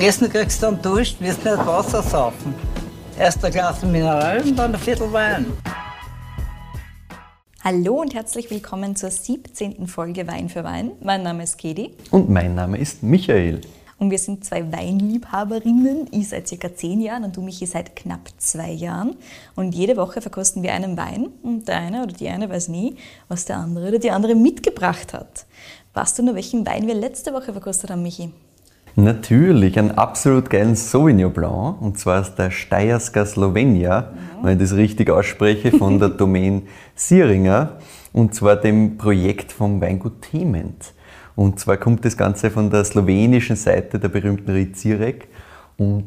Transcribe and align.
Essen 0.00 0.28
kriegst 0.28 0.62
du 0.62 0.66
einen 0.66 0.82
Dusch, 0.82 1.14
wirst 1.20 1.44
nicht 1.44 1.66
Wasser 1.66 2.02
saufen. 2.02 2.54
Erst 3.18 3.44
ein 3.44 3.52
Glas 3.52 3.82
Mineral 3.82 4.42
und 4.42 4.56
dann 4.56 4.74
ein 4.74 4.80
Viertel 4.80 5.12
Wein. 5.12 5.46
Hallo 7.62 8.00
und 8.00 8.12
herzlich 8.12 8.50
willkommen 8.50 8.96
zur 8.96 9.10
17. 9.10 9.86
Folge 9.86 10.26
Wein 10.26 10.48
für 10.48 10.64
Wein. 10.64 10.92
Mein 11.00 11.22
Name 11.22 11.44
ist 11.44 11.58
Kedi. 11.58 11.94
Und 12.10 12.28
mein 12.28 12.54
Name 12.54 12.76
ist 12.78 13.02
Michael. 13.02 13.60
Und 13.98 14.10
wir 14.10 14.18
sind 14.18 14.44
zwei 14.44 14.70
Weinliebhaberinnen. 14.70 16.08
Ich 16.10 16.28
seit 16.28 16.48
circa 16.48 16.74
zehn 16.74 17.00
Jahren 17.00 17.24
und 17.24 17.36
du, 17.36 17.40
Michi, 17.40 17.64
seit 17.64 17.94
knapp 17.94 18.28
zwei 18.38 18.72
Jahren. 18.72 19.16
Und 19.54 19.74
jede 19.74 19.96
Woche 19.96 20.20
verkosten 20.20 20.62
wir 20.62 20.74
einen 20.74 20.96
Wein 20.96 21.28
und 21.42 21.68
der 21.68 21.78
eine 21.78 22.02
oder 22.02 22.12
die 22.12 22.28
eine 22.28 22.50
weiß 22.50 22.68
nie, 22.68 22.96
was 23.28 23.44
der 23.44 23.58
andere 23.58 23.88
oder 23.88 23.98
die 24.00 24.10
andere 24.10 24.34
mitgebracht 24.34 25.14
hat. 25.14 25.46
Weißt 25.94 26.18
du 26.18 26.24
nur, 26.24 26.34
welchen 26.34 26.66
Wein 26.66 26.88
wir 26.88 26.94
letzte 26.94 27.32
Woche 27.32 27.52
verkostet 27.52 27.90
haben, 27.90 28.02
Michi? 28.02 28.30
Natürlich, 28.96 29.78
einen 29.78 29.90
absolut 29.90 30.50
geilen 30.50 30.76
Sauvignon 30.76 31.32
Blanc, 31.32 31.80
und 31.82 31.98
zwar 31.98 32.20
aus 32.20 32.34
der 32.34 32.50
Steierska 32.50 33.26
Slowenia, 33.26 34.12
mhm. 34.12 34.44
wenn 34.44 34.52
ich 34.52 34.68
das 34.68 34.76
richtig 34.76 35.10
ausspreche, 35.10 35.72
von 35.72 35.98
der 35.98 36.08
Domain 36.10 36.62
Sieringer, 36.94 37.78
und 38.12 38.34
zwar 38.34 38.56
dem 38.56 38.96
Projekt 38.96 39.50
vom 39.50 39.80
Weingut 39.80 40.22
Thement. 40.22 40.92
Und 41.34 41.58
zwar 41.58 41.76
kommt 41.76 42.04
das 42.04 42.16
Ganze 42.16 42.50
von 42.50 42.70
der 42.70 42.84
slowenischen 42.84 43.56
Seite 43.56 43.98
der 43.98 44.08
berühmten 44.08 44.52
Rizirek 44.52 45.26
und 45.76 46.06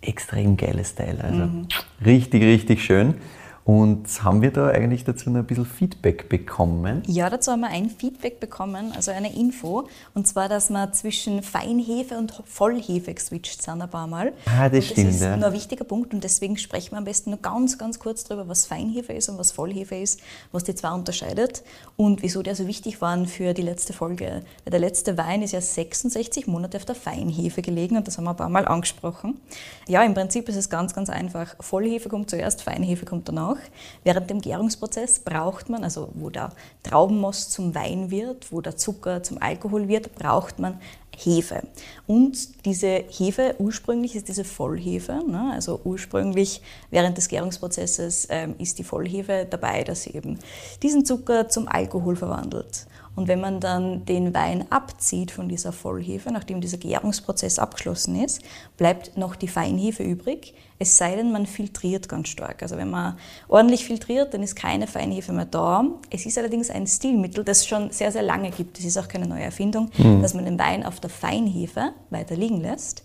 extrem 0.00 0.56
geiles 0.56 0.94
Teil. 0.94 1.18
Also 1.22 1.44
mhm. 1.44 1.68
richtig, 2.04 2.42
richtig 2.42 2.82
schön. 2.84 3.14
Und 3.64 4.24
haben 4.24 4.42
wir 4.42 4.50
da 4.50 4.68
eigentlich 4.68 5.04
dazu 5.04 5.30
noch 5.30 5.40
ein 5.40 5.46
bisschen 5.46 5.66
Feedback 5.66 6.28
bekommen? 6.28 7.02
Ja, 7.06 7.28
dazu 7.30 7.52
haben 7.52 7.60
wir 7.60 7.68
ein 7.68 7.90
Feedback 7.90 8.40
bekommen, 8.40 8.92
also 8.96 9.10
eine 9.10 9.34
Info. 9.34 9.86
Und 10.14 10.26
zwar, 10.26 10.48
dass 10.48 10.70
wir 10.70 10.92
zwischen 10.92 11.42
Feinhefe 11.42 12.16
und 12.16 12.42
Vollhefe 12.46 13.14
geswitcht 13.14 13.62
sind 13.62 13.82
ein 13.82 13.90
paar 13.90 14.06
Mal. 14.06 14.32
Ah, 14.46 14.68
das, 14.68 14.78
das 14.78 14.84
stimmt. 14.86 15.08
Das 15.08 15.14
ist 15.16 15.22
ja. 15.22 15.36
nur 15.36 15.46
ein 15.48 15.52
wichtiger 15.52 15.84
Punkt 15.84 16.14
und 16.14 16.24
deswegen 16.24 16.56
sprechen 16.56 16.92
wir 16.92 16.98
am 16.98 17.04
besten 17.04 17.30
nur 17.30 17.40
ganz, 17.40 17.78
ganz 17.78 17.98
kurz 17.98 18.24
darüber, 18.24 18.48
was 18.48 18.66
Feinhefe 18.66 19.12
ist 19.12 19.28
und 19.28 19.38
was 19.38 19.52
Vollhefe 19.52 19.94
ist, 19.94 20.20
was 20.52 20.64
die 20.64 20.74
zwei 20.74 20.90
unterscheidet 20.90 21.62
und 21.96 22.22
wieso 22.22 22.42
die 22.42 22.54
so 22.54 22.66
wichtig 22.66 23.00
waren 23.00 23.26
für 23.26 23.54
die 23.54 23.62
letzte 23.62 23.92
Folge. 23.92 24.42
Weil 24.64 24.70
der 24.70 24.80
letzte 24.80 25.16
Wein 25.18 25.42
ist 25.42 25.52
ja 25.52 25.60
66 25.60 26.46
Monate 26.46 26.78
auf 26.78 26.84
der 26.86 26.94
Feinhefe 26.94 27.62
gelegen 27.62 27.96
und 27.96 28.06
das 28.06 28.16
haben 28.16 28.24
wir 28.24 28.30
ein 28.30 28.36
paar 28.36 28.48
Mal 28.48 28.66
angesprochen. 28.66 29.40
Ja, 29.86 30.02
im 30.02 30.14
Prinzip 30.14 30.48
ist 30.48 30.56
es 30.56 30.70
ganz, 30.70 30.94
ganz 30.94 31.10
einfach. 31.10 31.54
Vollhefe 31.60 32.08
kommt 32.08 32.30
zuerst, 32.30 32.62
Feinhefe 32.62 33.04
kommt 33.04 33.28
danach. 33.28 33.59
Während 34.04 34.30
dem 34.30 34.40
Gärungsprozess 34.40 35.20
braucht 35.20 35.68
man, 35.68 35.84
also 35.84 36.10
wo 36.14 36.30
der 36.30 36.52
Traubenmost 36.82 37.52
zum 37.52 37.74
Wein 37.74 38.10
wird, 38.10 38.52
wo 38.52 38.60
der 38.60 38.76
Zucker 38.76 39.22
zum 39.22 39.40
Alkohol 39.40 39.88
wird, 39.88 40.14
braucht 40.14 40.58
man 40.58 40.80
Hefe. 41.16 41.62
Und 42.06 42.64
diese 42.64 43.04
Hefe, 43.10 43.54
ursprünglich 43.58 44.16
ist 44.16 44.28
diese 44.28 44.44
Vollhefe, 44.44 45.22
ne? 45.26 45.50
also 45.52 45.80
ursprünglich 45.84 46.62
während 46.90 47.16
des 47.16 47.28
Gärungsprozesses 47.28 48.28
ähm, 48.30 48.54
ist 48.58 48.78
die 48.78 48.84
Vollhefe 48.84 49.46
dabei, 49.48 49.84
dass 49.84 50.04
sie 50.04 50.14
eben 50.14 50.38
diesen 50.82 51.04
Zucker 51.04 51.48
zum 51.48 51.68
Alkohol 51.68 52.16
verwandelt. 52.16 52.86
Und 53.20 53.28
wenn 53.28 53.42
man 53.42 53.60
dann 53.60 54.06
den 54.06 54.32
Wein 54.32 54.64
abzieht 54.70 55.30
von 55.30 55.46
dieser 55.46 55.72
Vollhefe, 55.72 56.32
nachdem 56.32 56.62
dieser 56.62 56.78
Gärungsprozess 56.78 57.58
abgeschlossen 57.58 58.18
ist, 58.18 58.40
bleibt 58.78 59.18
noch 59.18 59.36
die 59.36 59.46
Feinhefe 59.46 60.02
übrig, 60.02 60.54
es 60.78 60.96
sei 60.96 61.16
denn, 61.16 61.30
man 61.30 61.44
filtriert 61.44 62.08
ganz 62.08 62.28
stark. 62.28 62.62
Also 62.62 62.78
wenn 62.78 62.88
man 62.88 63.18
ordentlich 63.46 63.84
filtriert, 63.84 64.32
dann 64.32 64.42
ist 64.42 64.56
keine 64.56 64.86
Feinhefe 64.86 65.34
mehr 65.34 65.44
da. 65.44 65.84
Es 66.08 66.24
ist 66.24 66.38
allerdings 66.38 66.70
ein 66.70 66.86
Stilmittel, 66.86 67.44
das 67.44 67.58
es 67.58 67.66
schon 67.66 67.90
sehr, 67.90 68.10
sehr 68.10 68.22
lange 68.22 68.52
gibt. 68.52 68.78
Das 68.78 68.86
ist 68.86 68.96
auch 68.96 69.06
keine 69.06 69.28
neue 69.28 69.42
Erfindung, 69.42 69.90
mhm. 69.98 70.22
dass 70.22 70.32
man 70.32 70.46
den 70.46 70.58
Wein 70.58 70.82
auf 70.82 70.98
der 70.98 71.10
Feinhefe 71.10 71.92
weiter 72.08 72.36
liegen 72.36 72.62
lässt. 72.62 73.02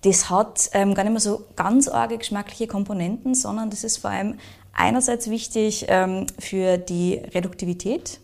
Das 0.00 0.30
hat 0.30 0.70
ähm, 0.72 0.94
gar 0.94 1.04
nicht 1.04 1.12
mehr 1.12 1.20
so 1.20 1.44
ganz 1.56 1.88
arge 1.88 2.16
geschmackliche 2.16 2.68
Komponenten, 2.68 3.34
sondern 3.34 3.68
das 3.68 3.84
ist 3.84 3.98
vor 3.98 4.08
allem 4.08 4.38
einerseits 4.72 5.28
wichtig 5.28 5.84
ähm, 5.88 6.26
für 6.38 6.78
die 6.78 7.16
Reduktivität 7.34 8.20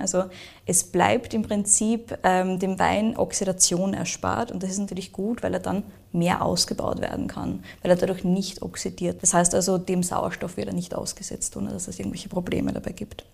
also 0.00 0.24
es 0.66 0.84
bleibt 0.84 1.34
im 1.34 1.42
Prinzip 1.42 2.18
ähm, 2.22 2.58
dem 2.58 2.78
Wein 2.78 3.16
Oxidation 3.16 3.94
erspart 3.94 4.52
und 4.52 4.62
das 4.62 4.70
ist 4.70 4.78
natürlich 4.78 5.12
gut, 5.12 5.42
weil 5.42 5.54
er 5.54 5.60
dann 5.60 5.84
mehr 6.12 6.42
ausgebaut 6.42 7.00
werden 7.00 7.26
kann, 7.26 7.64
weil 7.82 7.90
er 7.90 7.96
dadurch 7.96 8.24
nicht 8.24 8.62
oxidiert. 8.62 9.22
Das 9.22 9.32
heißt 9.34 9.54
also, 9.54 9.78
dem 9.78 10.02
Sauerstoff 10.02 10.56
wird 10.56 10.68
er 10.68 10.74
nicht 10.74 10.94
ausgesetzt, 10.94 11.56
ohne 11.56 11.70
dass 11.70 11.88
es 11.88 11.98
irgendwelche 11.98 12.28
Probleme 12.28 12.72
dabei 12.72 12.92
gibt. 12.92 13.24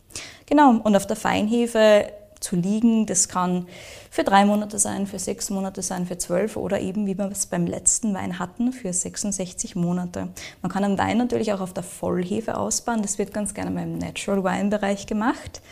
Genau, 0.47 0.77
und 0.83 0.97
auf 0.97 1.07
der 1.07 1.17
Feinhefe 1.17 2.13
zu 2.41 2.57
liegen. 2.57 3.07
Das 3.07 3.29
kann 3.29 3.67
für 4.11 4.25
drei 4.25 4.45
Monate 4.45 4.79
sein, 4.79 5.07
für 5.07 5.19
sechs 5.19 5.51
Monate 5.51 5.83
sein, 5.83 6.07
für 6.07 6.19
zwölf 6.19 6.57
oder 6.57 6.81
eben, 6.81 7.07
wie 7.07 7.17
wir 7.19 7.31
es 7.31 7.47
beim 7.47 7.67
letzten 7.67 8.15
Wein 8.15 8.39
hatten, 8.39 8.73
für 8.73 8.93
66 8.93 9.77
Monate. 9.77 10.29
Man 10.63 10.73
kann 10.73 10.85
einen 10.85 10.99
Wein 10.99 11.19
natürlich 11.19 11.53
auch 11.53 11.61
auf 11.61 11.75
der 11.75 11.83
Vollhefe 11.83 12.57
ausbauen. 12.57 13.03
Das 13.03 13.19
wird 13.19 13.35
ganz 13.35 13.55
gerne 13.55 13.71
mal 13.71 13.83
im 13.83 13.99
Natural 13.99 14.45
Wine 14.45 14.71
Bereich 14.71 15.07
gemacht. 15.07 15.63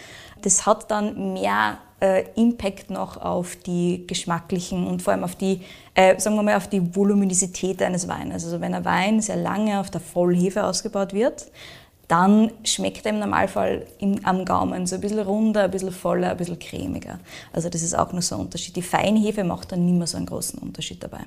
Das 0.43 0.67
hat 0.67 0.91
dann 0.91 1.33
mehr 1.33 1.79
äh, 2.01 2.25
Impact 2.35 2.91
noch 2.91 3.17
auf 3.17 3.57
die 3.57 4.07
geschmacklichen 4.07 4.87
und 4.87 5.03
vor 5.03 5.13
allem 5.13 5.25
auf 5.25 5.35
die, 5.35 5.63
äh, 5.95 6.19
sagen 6.19 6.37
wir 6.37 6.43
mal, 6.43 6.57
auf 6.57 6.69
die 6.69 6.95
Voluminosität 6.95 7.83
eines 7.83 8.07
Weines. 8.09 8.45
Also 8.45 8.61
wenn 8.61 8.75
ein 8.75 8.85
Wein 8.85 9.21
sehr 9.21 9.37
lange 9.37 9.81
auf 9.81 9.91
der 9.91 10.01
Vollhefe 10.01 10.65
ausgebaut 10.65 11.13
wird, 11.13 11.47
dann 12.09 12.53
schmeckt 12.63 13.05
er 13.05 13.13
im 13.13 13.19
Normalfall 13.19 13.87
im, 13.99 14.25
am 14.25 14.45
Gaumen 14.45 14.87
so 14.87 14.95
ein 14.95 15.01
bisschen 15.01 15.19
runder, 15.21 15.65
ein 15.65 15.71
bisschen 15.71 15.91
voller, 15.91 16.31
ein 16.31 16.37
bisschen 16.37 16.59
cremiger. 16.59 17.19
Also 17.53 17.69
das 17.69 17.83
ist 17.83 17.99
auch 17.99 18.13
noch 18.13 18.23
so 18.23 18.37
ein 18.37 18.43
Unterschied. 18.43 18.77
Die 18.77 18.83
Feinhefe 18.83 19.43
macht 19.43 19.73
dann 19.73 19.85
nicht 19.85 19.99
mehr 19.99 20.07
so 20.07 20.17
einen 20.17 20.27
großen 20.27 20.59
Unterschied 20.61 21.03
dabei. 21.03 21.25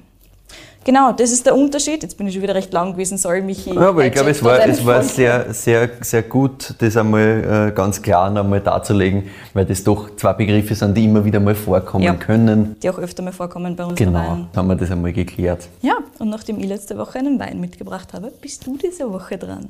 Genau, 0.86 1.12
das 1.12 1.32
ist 1.32 1.46
der 1.46 1.56
Unterschied. 1.56 2.02
Jetzt 2.04 2.18
bin 2.18 2.28
ich 2.28 2.34
schon 2.34 2.42
wieder 2.42 2.56
recht 2.56 2.72
lang 2.72 2.94
gewesen, 2.94 3.18
soll 3.18 3.42
mich 3.42 3.66
Ja, 3.66 3.90
aber 3.90 4.06
ich 4.06 4.14
glaube, 4.14 4.32
es 4.32 4.44
war, 4.44 4.66
es 4.66 4.84
war 4.86 5.04
sehr, 5.04 5.54
sehr, 5.54 5.90
sehr 6.02 6.24
gut, 6.24 6.74
das 6.80 6.96
einmal 6.96 7.70
äh, 7.70 7.76
ganz 7.76 8.02
klar 8.02 8.36
einmal 8.36 8.62
darzulegen, 8.62 9.24
weil 9.54 9.66
das 9.66 9.84
doch 9.84 10.16
zwei 10.16 10.34
Begriffe 10.34 10.74
sind, 10.74 10.98
die 10.98 11.06
immer 11.06 11.24
wieder 11.24 11.40
mal 11.40 11.54
vorkommen 11.54 12.06
ja, 12.06 12.14
können. 12.14 12.76
Die 12.82 12.90
auch 12.90 12.98
öfter 12.98 13.22
mal 13.22 13.34
vorkommen 13.34 13.76
bei 13.76 13.84
uns. 13.84 13.96
Genau, 13.98 14.20
Wein. 14.20 14.48
haben 14.56 14.68
wir 14.68 14.76
das 14.76 14.90
einmal 14.90 15.12
geklärt. 15.12 15.68
Ja, 15.82 15.98
und 16.18 16.30
nachdem 16.30 16.60
ich 16.60 16.68
letzte 16.68 16.98
Woche 16.98 17.20
einen 17.20 17.40
Wein 17.40 17.60
mitgebracht 17.60 18.14
habe, 18.14 18.32
bist 18.42 18.66
du 18.66 18.78
diese 18.78 19.12
Woche 19.12 19.38
dran. 19.38 19.68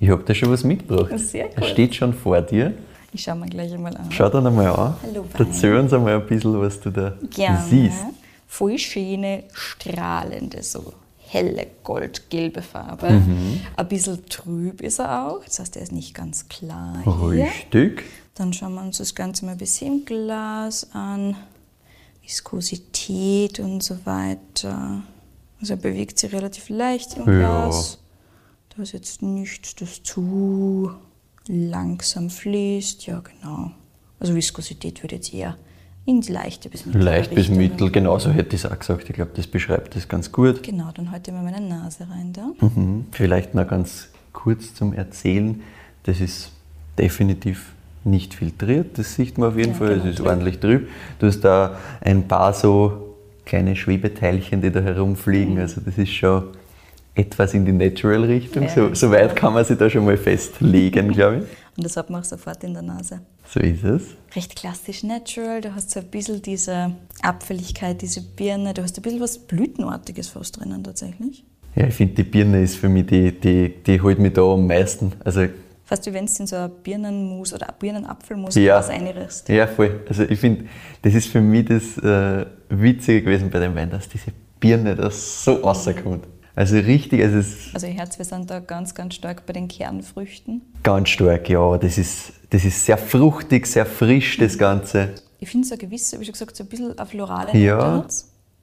Ich 0.00 0.08
habe 0.08 0.22
da 0.24 0.34
schon 0.34 0.50
was 0.50 0.64
mitgebracht. 0.64 1.16
Sehr 1.18 1.44
gut. 1.48 1.58
Er 1.58 1.62
steht 1.64 1.94
schon 1.94 2.14
vor 2.14 2.40
dir. 2.40 2.72
Ich 3.12 3.22
schaue 3.22 3.36
mir 3.36 3.46
gleich 3.46 3.72
einmal 3.72 3.94
an. 3.96 4.06
Schau 4.10 4.28
dann 4.28 4.46
einmal 4.46 4.68
an. 4.68 4.94
Hallo, 5.02 5.24
Wein. 5.32 5.46
Erzähl 5.46 5.76
uns 5.76 5.92
einmal 5.92 6.14
ein 6.14 6.26
bisschen, 6.26 6.58
was 6.60 6.80
du 6.80 6.90
da 6.90 7.12
Gerne. 7.30 7.58
siehst 7.68 8.04
voll 8.50 8.78
schöne, 8.78 9.44
strahlende, 9.52 10.64
so 10.64 10.92
helle 11.16 11.68
goldgelbe 11.84 12.62
Farbe. 12.62 13.10
Mhm. 13.10 13.60
Ein 13.76 13.88
bisschen 13.88 14.26
trüb 14.26 14.80
ist 14.82 14.98
er 14.98 15.28
auch, 15.28 15.44
das 15.44 15.60
heißt, 15.60 15.76
er 15.76 15.82
ist 15.82 15.92
nicht 15.92 16.14
ganz 16.14 16.48
klar. 16.48 17.00
Richtig. 17.30 18.02
Dann 18.34 18.52
schauen 18.52 18.74
wir 18.74 18.82
uns 18.82 18.98
das 18.98 19.14
Ganze 19.14 19.44
mal 19.44 19.52
ein 19.52 19.58
bisschen 19.58 20.00
im 20.00 20.04
Glas 20.04 20.88
an. 20.92 21.36
Viskosität 22.22 23.60
und 23.60 23.84
so 23.84 24.04
weiter. 24.04 25.04
Also 25.60 25.74
er 25.74 25.76
bewegt 25.76 26.18
sich 26.18 26.32
relativ 26.32 26.70
leicht 26.70 27.16
im 27.16 27.26
Glas. 27.26 27.98
Ja. 28.00 28.76
Da 28.76 28.82
ist 28.82 28.92
jetzt 28.92 29.22
nichts, 29.22 29.76
das 29.76 30.02
zu 30.02 30.90
langsam 31.46 32.30
fließt. 32.30 33.06
Ja, 33.06 33.20
genau. 33.20 33.70
Also 34.18 34.34
Viskosität 34.34 35.04
würde 35.04 35.16
jetzt 35.16 35.32
eher 35.32 35.56
ins 36.10 36.28
leichte 36.28 36.68
bis 36.68 36.86
mittel. 36.86 37.02
Leicht 37.02 37.34
bis 37.34 37.48
mittel, 37.48 37.90
genauso 37.90 38.30
hätte 38.30 38.56
ich 38.56 38.64
es 38.64 38.70
auch 38.70 38.76
gesagt. 38.76 39.08
Ich 39.08 39.14
glaube, 39.14 39.30
das 39.34 39.46
beschreibt 39.46 39.94
das 39.94 40.08
ganz 40.08 40.32
gut. 40.32 40.62
Genau, 40.62 40.90
dann 40.92 41.12
halte 41.12 41.30
ich 41.30 41.36
mal 41.36 41.44
meine 41.44 41.60
Nase 41.60 42.06
rein 42.10 42.32
da. 42.32 42.50
Mhm. 42.66 43.06
Vielleicht 43.12 43.54
noch 43.54 43.68
ganz 43.68 44.08
kurz 44.32 44.74
zum 44.74 44.92
Erzählen. 44.92 45.62
Das 46.02 46.20
ist 46.20 46.50
definitiv 46.98 47.72
nicht 48.02 48.34
filtriert, 48.34 48.98
das 48.98 49.14
sieht 49.14 49.38
man 49.38 49.50
auf 49.50 49.56
jeden 49.56 49.72
ja, 49.72 49.78
Fall. 49.78 49.98
Genau. 49.98 50.04
Es 50.04 50.18
ist 50.18 50.20
ordentlich 50.20 50.58
trüb. 50.58 50.88
Du 51.20 51.26
hast 51.26 51.42
da 51.42 51.78
ein 52.00 52.26
paar 52.26 52.54
so 52.54 53.14
kleine 53.44 53.76
Schwebeteilchen, 53.76 54.62
die 54.62 54.72
da 54.72 54.80
herumfliegen. 54.80 55.54
Mhm. 55.54 55.60
Also 55.60 55.80
das 55.80 55.96
ist 55.96 56.10
schon 56.10 56.44
etwas 57.14 57.54
in 57.54 57.64
die 57.64 57.72
Natural-Richtung. 57.72 58.64
Ja, 58.64 58.68
so, 58.68 58.94
so 58.94 59.10
weit 59.10 59.36
kann 59.36 59.52
man 59.52 59.64
sich 59.64 59.78
da 59.78 59.88
schon 59.88 60.04
mal 60.04 60.16
festlegen, 60.16 61.08
glaube 61.12 61.38
ich. 61.38 61.44
Und 61.80 61.84
das 61.84 61.96
hat 61.96 62.10
man 62.10 62.20
auch 62.20 62.24
sofort 62.26 62.62
in 62.62 62.74
der 62.74 62.82
Nase. 62.82 63.22
So 63.48 63.58
ist 63.58 63.84
es. 63.84 64.02
Recht 64.36 64.54
klassisch 64.54 65.02
natural. 65.02 65.62
Du 65.62 65.74
hast 65.74 65.90
so 65.90 66.00
ein 66.00 66.06
bisschen 66.08 66.42
diese 66.42 66.92
Abfälligkeit, 67.22 68.02
diese 68.02 68.20
Birne. 68.20 68.74
Du 68.74 68.82
hast 68.82 68.98
ein 68.98 69.02
bisschen 69.02 69.22
was 69.22 69.38
Blütenartiges 69.38 70.28
fast 70.28 70.60
drinnen 70.60 70.84
tatsächlich. 70.84 71.42
Ja, 71.74 71.86
ich 71.86 71.94
finde, 71.94 72.16
die 72.16 72.24
Birne 72.24 72.62
ist 72.62 72.76
für 72.76 72.90
mich 72.90 73.06
die, 73.06 73.32
die, 73.32 73.82
die 73.82 73.98
holt 73.98 74.18
mich 74.18 74.34
da 74.34 74.42
am 74.42 74.66
meisten. 74.66 75.14
Also, 75.24 75.46
Fast 75.84 76.04
wie 76.04 76.12
wenn 76.12 76.26
es 76.26 76.38
in 76.38 76.46
so 76.46 76.56
ein 76.56 76.70
Birnenmus 76.82 77.54
oder 77.54 77.74
Birnenapfelmus 77.78 78.56
ja, 78.56 78.76
was 78.76 78.90
einrührst. 78.90 79.48
Ja, 79.48 79.66
voll. 79.66 80.04
Also 80.06 80.24
ich 80.24 80.38
finde, 80.38 80.66
das 81.00 81.14
ist 81.14 81.28
für 81.28 81.40
mich 81.40 81.64
das 81.64 81.96
äh, 81.96 82.44
Witzige 82.68 83.22
gewesen 83.22 83.48
bei 83.48 83.60
dem 83.60 83.74
Wein, 83.74 83.88
dass 83.88 84.06
diese 84.06 84.32
Birne 84.60 84.96
da 84.96 85.10
so 85.10 85.54
rauskommt. 85.54 86.26
Also 86.60 86.76
richtig, 86.76 87.22
also 87.22 87.38
es 87.38 87.70
Also 87.72 87.86
Herz, 87.86 88.18
wir 88.18 88.26
sind 88.26 88.50
da 88.50 88.60
ganz, 88.60 88.94
ganz 88.94 89.14
stark 89.14 89.46
bei 89.46 89.54
den 89.54 89.66
Kernfrüchten. 89.66 90.60
Ganz 90.82 91.08
stark, 91.08 91.48
ja. 91.48 91.78
Das 91.78 91.96
ist, 91.96 92.34
das 92.50 92.66
ist 92.66 92.84
sehr 92.84 92.98
fruchtig, 92.98 93.66
sehr 93.66 93.86
frisch, 93.86 94.36
das 94.36 94.58
Ganze. 94.58 95.14
Ich 95.38 95.48
finde 95.48 95.66
so 95.66 95.74
ein 95.74 95.78
gewisses, 95.78 96.20
wie 96.20 96.24
schon 96.26 96.32
gesagt, 96.32 96.54
so 96.54 96.64
ein 96.64 96.66
bisschen 96.66 96.98
eine 96.98 97.06
florale 97.06 97.56
Ja, 97.56 98.04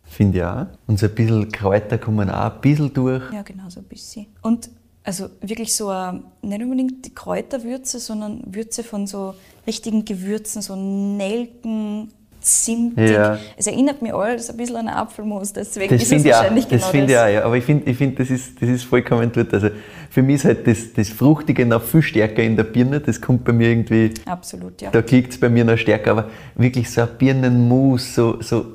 Finde 0.03 0.37
ich 0.37 0.43
auch. 0.43 0.67
Und 0.85 0.99
so 0.99 1.07
ein 1.07 1.15
bisschen 1.15 1.51
Kräuter 1.51 1.97
kommen 1.97 2.29
auch 2.29 2.53
ein 2.53 2.61
bisschen 2.61 2.93
durch. 2.93 3.33
Ja, 3.33 3.41
genau, 3.41 3.67
so 3.67 3.79
ein 3.79 3.87
bisschen. 3.87 4.27
Und 4.43 4.69
also 5.03 5.29
wirklich 5.41 5.75
so 5.75 5.89
eine, 5.89 6.21
nicht 6.43 6.61
unbedingt 6.61 7.03
die 7.03 7.15
Kräuterwürze, 7.15 7.99
sondern 7.99 8.43
Würze 8.45 8.83
von 8.83 9.07
so 9.07 9.33
richtigen 9.65 10.05
Gewürzen, 10.05 10.61
so 10.61 10.75
Nelken, 10.75 12.13
zimtig. 12.47 13.11
Ja. 13.11 13.37
Es 13.55 13.67
erinnert 13.67 14.01
mich 14.01 14.13
alles 14.13 14.49
ein 14.49 14.57
bisschen 14.57 14.77
an 14.77 14.87
Apfelmus, 14.87 15.53
deswegen 15.53 15.89
Das 15.93 16.01
ist 16.01 16.07
es 16.07 16.09
finde 16.13 16.29
ich 16.29 16.33
auch, 16.33 16.39
wahrscheinlich 16.39 16.65
das 16.67 16.79
genau 16.81 16.91
finde 16.91 17.05
ich 17.07 17.11
das. 17.13 17.23
auch, 17.23 17.29
ja. 17.33 17.43
Aber 17.43 17.57
ich 17.57 17.63
finde, 17.63 17.89
ich 17.91 17.97
find, 17.97 18.19
das, 18.19 18.29
ist, 18.29 18.61
das 18.61 18.69
ist 18.69 18.83
vollkommen 18.83 19.31
dort. 19.33 19.53
Also 19.53 19.69
für 20.09 20.21
mich 20.23 20.35
ist 20.35 20.45
halt 20.45 20.65
das, 20.67 20.93
das 20.93 21.09
Fruchtige 21.09 21.65
noch 21.65 21.83
viel 21.83 22.01
stärker 22.01 22.41
in 22.43 22.55
der 22.55 22.63
Birne. 22.63 22.99
Das 22.99 23.19
kommt 23.21 23.43
bei 23.43 23.51
mir 23.53 23.69
irgendwie, 23.69 24.13
Absolut, 24.25 24.81
ja. 24.81 24.89
da 24.91 25.01
kickt 25.01 25.33
es 25.33 25.39
bei 25.39 25.49
mir 25.49 25.65
noch 25.65 25.77
stärker. 25.77 26.11
Aber 26.11 26.29
wirklich 26.55 26.89
so 26.89 27.01
ein 27.01 27.09
Birnenmus, 27.17 28.15
so, 28.15 28.41
so 28.41 28.65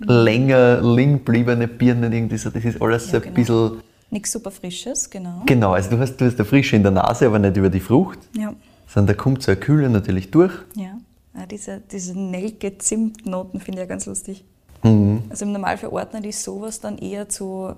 länger 0.00 0.80
liegen 0.82 1.24
gebliebene 1.24 1.68
Birnen, 1.68 2.12
irgendwie 2.12 2.36
so, 2.38 2.50
das 2.50 2.64
ist 2.64 2.80
alles 2.82 3.06
so 3.08 3.18
Ja, 3.18 3.22
ein 3.22 3.34
genau. 3.34 3.34
bisschen. 3.68 3.82
Nichts 4.10 4.32
super 4.32 4.50
Frisches, 4.50 5.08
genau. 5.08 5.42
Genau, 5.46 5.72
also 5.72 5.90
du 5.90 5.98
hast, 5.98 6.16
du 6.16 6.26
hast 6.26 6.38
eine 6.38 6.44
Frische 6.44 6.76
in 6.76 6.82
der 6.82 6.92
Nase, 6.92 7.26
aber 7.26 7.38
nicht 7.38 7.56
über 7.56 7.70
die 7.70 7.80
Frucht, 7.80 8.18
Ja, 8.36 8.52
sondern 8.86 9.16
da 9.16 9.22
kommt 9.22 9.42
so 9.42 9.52
eine 9.52 9.60
Kühle 9.60 9.88
natürlich 9.88 10.30
durch. 10.30 10.52
ja. 10.74 10.98
Ja 11.34 11.46
diese, 11.46 11.80
diese 11.80 12.18
Nelke-Zimtnoten 12.18 13.60
finde 13.60 13.78
ich 13.80 13.84
ja 13.84 13.88
ganz 13.88 14.06
lustig. 14.06 14.44
Mhm. 14.82 15.24
Also 15.30 15.44
im 15.44 15.52
Normalfall 15.52 15.90
ordnet 15.90 16.26
ich 16.26 16.38
sowas 16.38 16.80
dann 16.80 16.98
eher 16.98 17.28
zu 17.28 17.74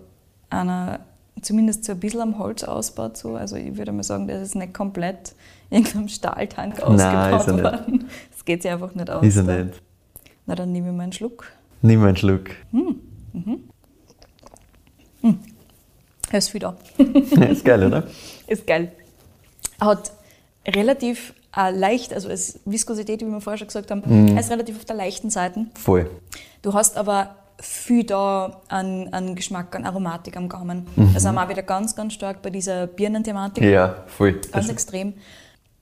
einer, 0.51 1.01
zumindest 1.43 1.85
so 1.85 1.93
ein 1.93 2.01
bisschen 2.01 2.21
am 2.21 2.39
Holz 2.39 2.65
ausbaut. 2.65 3.17
So. 3.17 3.37
Also 3.37 3.56
ich 3.56 3.77
würde 3.77 3.93
mal 3.93 4.03
sagen, 4.03 4.27
das 4.27 4.43
ist 4.43 4.55
nicht 4.55 4.75
komplett 4.75 5.35
in 5.71 5.79
irgendeinem 5.79 6.09
Stahltank 6.09 6.79
Nein, 6.79 6.87
ausgebaut 6.87 7.41
ist 7.41 7.47
er 7.47 7.53
nicht. 7.55 7.65
worden. 7.65 8.09
Das 8.33 8.45
geht 8.45 8.62
sich 8.62 8.71
einfach 8.71 8.95
nicht 8.95 9.11
aus. 9.11 9.25
Ist 9.25 9.37
er 9.37 9.43
nicht. 9.65 9.83
Na, 10.47 10.55
dann 10.55 10.73
nehme 10.73 10.91
ich 10.91 10.95
mal 10.95 11.05
einen 11.05 11.12
Schluck. 11.12 11.47
Nimm 11.83 12.03
einen 12.05 12.17
Schluck. 12.17 12.50
Er 16.31 16.39
ist 16.39 16.49
viel 16.50 16.61
da. 16.61 16.77
ist 17.50 17.65
geil, 17.65 17.87
oder? 17.87 18.05
Ist 18.47 18.67
geil. 18.67 18.93
Hat 19.81 20.12
relativ 20.67 21.33
äh, 21.56 21.71
leicht, 21.71 22.12
also 22.12 22.29
als 22.29 22.61
Viskosität, 22.65 23.21
wie 23.21 23.27
wir 23.27 23.41
vorher 23.41 23.59
schon 23.59 23.69
gesagt 23.69 23.91
haben, 23.91 24.03
Mhm. 24.05 24.37
ist 24.39 24.51
relativ 24.51 24.77
auf 24.77 24.85
der 24.85 24.97
leichten 24.97 25.31
Seite. 25.31 25.67
Voll. 25.75 26.11
Du 26.62 26.73
hast 26.75 26.97
aber 26.97 27.37
viel 27.61 28.05
da 28.05 28.61
an, 28.69 29.09
an 29.12 29.35
Geschmack, 29.37 29.75
an 29.77 29.85
Aromatik 29.85 30.37
am 30.37 30.49
Gaumen. 30.49 30.87
Mhm. 30.97 31.15
Da 31.15 31.21
sind 31.21 31.35
wir 31.35 31.45
auch 31.45 31.49
wieder 31.49 31.62
ganz, 31.62 31.95
ganz 31.95 32.12
stark 32.15 32.43
bei 32.43 32.51
dieser 32.51 32.87
Birnenthematik. 32.89 33.62
Ja, 33.65 33.97
voll. 34.06 34.33
Ganz 34.33 34.53
Also, 34.55 34.73
extrem. 34.73 35.15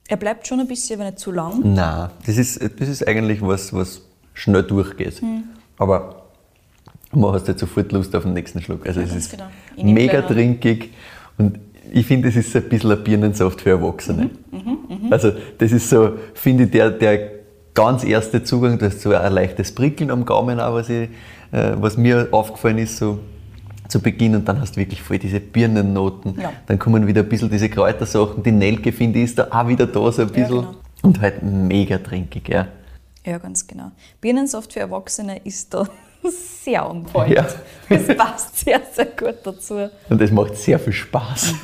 Er 0.09 0.17
bleibt 0.19 0.47
schon 0.47 0.61
ein 0.61 0.69
bisschen, 0.69 1.01
aber 1.01 1.09
nicht 1.11 1.19
zu 1.21 1.33
lang. 1.33 1.61
Nein, 1.75 2.11
das 2.27 2.37
ist, 2.37 2.61
das 2.61 2.89
ist 2.89 3.07
eigentlich 3.09 3.41
was, 3.41 3.73
was 3.73 4.03
schnell 4.35 4.63
durchgeht. 4.65 5.21
Hm. 5.21 5.45
Aber 5.79 6.25
man 7.13 7.33
hast 7.33 7.49
jetzt 7.49 7.61
sofort 7.61 7.91
Lust 7.93 8.15
auf 8.15 8.25
den 8.25 8.35
nächsten 8.35 8.61
Schluck. 8.61 8.87
Also 8.87 9.01
Ja, 9.01 9.07
es 9.07 9.15
ist 9.15 9.31
genau. 9.31 9.47
Mega 9.83 10.21
trinkig 10.23 10.93
und 11.39 11.59
ich 11.90 12.06
finde, 12.06 12.29
es 12.29 12.37
ist 12.37 12.55
ein 12.56 12.62
bisschen 12.69 12.90
ein 12.93 13.02
Birnensaft 13.02 13.61
für 13.62 13.70
Erwachsene. 13.70 14.31
Mhm, 14.50 15.11
Also 15.11 15.32
das 15.58 15.73
ist 15.73 15.88
so, 15.88 16.12
finde 16.34 16.64
ich, 16.64 16.70
der, 16.70 16.90
der 16.90 17.31
ganz 17.75 18.05
erste 18.05 18.44
Zugang, 18.44 18.79
du 18.79 18.87
hast 18.87 19.00
so 19.00 19.12
ein 19.14 19.32
leichtes 19.32 19.75
Prickeln 19.75 20.11
am 20.11 20.25
Gaumen 20.25 20.61
auch, 20.61 20.75
was, 20.75 20.88
ich, 20.88 21.08
äh, 21.52 21.73
was 21.76 21.96
mir 21.96 22.29
aufgefallen 22.31 22.79
ist, 22.79 22.99
so 22.99 23.19
zu 23.88 24.00
Beginn 24.00 24.34
und 24.34 24.49
dann 24.49 24.61
hast 24.61 24.76
du 24.76 24.81
wirklich 24.81 25.02
voll 25.02 25.19
diese 25.19 25.40
Birnennoten. 25.40 26.40
Ja. 26.40 26.52
Dann 26.67 26.79
kommen 26.79 27.06
wieder 27.06 27.23
ein 27.23 27.29
bisschen 27.29 27.50
diese 27.50 27.69
Kräutersachen. 27.69 28.43
Die 28.43 28.52
Nelke, 28.52 28.90
finde 28.93 29.19
ich, 29.19 29.26
ist 29.26 29.38
da 29.38 29.49
auch 29.50 29.69
wieder 29.69 29.87
da 29.87 30.11
so 30.12 30.23
ein 30.23 30.29
bisschen. 30.29 30.49
genau. 30.49 30.75
Und 31.02 31.20
halt 31.20 31.43
mega 31.43 31.99
trinkig, 31.99 32.49
ja. 32.49 32.69
Ja, 33.26 33.38
ganz 33.38 33.67
genau. 33.67 33.90
Birnensaft 34.20 34.73
für 34.73 34.81
Erwachsene 34.81 35.40
ist 35.44 35.75
da 35.75 35.87
sehr 36.31 36.89
on 36.89 37.05
point. 37.05 37.35
Ja. 37.35 37.47
Das 37.89 38.17
passt 38.17 38.59
sehr, 38.59 38.81
sehr 38.93 39.07
gut 39.07 39.37
dazu. 39.45 39.89
Und 40.09 40.21
das 40.21 40.31
macht 40.31 40.57
sehr 40.57 40.79
viel 40.79 40.93
Spaß. 40.93 41.55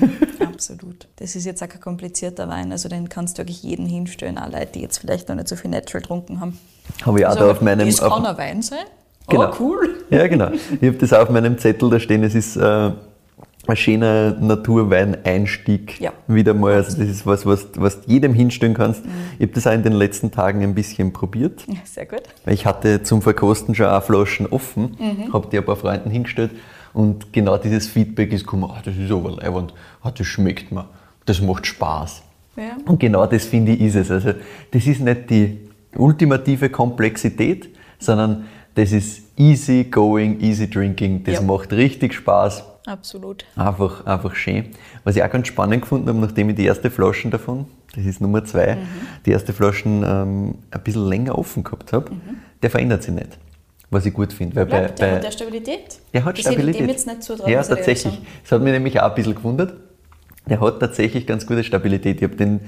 Absolut. 0.41 1.07
Das 1.17 1.37
ist 1.37 1.45
jetzt 1.45 1.63
auch 1.63 1.69
kein 1.69 1.81
komplizierter 1.81 2.49
Wein, 2.49 2.73
also 2.73 2.89
den 2.89 3.09
kannst 3.09 3.39
du 3.39 3.43
wirklich 3.43 3.63
jeden 3.63 3.87
hinstellen, 3.87 4.39
auch 4.39 4.51
Leute, 4.51 4.73
die 4.75 4.81
jetzt 4.83 4.99
vielleicht 4.99 5.29
noch 5.29 5.37
nicht 5.37 5.49
so 5.49 5.57
viel 5.57 5.71
Natural 5.71 6.01
getrunken 6.03 6.41
haben. 6.41 6.59
Habe 7.05 7.21
ich 7.21 7.27
auch 7.27 7.31
Also, 7.31 7.45
da 7.45 7.51
auf 7.53 7.61
meinem. 7.61 7.87
das 7.87 7.99
kann 8.01 8.27
ein 8.27 8.37
Wein 8.39 8.63
sein. 8.63 8.85
Genau. 9.29 9.51
Oh, 9.51 9.55
cool. 9.61 10.05
Ja, 10.11 10.27
genau. 10.27 10.51
Ich 10.81 10.89
habe 10.89 10.99
das 10.99 11.13
auch 11.13 11.21
auf 11.21 11.31
meinem 11.31 11.59
Zettel 11.59 11.91
da 11.91 12.01
stehen. 12.01 12.25
Es 12.25 12.35
ist 12.35 12.57
äh, 12.57 12.91
ein 13.69 13.77
schöner 13.77 14.33
Naturweineinstieg. 14.41 16.01
Ja. 16.01 16.13
Wieder 16.27 16.55
mal. 16.55 16.75
Also 16.75 16.97
das 16.99 17.09
ist 17.09 17.27
was, 17.27 17.45
was, 17.47 17.69
was 17.77 18.03
du 18.03 18.11
jedem 18.11 18.35
hinstellen 18.35 18.75
kannst. 18.75 19.05
Mhm. 19.05 19.11
Ich 19.39 19.43
habe 19.47 19.53
das 19.55 19.67
auch 19.67 19.73
in 19.73 19.83
den 19.83 19.93
letzten 19.93 20.31
Tagen 20.31 20.63
ein 20.63 20.75
bisschen 20.75 21.13
probiert. 21.13 21.65
Ja, 21.67 21.75
sehr 21.85 22.07
gut. 22.07 22.23
Weil 22.45 22.55
Ich 22.55 22.67
hatte 22.67 23.03
zum 23.03 23.23
Verkosten 23.23 23.75
schon 23.75 23.87
auch 23.87 24.03
Flaschen 24.03 24.47
offen, 24.47 24.97
Mhm. 24.99 25.33
habe 25.33 25.49
die 25.51 25.59
ein 25.59 25.65
paar 25.65 25.77
Freunden 25.77 26.11
hingestellt 26.11 26.51
und 26.93 27.33
genau 27.33 27.57
dieses 27.59 27.87
Feedback 27.89 28.33
ist 28.33 28.45
gekommen, 28.45 28.65
ah, 28.71 28.81
das 28.85 28.97
ist 28.97 29.11
aber 29.11 29.33
leibend, 29.33 29.75
ah, 30.03 30.11
das 30.11 30.27
schmeckt 30.27 30.73
mir, 30.73 30.87
das 31.27 31.41
macht 31.41 31.67
Spaß. 31.67 32.23
Ja. 32.57 32.77
Und 32.87 32.99
genau 32.99 33.27
das 33.27 33.45
finde 33.45 33.73
ich 33.73 33.81
ist 33.83 33.95
es. 33.97 34.11
Also 34.11 34.33
das 34.73 34.87
ist 34.87 35.01
nicht 35.01 35.31
die 35.31 35.59
ultimative 35.97 36.71
Komplexität, 36.71 37.69
sondern 37.99 38.45
das 38.75 38.93
ist 38.93 39.23
easy 39.37 39.85
going, 39.91 40.41
easy 40.41 40.69
drinking, 40.69 41.23
das 41.25 41.35
Ja. 41.37 41.41
macht 41.43 41.73
richtig 41.73 42.15
Spaß. 42.15 42.65
Absolut. 42.89 43.45
Einfach, 43.57 44.07
einfach 44.07 44.35
schön. 44.35 44.71
Was 45.05 45.15
ich 45.17 45.23
auch 45.23 45.31
ganz 45.31 45.47
spannend 45.49 45.83
gefunden 45.83 46.09
habe, 46.09 46.19
nachdem 46.19 46.49
ich 46.51 46.57
die 46.57 46.65
erste 46.65 46.91
Flaschen 46.91 47.31
davon, 47.31 47.67
das 47.95 48.05
ist 48.05 48.21
Nummer 48.21 48.45
zwei, 48.45 48.75
Mhm. 48.77 48.79
die 49.27 49.31
erste 49.31 49.53
Flaschen 49.53 50.03
ähm, 50.07 50.55
ein 50.71 50.83
bisschen 50.83 51.07
länger 51.07 51.39
offen 51.39 51.65
gehabt 51.65 51.93
habe, 51.93 52.11
der 52.63 52.71
verändert 52.71 53.03
sich 53.03 53.15
nicht. 53.15 53.39
Was 53.91 54.05
ich 54.07 54.13
gut 54.13 54.33
finde. 54.33 54.57
Weil 54.57 54.67
bei, 54.67 54.83
Mhm. 54.83 54.87
Der 54.97 55.07
bei, 55.07 55.15
hat 55.17 55.25
der 55.25 55.31
Stabilität? 55.31 55.99
der 56.13 56.25
hat 56.25 56.35
das 56.37 56.41
Stabilität. 56.45 56.81
dem 56.83 56.89
jetzt 56.89 57.07
nicht 57.07 57.23
zutrauen, 57.23 57.51
ja, 57.51 57.63
tatsächlich. 57.63 58.21
Das 58.43 58.53
hat 58.53 58.63
mich 58.63 58.73
nämlich 58.73 59.01
auch 59.01 59.09
ein 59.11 59.15
bisschen 59.15 59.35
gewundert. 59.35 59.75
Der 60.47 60.61
hat 60.61 60.81
tatsächlich 60.81 61.27
ganz 61.27 61.47
gute 61.47 61.63
Stabilität. 61.65 62.17
Ich 62.19 62.23
habe 62.23 62.37
den 62.37 62.61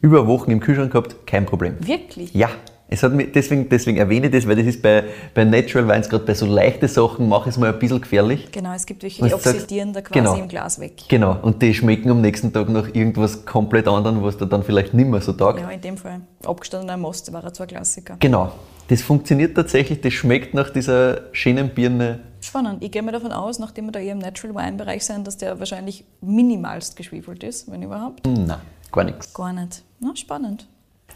über 0.00 0.26
Wochen 0.26 0.50
im 0.50 0.60
Kühlschrank 0.60 0.92
gehabt, 0.92 1.16
kein 1.26 1.44
Problem. 1.46 1.76
Wirklich? 1.80 2.32
Ja, 2.34 2.48
es 2.88 3.02
hat 3.02 3.12
mich, 3.12 3.32
deswegen, 3.32 3.68
deswegen 3.68 3.98
erwähne 3.98 4.26
ich 4.26 4.32
das, 4.32 4.46
weil 4.46 4.54
das 4.54 4.66
ist 4.66 4.80
bei, 4.80 5.04
bei 5.34 5.44
Natural 5.44 5.88
Wines, 5.88 6.08
gerade 6.08 6.24
bei 6.24 6.34
so 6.34 6.46
leichten 6.46 6.86
Sachen, 6.86 7.28
mache 7.28 7.48
ich 7.48 7.56
es 7.56 7.58
mal 7.58 7.72
ein 7.72 7.78
bisschen 7.78 8.00
gefährlich. 8.00 8.48
Genau, 8.52 8.72
es 8.74 8.86
gibt 8.86 9.02
welche, 9.02 9.24
die 9.24 9.34
oxidieren 9.34 9.92
da 9.92 10.02
quasi 10.02 10.20
genau. 10.20 10.34
im 10.36 10.46
Glas 10.46 10.78
weg. 10.78 11.02
Genau, 11.08 11.36
und 11.42 11.60
die 11.62 11.74
schmecken 11.74 12.10
am 12.10 12.20
nächsten 12.20 12.52
Tag 12.52 12.68
nach 12.68 12.94
irgendwas 12.94 13.44
komplett 13.44 13.88
anderem, 13.88 14.22
was 14.22 14.36
dir 14.36 14.46
dann 14.46 14.62
vielleicht 14.62 14.94
nicht 14.94 15.08
mehr 15.08 15.20
so 15.20 15.32
taugt. 15.32 15.60
Ja, 15.60 15.68
in 15.70 15.80
dem 15.80 15.96
Fall. 15.96 16.20
Abgestandener 16.44 16.96
Most 16.96 17.32
war 17.32 17.42
er 17.42 17.52
zwar 17.52 17.66
Klassiker. 17.66 18.16
Genau, 18.20 18.52
das 18.86 19.02
funktioniert 19.02 19.56
tatsächlich, 19.56 20.00
das 20.00 20.12
schmeckt 20.12 20.54
nach 20.54 20.70
dieser 20.70 21.22
schönen 21.32 21.70
Birne. 21.70 22.20
Spannend. 22.40 22.84
Ich 22.84 22.92
gehe 22.92 23.02
mal 23.02 23.10
davon 23.10 23.32
aus, 23.32 23.58
nachdem 23.58 23.86
wir 23.86 23.92
da 23.92 23.98
eher 23.98 24.12
im 24.12 24.18
Natural 24.18 24.54
Wine 24.54 24.76
Bereich 24.76 25.04
sind, 25.04 25.26
dass 25.26 25.36
der 25.36 25.58
wahrscheinlich 25.58 26.04
minimalst 26.20 26.94
geschwefelt 26.94 27.42
ist, 27.42 27.68
wenn 27.68 27.82
überhaupt. 27.82 28.24
Nein, 28.26 28.60
gar 28.92 29.02
nichts. 29.02 29.34
Gar 29.34 29.52
nicht. 29.54 29.82
Na, 29.98 30.14
spannend. 30.14 30.68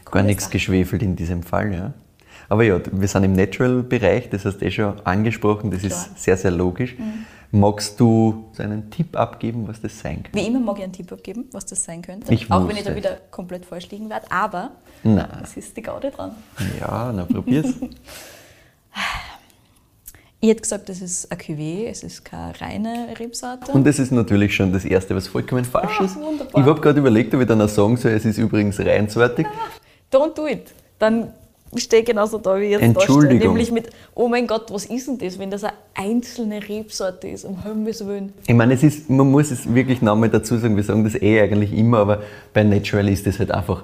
Gar 0.05 0.23
nichts 0.23 0.43
Sache. 0.45 0.53
geschwefelt 0.53 1.03
in 1.03 1.15
diesem 1.15 1.43
Fall, 1.43 1.73
ja. 1.73 1.93
Aber 2.49 2.63
ja, 2.63 2.79
wir 2.91 3.07
sind 3.07 3.23
im 3.23 3.33
Natural-Bereich, 3.33 4.29
das 4.29 4.43
hast 4.45 4.57
du 4.59 4.65
eh 4.65 4.71
schon 4.71 4.99
angesprochen, 5.05 5.71
das 5.71 5.81
Klar. 5.81 5.91
ist 5.91 6.21
sehr, 6.23 6.35
sehr 6.37 6.51
logisch. 6.51 6.95
Magst 7.53 7.99
du 7.99 8.45
so 8.53 8.63
einen 8.63 8.89
Tipp 8.91 9.17
abgeben, 9.17 9.67
was 9.67 9.79
das 9.81 9.97
sein 9.99 10.23
könnte? 10.23 10.37
Wie 10.37 10.47
immer 10.47 10.59
mag 10.59 10.77
ich 10.77 10.83
einen 10.83 10.93
Tipp 10.93 11.11
abgeben, 11.11 11.45
was 11.51 11.65
das 11.65 11.83
sein 11.83 12.01
könnte. 12.01 12.33
Ich 12.33 12.49
Auch 12.51 12.67
wenn 12.67 12.75
ich 12.77 12.83
da 12.83 12.95
wieder 12.95 13.17
komplett 13.29 13.65
falsch 13.65 13.89
liegen 13.89 14.09
werde. 14.09 14.25
Aber 14.31 14.71
es 15.43 15.55
ist 15.57 15.75
die 15.77 15.81
Gaude 15.81 16.11
dran. 16.11 16.31
Ja, 16.79 17.11
na 17.13 17.25
probier's. 17.25 17.73
Ich 20.43 20.49
hätte 20.49 20.61
gesagt, 20.61 20.89
das 20.89 21.01
ist 21.01 21.31
ein 21.31 21.37
Cuvée, 21.37 21.85
es 21.87 22.01
ist 22.01 22.25
keine 22.25 22.59
reine 22.59 23.09
Rebsorte. 23.19 23.71
Und 23.73 23.85
das 23.85 23.99
ist 23.99 24.11
natürlich 24.11 24.55
schon 24.55 24.73
das 24.73 24.83
Erste, 24.85 25.15
was 25.15 25.27
vollkommen 25.27 25.63
falsch 25.63 25.99
Ah, 25.99 26.03
ist. 26.03 26.15
wunderbar. 26.15 26.59
Ich 26.59 26.67
habe 26.67 26.81
gerade 26.81 26.97
überlegt, 26.99 27.31
ob 27.35 27.41
ich 27.41 27.47
dann 27.47 27.61
auch 27.61 27.69
sagen 27.69 27.95
soll, 27.95 28.13
es 28.13 28.25
ist 28.25 28.39
übrigens 28.39 28.79
reinsortig. 28.79 29.45
Don't 30.11 30.35
do 30.35 30.47
it. 30.47 30.73
Dann 30.99 31.33
stehe 31.75 32.03
genauso 32.03 32.37
da 32.37 32.59
wie 32.59 32.65
jetzt 32.65 32.81
Entschuldigung. 32.81 33.21
da 33.21 33.35
stehe. 33.35 33.47
Nämlich 33.47 33.71
mit, 33.71 33.89
oh 34.13 34.27
mein 34.27 34.45
Gott, 34.47 34.71
was 34.71 34.85
ist 34.85 35.07
denn 35.07 35.17
das, 35.17 35.39
wenn 35.39 35.51
das 35.51 35.63
eine 35.63 35.73
einzelne 35.93 36.67
Rebsorte 36.67 37.27
ist, 37.27 37.45
um 37.45 37.63
Himmels 37.63 38.05
Willen. 38.05 38.33
Ich 38.47 38.55
meine, 38.55 38.73
es 38.73 38.83
ist, 38.83 39.09
man 39.09 39.29
muss 39.31 39.51
es 39.51 39.73
wirklich 39.73 40.01
nochmal 40.01 40.29
dazu 40.29 40.57
sagen, 40.57 40.75
wir 40.75 40.83
sagen 40.83 41.03
das 41.03 41.15
eh 41.15 41.41
eigentlich 41.41 41.73
immer, 41.73 41.99
aber 41.99 42.21
bei 42.53 42.63
Natural 42.63 43.07
ist 43.07 43.25
das 43.25 43.39
halt 43.39 43.51
einfach 43.51 43.83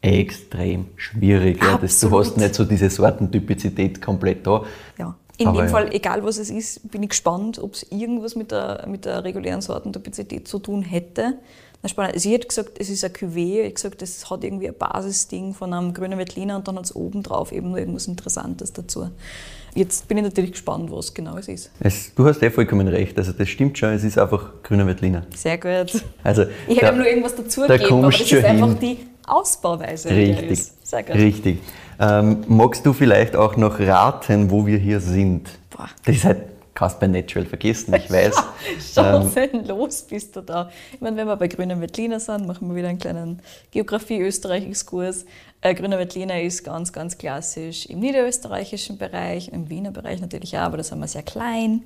extrem 0.00 0.86
schwierig. 0.96 1.62
Ja. 1.62 1.78
Das, 1.78 2.00
du 2.00 2.16
hast 2.18 2.36
nicht 2.36 2.54
so 2.54 2.64
diese 2.64 2.88
Sortentypizität 2.88 4.00
komplett 4.00 4.46
da. 4.46 4.64
Ja. 4.98 5.14
In 5.38 5.48
Aber 5.48 5.58
dem 5.58 5.66
ja. 5.66 5.70
Fall, 5.70 5.92
egal 5.92 6.24
was 6.24 6.38
es 6.38 6.48
ist, 6.48 6.90
bin 6.90 7.02
ich 7.02 7.10
gespannt, 7.10 7.58
ob 7.58 7.74
es 7.74 7.86
irgendwas 7.90 8.36
mit 8.36 8.50
der, 8.50 8.86
mit 8.88 9.04
der 9.04 9.22
regulären 9.22 9.60
Sortentopizität 9.60 10.48
zu 10.48 10.58
tun 10.58 10.80
hätte. 10.80 11.34
Spannend. 11.88 12.14
Also 12.14 12.28
ich 12.28 12.34
hätte 12.34 12.48
gesagt, 12.48 12.72
es 12.78 12.88
ist 12.90 13.04
ein 13.04 13.12
Cuvée, 13.12 13.60
ich 13.60 13.64
hätte 13.64 13.74
gesagt, 13.74 14.02
es 14.02 14.28
hat 14.30 14.44
irgendwie 14.44 14.68
ein 14.68 14.74
Basisding 14.78 15.54
von 15.54 15.72
einem 15.72 15.94
grünen 15.94 16.18
Veltliner 16.18 16.56
und 16.56 16.68
dann 16.68 16.76
hat 16.76 16.84
es 16.86 16.94
oben 16.94 17.22
drauf 17.22 17.52
eben 17.52 17.70
noch 17.70 17.78
irgendwas 17.78 18.06
Interessantes 18.06 18.72
dazu. 18.72 19.10
Jetzt 19.74 20.08
bin 20.08 20.16
ich 20.16 20.24
natürlich 20.24 20.52
gespannt, 20.52 20.90
was 20.90 21.12
genau 21.12 21.36
es 21.36 21.48
ist. 21.48 21.70
Es, 21.80 22.14
du 22.14 22.26
hast 22.26 22.42
eh 22.42 22.50
vollkommen 22.50 22.88
recht, 22.88 23.18
also 23.18 23.32
das 23.32 23.48
stimmt 23.48 23.76
schon, 23.76 23.90
es 23.90 24.04
ist 24.04 24.18
einfach 24.18 24.62
grüner 24.62 24.86
Veltliner. 24.86 25.22
Sehr 25.34 25.58
gut. 25.58 26.02
Also, 26.24 26.44
Ich 26.66 26.80
hätte 26.80 26.96
nur 26.96 27.06
irgendwas 27.06 27.36
dazu 27.36 27.66
da 27.66 27.76
gegeben, 27.76 27.98
aber 27.98 28.10
das 28.10 28.20
ist 28.20 28.28
schon 28.30 28.44
einfach 28.44 28.68
hin. 28.68 28.78
die 28.80 28.98
Ausbauweise. 29.26 30.08
Richtig. 30.10 30.62
Sehr 30.82 31.02
gut. 31.02 31.14
richtig. 31.16 31.58
Ähm, 32.00 32.44
magst 32.48 32.86
du 32.86 32.92
vielleicht 32.92 33.36
auch 33.36 33.56
noch 33.56 33.78
raten, 33.80 34.50
wo 34.50 34.66
wir 34.66 34.78
hier 34.78 35.00
sind? 35.00 35.50
Boah. 35.70 35.88
Das 36.04 36.16
ist 36.16 36.24
halt 36.24 36.38
kannst 36.76 37.00
bei 37.00 37.08
Natural 37.08 37.46
vergessen, 37.46 37.92
ich 37.94 38.08
weiß. 38.10 38.36
Chancenlos 38.94 40.02
ähm, 40.02 40.06
bist 40.10 40.36
du 40.36 40.42
da. 40.42 40.70
Ich 40.92 41.00
meine, 41.00 41.16
wenn 41.16 41.26
wir 41.26 41.36
bei 41.36 41.48
Grüner 41.48 41.80
Veltliner 41.80 42.20
sind, 42.20 42.46
machen 42.46 42.68
wir 42.68 42.76
wieder 42.76 42.88
einen 42.88 42.98
kleinen 42.98 43.40
Geografie-Österreich-Exkurs. 43.72 45.24
Äh, 45.62 45.74
Grüner 45.74 45.98
Veltliner 45.98 46.40
ist 46.40 46.62
ganz, 46.62 46.92
ganz 46.92 47.18
klassisch 47.18 47.86
im 47.86 47.98
niederösterreichischen 47.98 48.98
Bereich, 48.98 49.48
im 49.48 49.68
Wiener 49.68 49.90
Bereich 49.90 50.20
natürlich 50.20 50.56
auch, 50.56 50.62
aber 50.62 50.76
da 50.76 50.84
sind 50.84 51.00
wir 51.00 51.08
sehr 51.08 51.24
klein. 51.24 51.82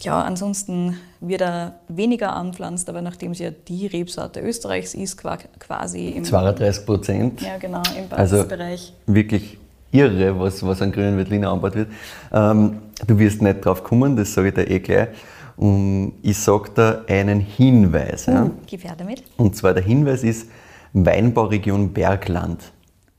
Ja, 0.00 0.22
ansonsten 0.22 0.98
wird 1.20 1.42
er 1.42 1.78
weniger 1.86 2.34
anpflanzt, 2.34 2.88
aber 2.88 3.00
nachdem 3.00 3.30
es 3.30 3.38
ja 3.38 3.50
die 3.50 3.86
Rebsorte 3.86 4.40
Österreichs 4.40 4.94
ist, 4.94 5.16
quasi 5.16 6.08
im 6.08 6.24
32 6.24 6.84
Prozent. 6.84 7.42
Ja, 7.42 7.58
genau, 7.58 7.82
im 7.96 8.06
also 8.10 8.38
Basisbereich. 8.38 8.92
Also 9.06 9.14
wirklich 9.14 9.58
irre, 9.94 10.38
was, 10.38 10.64
was 10.66 10.82
an 10.82 10.92
grünen 10.92 11.16
Veltliner 11.16 11.50
angebaut 11.50 11.76
wird. 11.76 11.88
Ähm, 12.32 12.78
du 13.06 13.18
wirst 13.18 13.40
nicht 13.40 13.64
drauf 13.64 13.82
kommen, 13.84 14.16
das 14.16 14.34
sage 14.34 14.48
ich 14.48 14.54
dir 14.54 14.68
eh 14.68 14.80
gleich. 14.80 15.08
Und 15.56 16.14
ich 16.22 16.36
sage 16.38 16.70
da 16.74 17.04
einen 17.06 17.40
Hinweis. 17.40 18.26
Ja. 18.26 18.50
Gib 18.66 18.84
her 18.84 18.94
damit. 18.98 19.22
Und 19.36 19.54
zwar 19.56 19.72
der 19.72 19.84
Hinweis 19.84 20.24
ist 20.24 20.48
Weinbauregion 20.92 21.92
Bergland. 21.92 22.60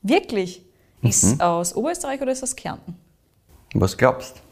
Wirklich? 0.02 0.62
Ist 1.02 1.36
mhm. 1.36 1.40
aus 1.40 1.74
Oberösterreich 1.74 2.20
oder 2.20 2.32
ist 2.32 2.42
aus 2.42 2.54
Kärnten? 2.54 2.94
Was 3.74 3.96
glaubst 3.96 4.42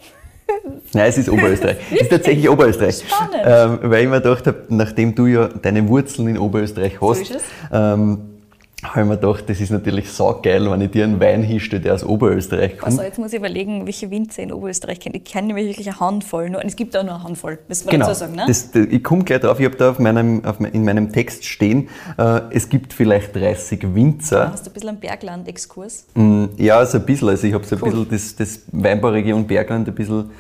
Nein, 0.92 1.08
es 1.08 1.18
ist 1.18 1.28
Oberösterreich. 1.28 1.78
es 1.90 2.02
ist 2.02 2.10
tatsächlich 2.10 2.48
Oberösterreich. 2.48 3.02
Spannend. 3.06 3.42
Ähm, 3.44 3.90
weil 3.90 4.04
ich 4.04 4.10
mir 4.10 4.20
gedacht 4.20 4.46
habe, 4.46 4.64
nachdem 4.68 5.14
du 5.14 5.26
ja 5.26 5.48
deine 5.48 5.88
Wurzeln 5.88 6.28
in 6.28 6.38
Oberösterreich 6.38 7.00
hast, 7.00 7.26
so 7.26 7.38
ähm, 7.72 8.33
habe 8.82 9.00
ich 9.00 9.06
mir 9.06 9.16
gedacht, 9.16 9.44
das 9.48 9.60
ist 9.60 9.70
natürlich 9.70 10.10
saugeil, 10.10 10.70
wenn 10.70 10.80
ich 10.80 10.90
dir 10.90 11.04
einen 11.04 11.20
Wein 11.20 11.42
hinstelle, 11.42 11.80
der 11.80 11.94
aus 11.94 12.04
Oberösterreich 12.04 12.72
kommt. 12.72 12.92
Also 12.92 13.02
jetzt 13.02 13.18
muss 13.18 13.32
ich 13.32 13.38
überlegen, 13.38 13.86
welche 13.86 14.10
Winzer 14.10 14.42
in 14.42 14.52
Oberösterreich 14.52 15.00
kenne. 15.00 15.16
Ich 15.16 15.24
kenne 15.24 15.48
nämlich 15.48 15.66
wirklich 15.68 15.88
eine 15.88 16.00
Handvoll. 16.00 16.50
Nur, 16.50 16.64
es 16.64 16.76
gibt 16.76 16.96
auch 16.96 17.02
nur 17.02 17.14
eine 17.14 17.24
Handvoll, 17.24 17.58
müssen 17.68 17.86
wir 17.86 17.92
genau. 17.92 18.06
dazu 18.06 18.20
sagen. 18.20 18.34
Ne? 18.34 18.44
Das, 18.46 18.70
ich 18.74 19.02
komme 19.02 19.24
gleich 19.24 19.40
drauf, 19.40 19.58
ich 19.58 19.66
habe 19.66 19.76
da 19.76 19.90
auf 19.90 19.98
meinem, 19.98 20.44
auf, 20.44 20.60
in 20.60 20.84
meinem 20.84 21.12
Text 21.12 21.44
stehen, 21.44 21.88
äh, 22.18 22.40
es 22.50 22.68
gibt 22.68 22.92
vielleicht 22.92 23.34
30 23.34 23.94
Winzer. 23.94 24.44
Ja, 24.44 24.52
hast 24.52 24.66
du 24.66 24.70
ein 24.70 24.74
bisschen 24.74 24.88
einen 24.90 25.00
Bergland-Exkurs? 25.00 26.06
Mm, 26.14 26.44
ja, 26.56 26.84
so 26.84 26.98
ein 26.98 27.06
bisschen. 27.06 27.28
Also 27.28 27.46
ich 27.46 27.54
habe 27.54 27.64
so 27.64 27.76
cool. 27.76 27.88
ein 27.88 28.06
bisschen 28.06 28.36
das, 28.38 28.56
das 28.56 28.60
Weinbauregion 28.72 29.46
Bergland 29.46 29.88
ein 29.88 29.94
bisschen 29.94 30.30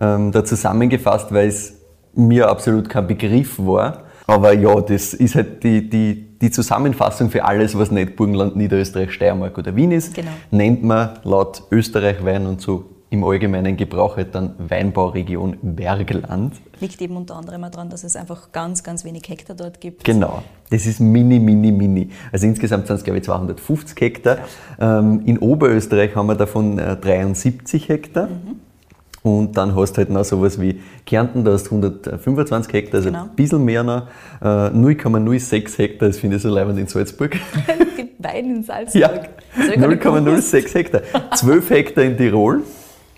ähm, 0.00 0.32
da 0.32 0.44
zusammengefasst, 0.44 1.32
weil 1.32 1.48
es 1.48 1.74
mir 2.14 2.48
absolut 2.48 2.88
kein 2.88 3.06
Begriff 3.06 3.58
war. 3.58 4.04
Aber 4.26 4.52
ja, 4.52 4.80
das 4.80 5.14
ist 5.14 5.34
halt 5.34 5.62
die, 5.62 5.88
die, 5.88 6.31
die 6.42 6.50
Zusammenfassung 6.50 7.30
für 7.30 7.44
alles, 7.44 7.78
was 7.78 7.90
nicht 7.90 8.16
Burgenland, 8.16 8.56
Niederösterreich, 8.56 9.12
Steiermark 9.12 9.56
oder 9.56 9.74
Wien 9.74 9.92
ist. 9.92 10.12
Genau. 10.12 10.32
Nennt 10.50 10.82
man 10.82 11.20
laut 11.22 11.62
Österreich 11.70 12.22
Wein 12.24 12.46
und 12.46 12.60
so 12.60 12.84
im 13.10 13.24
allgemeinen 13.24 13.76
Gebrauch 13.76 14.16
halt 14.16 14.34
dann 14.34 14.54
Weinbauregion 14.58 15.58
Bergland. 15.62 16.54
Liegt 16.80 17.00
eben 17.00 17.16
unter 17.16 17.36
anderem 17.36 17.60
daran, 17.70 17.90
dass 17.90 18.04
es 18.04 18.16
einfach 18.16 18.52
ganz, 18.52 18.82
ganz 18.82 19.04
wenig 19.04 19.22
Hektar 19.28 19.54
dort 19.54 19.80
gibt. 19.80 20.02
Genau, 20.02 20.42
das 20.70 20.86
ist 20.86 20.98
mini, 20.98 21.38
mini, 21.38 21.70
mini. 21.70 22.08
Also 22.32 22.46
insgesamt 22.46 22.86
sind 22.86 22.96
es, 22.96 23.04
glaube 23.04 23.18
ich, 23.18 23.24
250 23.24 24.00
Hektar. 24.00 24.38
Ja. 24.80 24.98
Ähm, 24.98 25.22
in 25.26 25.38
Oberösterreich 25.38 26.16
haben 26.16 26.26
wir 26.26 26.36
davon 26.36 26.78
73 26.78 27.88
äh, 27.88 27.92
Hektar. 27.92 28.28
Mhm. 28.28 28.60
Und 29.22 29.56
dann 29.56 29.76
hast 29.76 29.92
du 29.92 29.98
halt 29.98 30.10
noch 30.10 30.24
sowas 30.24 30.60
wie 30.60 30.80
Kärnten, 31.06 31.44
da 31.44 31.52
hast 31.52 31.64
du 31.64 31.76
125 31.76 32.72
Hektar, 32.72 32.94
also 32.96 33.10
genau. 33.10 33.22
ein 33.22 33.36
bisschen 33.36 33.64
mehr 33.64 33.84
noch. 33.84 34.08
0,06 34.40 35.54
äh, 35.54 35.82
Hektar, 35.82 36.08
das 36.08 36.18
finde 36.18 36.36
ich 36.36 36.42
so 36.42 36.48
leibend 36.48 36.78
in 36.78 36.88
Salzburg. 36.88 37.36
Es 37.92 37.96
gibt 37.96 38.24
Wein 38.24 38.56
in 38.56 38.62
Salzburg. 38.64 39.00
Ja, 39.00 39.10
0,06 39.58 40.74
Hektar. 40.74 41.02
12 41.36 41.70
Hektar 41.70 42.04
in 42.04 42.16
Tirol 42.16 42.62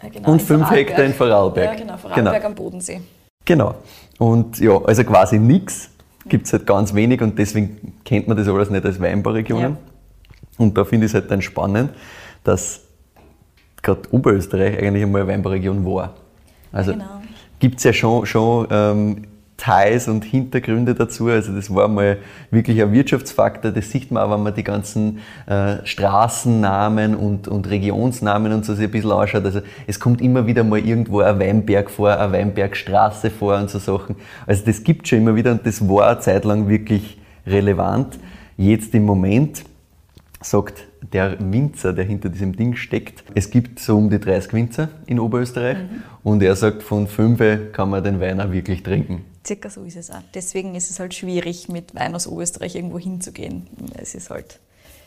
ja, 0.03 0.09
genau, 0.11 0.33
und 0.33 0.43
5 0.43 0.71
Hektar 0.71 1.05
in 1.05 1.15
Vorarlberg. 1.15 1.73
Ja, 1.73 1.81
genau, 1.81 1.97
Vorarlberg 1.97 2.35
genau. 2.35 2.47
am 2.47 2.55
Bodensee. 2.55 3.01
Genau. 3.47 3.75
Und 4.19 4.59
ja, 4.59 4.77
also 4.85 5.05
quasi 5.05 5.39
nichts 5.39 5.91
gibt 6.29 6.47
es 6.47 6.53
halt 6.53 6.67
ganz 6.67 6.95
wenig 6.95 7.21
und 7.23 7.39
deswegen 7.39 7.95
kennt 8.05 8.29
man 8.29 8.37
das 8.37 8.49
alles 8.49 8.71
nicht 8.71 8.85
als 8.85 9.01
Weinbauregionen. 9.01 9.73
Ja. 9.73 9.79
Und 10.59 10.77
da 10.77 10.85
finde 10.85 11.07
ich 11.07 11.11
es 11.11 11.15
halt 11.15 11.31
dann 11.31 11.43
spannend, 11.43 11.91
dass 12.45 12.83
gerade 13.85 14.03
Oberösterreich 14.11 14.79
eigentlich 14.79 15.05
einmal 15.05 15.23
eine 15.23 15.31
Weinbauregion 15.31 15.85
war. 15.87 16.15
Also 16.73 16.93
genau. 16.93 17.23
gibt 17.61 17.79
es 17.79 17.85
ja 17.85 17.93
schon, 17.93 18.27
schon 18.27 18.67
ähm, 18.71 19.23
Details 19.57 20.09
und 20.09 20.25
Hintergründe 20.25 20.95
dazu. 20.95 21.29
Also 21.29 21.53
das 21.53 21.73
war 21.75 21.89
mal 21.89 22.19
wirklich 22.51 22.83
ein 22.83 22.93
Wirtschaftsfaktor. 22.93 23.71
Das 23.71 23.91
sieht 23.91 24.11
man 24.11 24.23
auch, 24.23 24.33
wenn 24.33 24.43
man 24.43 24.55
die 24.55 24.65
ganzen 24.65 25.21
äh, 25.47 25.77
Straßennamen 25.85 27.15
und, 27.15 27.49
und 27.49 27.69
Regionsnamen 27.69 28.53
und 28.53 28.65
so 28.65 28.75
sich 28.75 28.87
ein 28.87 28.91
bisschen 28.91 29.13
anschaut. 29.13 29.45
Also 29.45 29.61
es 29.87 30.01
kommt 30.01 30.21
immer 30.21 30.47
wieder 30.47 30.65
mal 30.65 30.79
irgendwo 30.79 31.21
ein 31.21 31.39
Weinberg 31.39 31.91
vor, 31.91 32.11
eine 32.11 32.33
Weinbergstraße 32.33 33.31
vor 33.31 33.57
und 33.57 33.71
so 33.71 33.79
Sachen. 33.79 34.17
Also 34.47 34.65
das 34.65 34.83
gibt 34.83 35.09
schon 35.09 35.21
immer 35.21 35.37
wieder 35.37 35.53
und 35.53 35.67
das 35.67 35.87
war 35.89 36.09
eine 36.09 36.21
Zeit 36.21 36.45
lang 36.45 36.69
wirklich 36.69 37.19
relevant. 37.47 38.19
Jetzt 38.57 38.95
im 38.95 39.05
Moment 39.05 39.65
sagt 40.41 40.85
der 41.13 41.37
Winzer, 41.41 41.93
der 41.93 42.05
hinter 42.05 42.29
diesem 42.29 42.57
Ding 42.57 42.77
steckt, 42.77 43.25
es 43.35 43.51
gibt 43.51 43.79
so 43.79 43.97
um 43.97 44.11
die 44.11 44.19
30 44.19 44.53
Winzer 44.53 44.89
in 45.07 45.21
Oberösterreich 45.21 45.79
mhm. 45.79 46.03
und 46.23 46.43
er 46.43 46.57
sagt, 46.57 46.83
von 46.83 47.07
fünf 47.07 47.41
kann 47.73 47.91
man 47.91 48.03
den 48.03 48.21
Wein 48.21 48.41
auch 48.41 48.51
wirklich 48.51 48.83
trinken. 48.83 49.25
Circa 49.47 49.69
so 49.69 49.85
ist 49.85 49.97
es 49.97 50.11
auch. 50.11 50.23
Deswegen 50.33 50.75
ist 50.75 50.91
es 50.91 50.99
halt 50.99 51.13
schwierig, 51.13 51.69
mit 51.69 51.95
Wein 51.95 52.15
aus 52.15 52.27
Oberösterreich 52.27 52.75
irgendwo 52.77 52.99
hinzugehen. 52.99 53.67
Es 53.99 54.15
ist 54.15 54.31
halt. 54.31 54.59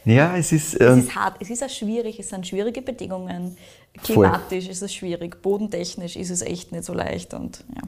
Ja, 0.05 0.37
es 0.37 0.51
ist. 0.51 0.79
Ähm, 0.79 0.99
es 0.99 1.05
ist 1.05 1.15
hart, 1.15 1.35
es 1.39 1.49
ist 1.49 1.63
auch 1.63 1.69
schwierig, 1.69 2.19
es 2.19 2.29
sind 2.29 2.47
schwierige 2.47 2.81
Bedingungen. 2.81 3.57
Klimatisch 4.03 4.65
voll. 4.65 4.71
ist 4.71 4.81
es 4.81 4.93
schwierig, 4.93 5.41
bodentechnisch 5.41 6.15
ist 6.15 6.29
es 6.29 6.41
echt 6.41 6.71
nicht 6.71 6.83
so 6.83 6.93
leicht 6.93 7.33
und 7.33 7.65
ja. 7.75 7.81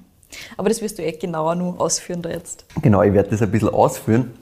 Aber 0.57 0.69
das 0.69 0.81
wirst 0.81 0.97
du 0.97 1.03
echt 1.03 1.21
genauer 1.21 1.55
nur 1.55 1.79
ausführen 1.79 2.21
da 2.21 2.29
jetzt. 2.29 2.65
Genau, 2.81 3.01
ich 3.03 3.13
werde 3.13 3.29
das 3.29 3.41
ein 3.41 3.51
bisschen 3.51 3.69
ausführen. 3.69 4.33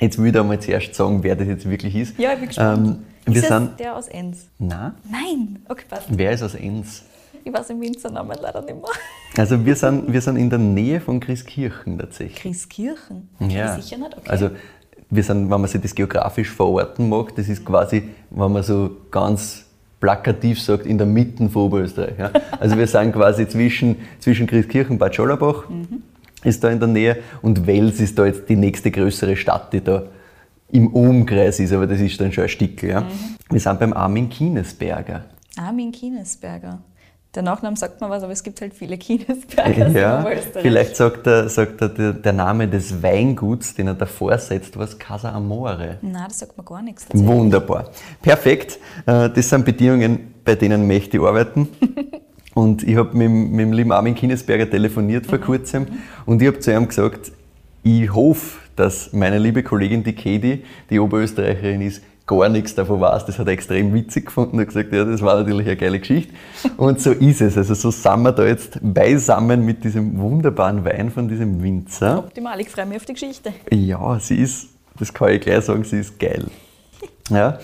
Jetzt 0.00 0.18
würde 0.18 0.30
ich 0.30 0.36
einmal 0.38 0.60
zuerst 0.60 0.94
sagen, 0.94 1.22
wer 1.22 1.36
das 1.36 1.48
jetzt 1.48 1.68
wirklich 1.68 1.96
ist. 1.96 2.18
Ja, 2.18 2.32
ich 2.32 2.38
bin 2.38 2.48
gespannt. 2.48 2.98
Ähm, 3.26 3.34
ist 3.34 3.48
sind, 3.48 3.80
der 3.80 3.96
aus 3.96 4.08
Enns? 4.08 4.48
Nein. 4.58 4.92
Nein? 5.10 5.58
Okay, 5.68 5.84
passt. 5.88 6.06
Wer 6.08 6.32
ist 6.32 6.42
aus 6.42 6.54
Enns? 6.54 7.02
Ich 7.44 7.52
weiß 7.52 7.68
den 7.68 7.80
Winzernamen 7.80 8.36
leider 8.40 8.60
nicht 8.60 8.74
mehr. 8.74 8.90
Also 9.36 9.64
wir 9.64 9.76
sind, 9.76 10.12
wir 10.12 10.20
sind 10.20 10.36
in 10.36 10.50
der 10.50 10.58
Nähe 10.58 11.00
von 11.00 11.20
Christkirchen 11.20 11.98
tatsächlich. 11.98 12.36
Christkirchen? 12.36 13.28
Ja. 13.40 13.78
Sicher 13.80 13.98
nicht? 13.98 14.16
Okay. 14.16 14.28
Also 14.28 14.50
wir 15.10 15.22
sind, 15.22 15.50
wenn 15.50 15.60
man 15.60 15.66
sich 15.68 15.80
das 15.80 15.94
geografisch 15.94 16.50
verorten 16.50 17.08
mag, 17.08 17.34
das 17.36 17.48
ist 17.48 17.64
quasi, 17.64 18.08
wenn 18.30 18.52
man 18.52 18.62
so 18.62 18.96
ganz 19.10 19.64
plakativ 20.00 20.60
sagt, 20.60 20.86
in 20.86 20.98
der 20.98 21.06
Mitte 21.06 21.48
von 21.48 21.62
Oberösterreich. 21.62 22.18
Ja. 22.18 22.30
Also 22.58 22.76
wir 22.76 22.86
sind 22.86 23.12
quasi 23.12 23.48
zwischen, 23.48 23.96
zwischen 24.18 24.46
Christkirchen 24.46 24.92
und 24.92 24.98
Bad 24.98 25.14
Schollerbach. 25.14 25.68
Mhm 25.68 26.02
ist 26.46 26.62
da 26.64 26.70
in 26.70 26.78
der 26.78 26.88
Nähe 26.88 27.18
und 27.42 27.66
Wels 27.66 28.00
ist 28.00 28.18
da 28.18 28.26
jetzt 28.26 28.48
die 28.48 28.56
nächste 28.56 28.90
größere 28.90 29.36
Stadt, 29.36 29.72
die 29.72 29.82
da 29.82 30.04
im 30.70 30.88
Umkreis 30.88 31.60
ist, 31.60 31.72
aber 31.72 31.86
das 31.86 32.00
ist 32.00 32.20
dann 32.20 32.32
schon 32.32 32.44
ein 32.44 32.48
Stickel. 32.48 32.90
Ja. 32.90 33.00
Mhm. 33.02 33.36
Wir 33.50 33.60
sind 33.60 33.78
beim 33.78 33.92
Armin 33.92 34.28
Kinesberger. 34.28 35.24
Armin 35.56 35.92
Kinesberger. 35.92 36.80
Der 37.34 37.42
Nachname 37.42 37.76
sagt 37.76 38.00
man 38.00 38.08
was, 38.08 38.22
aber 38.22 38.32
es 38.32 38.42
gibt 38.42 38.60
halt 38.62 38.72
viele 38.72 38.96
Kinesberger. 38.96 39.88
Ja, 39.94 40.24
vielleicht 40.52 40.96
sagt, 40.96 41.26
er, 41.26 41.50
sagt 41.50 41.82
er 41.82 41.90
der, 41.90 42.12
der, 42.14 42.32
Name 42.32 42.66
des 42.66 43.02
Weinguts, 43.02 43.74
den 43.74 43.88
er 43.88 43.94
davor 43.94 44.38
setzt, 44.38 44.78
was 44.78 44.98
Casa 44.98 45.32
Amore. 45.32 45.98
Nein, 46.00 46.24
das 46.28 46.38
sagt 46.38 46.56
man 46.56 46.64
gar 46.64 46.80
nichts. 46.80 47.06
Wunderbar. 47.12 47.90
Perfekt. 48.22 48.78
Äh, 49.04 49.28
das 49.28 49.50
sind 49.50 49.66
Bedingungen, 49.66 50.34
bei 50.44 50.54
denen 50.54 50.86
möchte 50.86 51.18
ich 51.18 51.22
arbeiten. 51.22 51.68
Und 52.56 52.84
ich 52.84 52.96
habe 52.96 53.14
mit, 53.14 53.30
mit 53.30 53.60
dem 53.60 53.72
lieben 53.74 53.92
Armin 53.92 54.14
Kinesberger 54.14 54.70
telefoniert 54.70 55.26
vor 55.26 55.36
mhm. 55.36 55.42
kurzem 55.42 55.86
und 56.24 56.40
ich 56.40 56.48
habe 56.48 56.58
zu 56.58 56.72
ihm 56.72 56.88
gesagt, 56.88 57.30
ich 57.82 58.14
hoffe, 58.14 58.60
dass 58.76 59.12
meine 59.12 59.38
liebe 59.38 59.62
Kollegin 59.62 60.02
die 60.02 60.14
Katie, 60.14 60.64
die 60.88 60.98
Oberösterreicherin 60.98 61.82
ist, 61.82 62.02
gar 62.26 62.48
nichts 62.48 62.74
davon 62.74 62.98
weiß. 62.98 63.26
Das 63.26 63.38
hat 63.38 63.46
er 63.46 63.52
extrem 63.52 63.92
witzig 63.92 64.26
gefunden 64.26 64.58
und 64.58 64.66
gesagt, 64.66 64.90
ja, 64.90 65.04
das 65.04 65.20
war 65.20 65.36
natürlich 65.36 65.66
eine 65.66 65.76
geile 65.76 66.00
Geschichte. 66.00 66.32
Und 66.78 66.98
so 66.98 67.12
ist 67.12 67.42
es. 67.42 67.58
Also 67.58 67.74
so 67.74 67.90
sind 67.90 68.22
wir 68.22 68.32
da 68.32 68.46
jetzt 68.46 68.78
beisammen 68.80 69.62
mit 69.62 69.84
diesem 69.84 70.18
wunderbaren 70.18 70.82
Wein 70.82 71.10
von 71.10 71.28
diesem 71.28 71.62
Winzer. 71.62 72.18
Optimal, 72.18 72.58
ich 72.58 72.70
freue 72.70 72.86
mich 72.86 72.96
auf 72.96 73.04
die 73.04 73.12
Geschichte. 73.12 73.52
Ja, 73.70 74.18
sie 74.18 74.36
ist, 74.36 74.68
das 74.98 75.12
kann 75.12 75.28
ich 75.28 75.42
gleich 75.42 75.62
sagen, 75.62 75.84
sie 75.84 75.98
ist 75.98 76.18
geil. 76.18 76.46
Ja, 77.28 77.58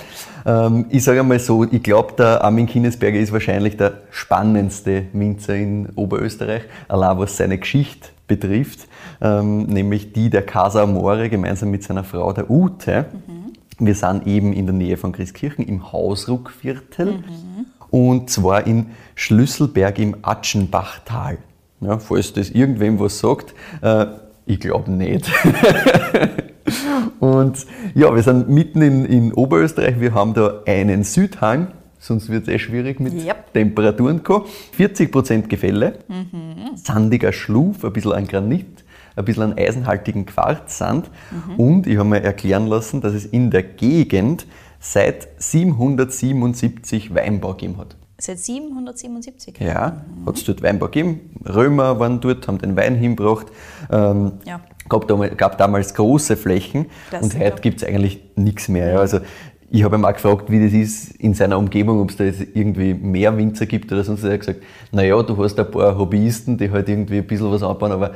ähm, 0.44 0.86
ich 0.90 1.04
sage 1.04 1.20
einmal 1.20 1.38
so, 1.38 1.64
ich 1.64 1.82
glaube, 1.82 2.14
der 2.16 2.42
Armin 2.44 2.66
Kinesberger 2.66 3.18
ist 3.18 3.32
wahrscheinlich 3.32 3.76
der 3.76 4.02
spannendste 4.10 5.04
Winzer 5.12 5.56
in 5.56 5.88
Oberösterreich, 5.94 6.62
allein 6.88 7.18
was 7.18 7.36
seine 7.36 7.58
Geschichte 7.58 8.08
betrifft, 8.26 8.88
ähm, 9.20 9.64
nämlich 9.64 10.12
die 10.12 10.30
der 10.30 10.42
Casa 10.42 10.82
Amore 10.82 11.28
gemeinsam 11.28 11.70
mit 11.70 11.82
seiner 11.82 12.04
Frau, 12.04 12.32
der 12.32 12.50
Ute. 12.50 13.06
Mhm. 13.12 13.86
Wir 13.86 13.94
sind 13.94 14.26
eben 14.26 14.52
in 14.52 14.66
der 14.66 14.74
Nähe 14.74 14.96
von 14.96 15.12
Christkirchen 15.12 15.66
im 15.66 15.92
Hausruckviertel 15.92 17.06
mhm. 17.06 17.66
und 17.90 18.30
zwar 18.30 18.66
in 18.66 18.86
Schlüsselberg 19.14 19.98
im 19.98 20.16
Atschenbachtal. 20.22 21.38
Ja, 21.80 21.98
falls 21.98 22.32
das 22.32 22.50
irgendwem 22.50 23.00
was 23.00 23.18
sagt, 23.18 23.54
äh, 23.80 24.06
ich 24.46 24.60
glaube 24.60 24.90
nicht. 24.90 25.30
Und 27.20 27.66
ja, 27.94 28.14
wir 28.14 28.22
sind 28.22 28.48
mitten 28.48 28.82
in, 28.82 29.04
in 29.04 29.32
Oberösterreich. 29.32 30.00
Wir 30.00 30.14
haben 30.14 30.34
da 30.34 30.62
einen 30.66 31.04
Südhang, 31.04 31.68
sonst 31.98 32.28
wird 32.28 32.48
es 32.48 32.54
eh 32.54 32.58
schwierig 32.58 33.00
mit 33.00 33.14
Yep. 33.14 33.52
Temperaturen. 33.52 34.22
Co. 34.22 34.46
40% 34.78 35.48
Gefälle, 35.48 35.98
sandiger 36.76 37.32
Schluf, 37.32 37.84
ein 37.84 37.92
bisschen 37.92 38.12
an 38.12 38.26
Granit, 38.26 38.84
ein 39.16 39.24
bisschen 39.24 39.42
an 39.44 39.58
eisenhaltigen 39.58 40.26
Quarzsand. 40.26 41.10
Und 41.56 41.86
ich 41.86 41.98
habe 41.98 42.08
mir 42.08 42.22
erklären 42.22 42.66
lassen, 42.66 43.00
dass 43.00 43.14
es 43.14 43.24
in 43.26 43.50
der 43.50 43.62
Gegend 43.62 44.46
seit 44.80 45.28
777 45.38 47.14
Weinbau 47.14 47.52
gegeben 47.54 47.78
hat. 47.78 47.96
Seit 48.22 48.38
777. 48.38 49.58
Ja, 49.58 50.04
hat 50.26 50.36
es 50.36 50.44
dort 50.44 50.62
Weinbau 50.62 50.86
gegeben. 50.86 51.30
Römer 51.44 51.98
waren 51.98 52.20
dort, 52.20 52.46
haben 52.46 52.58
den 52.58 52.76
Wein 52.76 52.94
hingebracht. 52.94 53.46
Ähm, 53.90 54.34
Ja. 54.46 54.60
gab, 54.88 55.08
damals, 55.08 55.36
gab 55.36 55.58
damals 55.58 55.92
große 55.92 56.36
Flächen 56.36 56.82
und 56.82 56.88
Klassiker. 57.10 57.44
heute 57.46 57.60
gibt 57.62 57.82
es 57.82 57.88
eigentlich 57.88 58.22
nichts 58.36 58.68
mehr. 58.68 58.92
Ja. 58.92 58.98
Also 59.00 59.18
ich 59.72 59.82
habe 59.82 59.96
ihn 59.96 60.04
auch 60.04 60.12
gefragt, 60.12 60.52
wie 60.52 60.62
das 60.64 60.72
ist 60.72 61.16
in 61.16 61.34
seiner 61.34 61.58
Umgebung, 61.58 62.00
ob 62.00 62.10
es 62.10 62.16
da 62.16 62.22
jetzt 62.22 62.42
irgendwie 62.54 62.94
mehr 62.94 63.36
Winzer 63.36 63.66
gibt 63.66 63.90
oder 63.90 64.04
sonst. 64.04 64.22
Er 64.22 64.34
hat 64.34 64.38
gesagt, 64.40 64.62
naja, 64.92 65.20
du 65.20 65.36
hast 65.42 65.58
ein 65.58 65.68
paar 65.68 65.98
Hobbyisten, 65.98 66.56
die 66.58 66.70
halt 66.70 66.88
irgendwie 66.88 67.18
ein 67.18 67.26
bisschen 67.26 67.50
was 67.50 67.64
anbauen, 67.64 67.90
aber 67.90 68.12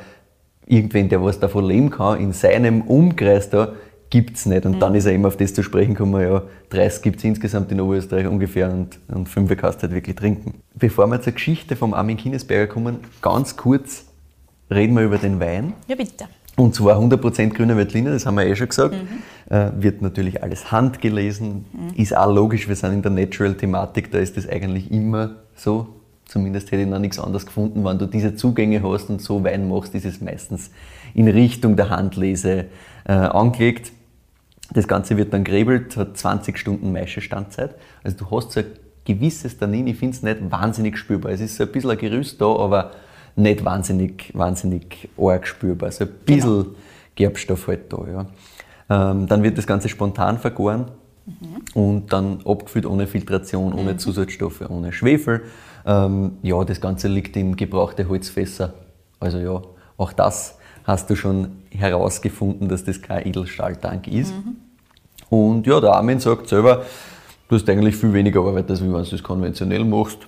irgendwen, 0.67 1.09
der 1.09 1.21
was 1.21 1.41
davon 1.41 1.65
leben 1.65 1.91
kann, 1.91 2.21
in 2.21 2.33
seinem 2.33 2.83
Umkreis 2.83 3.51
da, 3.51 3.73
gibt 4.11 4.37
es 4.37 4.47
nicht. 4.47 4.67
Und 4.67 4.81
dann 4.81 4.95
ist 4.95 5.07
er 5.07 5.13
eben 5.13 5.27
auf 5.27 5.37
das 5.37 5.55
zu 5.55 5.63
sprechen 5.63 5.95
gekommen, 5.95 6.23
ja, 6.23 6.43
30 6.71 7.03
gibt 7.03 7.19
es 7.19 7.25
insgesamt 7.25 7.73
in 7.73 7.81
Oberösterreich 7.81 8.27
ungefähr 8.27 8.71
und, 8.71 8.99
und 9.09 9.29
5 9.29 9.57
kannst 9.57 9.79
du 9.79 9.83
halt 9.85 9.95
wirklich 9.95 10.17
trinken. 10.17 10.55
Bevor 10.75 11.07
wir 11.09 11.21
zur 11.21 11.33
Geschichte 11.33 11.77
vom 11.77 11.95
Armin 11.95 12.17
Kinesberger 12.17 12.73
kommen, 12.73 12.99
ganz 13.23 13.57
kurz 13.57 14.07
reden 14.71 14.95
wir 14.95 15.05
über 15.05 15.19
den 15.19 15.41
Wein. 15.41 15.73
Ja, 15.89 15.97
bitte. 15.97 16.27
Und 16.57 16.75
zwar 16.75 16.99
100% 16.99 17.51
grüne 17.51 17.77
Veltliner, 17.77 18.13
das 18.13 18.25
haben 18.25 18.37
wir 18.37 18.47
eh 18.47 18.57
schon 18.57 18.69
gesagt. 18.69 18.95
Äh, 19.51 19.71
wird 19.79 20.01
natürlich 20.01 20.43
alles 20.43 20.73
handgelesen. 20.73 21.67
Ist 21.95 22.17
auch 22.17 22.33
logisch, 22.33 22.67
wir 22.67 22.75
sind 22.75 22.95
in 22.95 23.03
der 23.03 23.11
Natural-Thematik, 23.11 24.11
da 24.11 24.19
ist 24.19 24.37
das 24.37 24.49
eigentlich 24.49 24.91
immer 24.91 25.37
so. 25.55 25.89
Zumindest 26.25 26.73
hätte 26.73 26.83
ich 26.83 26.89
noch 26.89 26.99
nichts 26.99 27.19
anderes 27.19 27.47
gefunden. 27.47 27.85
Wenn 27.85 27.99
du 27.99 28.07
diese 28.07 28.35
Zugänge 28.35 28.83
hast 28.83 29.11
und 29.11 29.21
so 29.23 29.45
Wein 29.45 29.69
machst, 29.69 29.95
ist 29.95 30.07
es 30.07 30.21
meistens 30.21 30.71
in 31.15 31.29
Richtung 31.29 31.77
der 31.77 31.91
Handlese 31.91 32.65
äh, 33.05 33.13
angelegt. 33.13 33.93
Das 34.73 34.89
Ganze 34.89 35.17
wird 35.17 35.33
dann 35.33 35.45
gerebelt, 35.45 35.97
hat 35.97 36.17
20 36.17 36.59
Stunden 36.59 36.93
Maischestandzeit. 36.93 37.75
Also 38.03 38.17
du 38.17 38.31
hast 38.31 38.53
so 38.53 38.61
ein 38.61 38.67
gewisses 39.05 39.59
Tannin, 39.59 39.87
ich 39.87 39.97
finde 39.97 40.17
es 40.17 40.23
nicht 40.23 40.51
wahnsinnig 40.51 40.99
spürbar. 40.99 41.33
Es 41.33 41.41
ist 41.41 41.57
so 41.57 41.65
ein 41.65 41.73
bisschen 41.73 41.91
ein 41.91 41.99
Gerüst 41.99 42.41
da, 42.41 42.47
aber 42.47 42.91
nicht 43.37 43.65
wahnsinnig, 43.65 44.33
wahnsinnig 44.35 45.09
arg 45.17 45.47
spürbar. 45.47 45.89
Also 45.89 46.05
ein 46.05 46.11
bisschen 46.25 46.67
Gerbstoff 47.15 47.69
halt 47.69 47.93
da. 47.93 48.07
Ja. 48.09 48.27
Ähm, 48.89 49.27
dann 49.27 49.43
wird 49.43 49.59
das 49.59 49.67
Ganze 49.67 49.89
spontan 49.89 50.39
vergoren 50.39 50.87
und 51.75 52.13
dann 52.13 52.41
abgefüllt 52.45 52.87
ohne 52.87 53.07
Filtration, 53.07 53.73
ohne 53.73 53.97
Zusatzstoffe, 53.97 54.63
ohne 54.69 54.93
Schwefel. 54.93 55.43
Ähm, 55.85 56.39
ja, 56.43 56.63
das 56.65 56.81
Ganze 56.81 57.09
liegt 57.09 57.37
in 57.37 57.57
gebrauchte 57.57 58.09
Holzfässer. 58.09 58.75
Also 59.19 59.39
ja, 59.39 59.63
auch 59.97 60.13
das 60.13 60.59
hast 60.87 61.11
du 61.11 61.17
schon 61.17 61.49
herausgefunden, 61.71 62.69
dass 62.69 62.85
das 62.85 63.03
kein 63.03 63.27
Edelstahltank 63.27 64.07
ist. 64.07 64.33
Und 65.29 65.67
ja, 65.67 65.81
der 65.81 65.93
Armin 65.93 66.21
sagt 66.21 66.49
selber, 66.49 66.85
du 67.49 67.57
hast 67.57 67.69
eigentlich 67.69 67.97
viel 67.97 68.13
weniger 68.13 68.41
Arbeit, 68.41 68.71
als 68.71 68.81
wenn 68.81 68.93
du 68.93 69.03
das 69.03 69.23
konventionell 69.23 69.85
machst. 69.85 70.19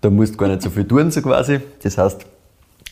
Da 0.00 0.08
musst 0.10 0.34
du 0.34 0.38
gar 0.38 0.48
nicht 0.48 0.62
so 0.62 0.70
viel 0.70 0.86
tun, 0.86 1.10
so 1.10 1.20
quasi. 1.20 1.60
Das 1.82 1.98
heißt, 1.98 2.24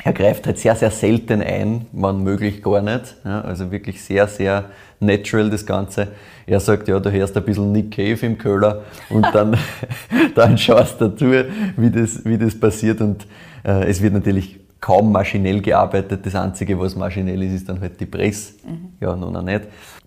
er 0.05 0.13
greift 0.13 0.47
halt 0.47 0.59
sehr, 0.59 0.77
sehr 0.77 0.91
selten 0.91 1.41
ein, 1.41 1.87
wenn 1.93 2.23
möglich 2.23 2.63
gar 2.63 2.83
nicht. 2.83 3.17
Ja, 3.25 3.41
also 3.41 3.71
wirklich 3.71 4.03
sehr, 4.03 4.29
sehr 4.29 4.67
natural 5.01 5.49
das 5.49 5.65
Ganze. 5.65 6.09
Er 6.47 6.61
sagt, 6.61 6.87
ja, 6.89 7.01
du 7.01 7.11
hörst 7.11 7.37
ein 7.37 7.45
bisschen 7.45 7.73
Nick 7.73 7.93
Cave 7.93 8.27
im 8.27 8.37
Köhler 8.37 8.83
und 9.09 9.27
dann, 9.33 9.57
dann 10.35 10.59
schaust 10.59 11.01
du 11.01 11.09
dazu, 11.09 11.33
wie 11.77 11.91
das, 11.91 12.25
wie 12.25 12.37
das 12.37 12.59
passiert. 12.59 13.01
Und 13.01 13.27
äh, 13.65 13.89
es 13.89 14.03
wird 14.03 14.13
natürlich 14.13 14.59
kaum 14.81 15.13
maschinell 15.13 15.61
gearbeitet. 15.61 16.25
Das 16.25 16.35
Einzige, 16.35 16.79
was 16.79 16.97
maschinell 16.97 17.43
ist, 17.43 17.53
ist 17.53 17.69
dann 17.69 17.81
halt 17.81 18.01
die 18.01 18.07
Presse. 18.07 18.55
Ja, 19.01 19.17
noch 19.17 19.43
nicht. 19.43 19.63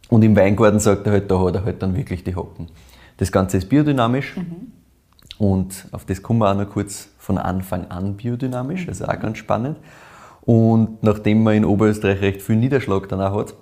Und 0.09 0.23
im 0.23 0.35
Weingarten 0.35 0.79
sagt 0.79 1.05
er 1.05 1.13
halt, 1.13 1.29
da 1.29 1.39
hat 1.39 1.55
er 1.55 1.65
halt 1.65 1.81
dann 1.81 1.95
wirklich 1.95 2.23
die 2.23 2.35
Hocken. 2.35 2.67
Das 3.17 3.31
Ganze 3.31 3.57
ist 3.57 3.69
biodynamisch. 3.69 4.35
Und 5.37 5.87
auf 5.91 6.05
das 6.05 6.21
kommen 6.21 6.39
wir 6.39 6.51
auch 6.51 6.55
noch 6.55 6.69
kurz 6.69 7.09
von 7.17 7.37
Anfang 7.37 7.89
an 7.89 8.15
biodynamisch, 8.15 8.87
also 8.87 9.05
auch 9.05 9.19
ganz 9.19 9.37
spannend. 9.37 9.77
Und 10.41 11.01
nachdem 11.03 11.43
man 11.43 11.55
in 11.55 11.65
Oberösterreich 11.65 12.21
recht 12.21 12.41
viel 12.41 12.55
Niederschlag 12.55 13.07
dann 13.07 13.21
auch 13.21 13.39
hat, 13.39 13.53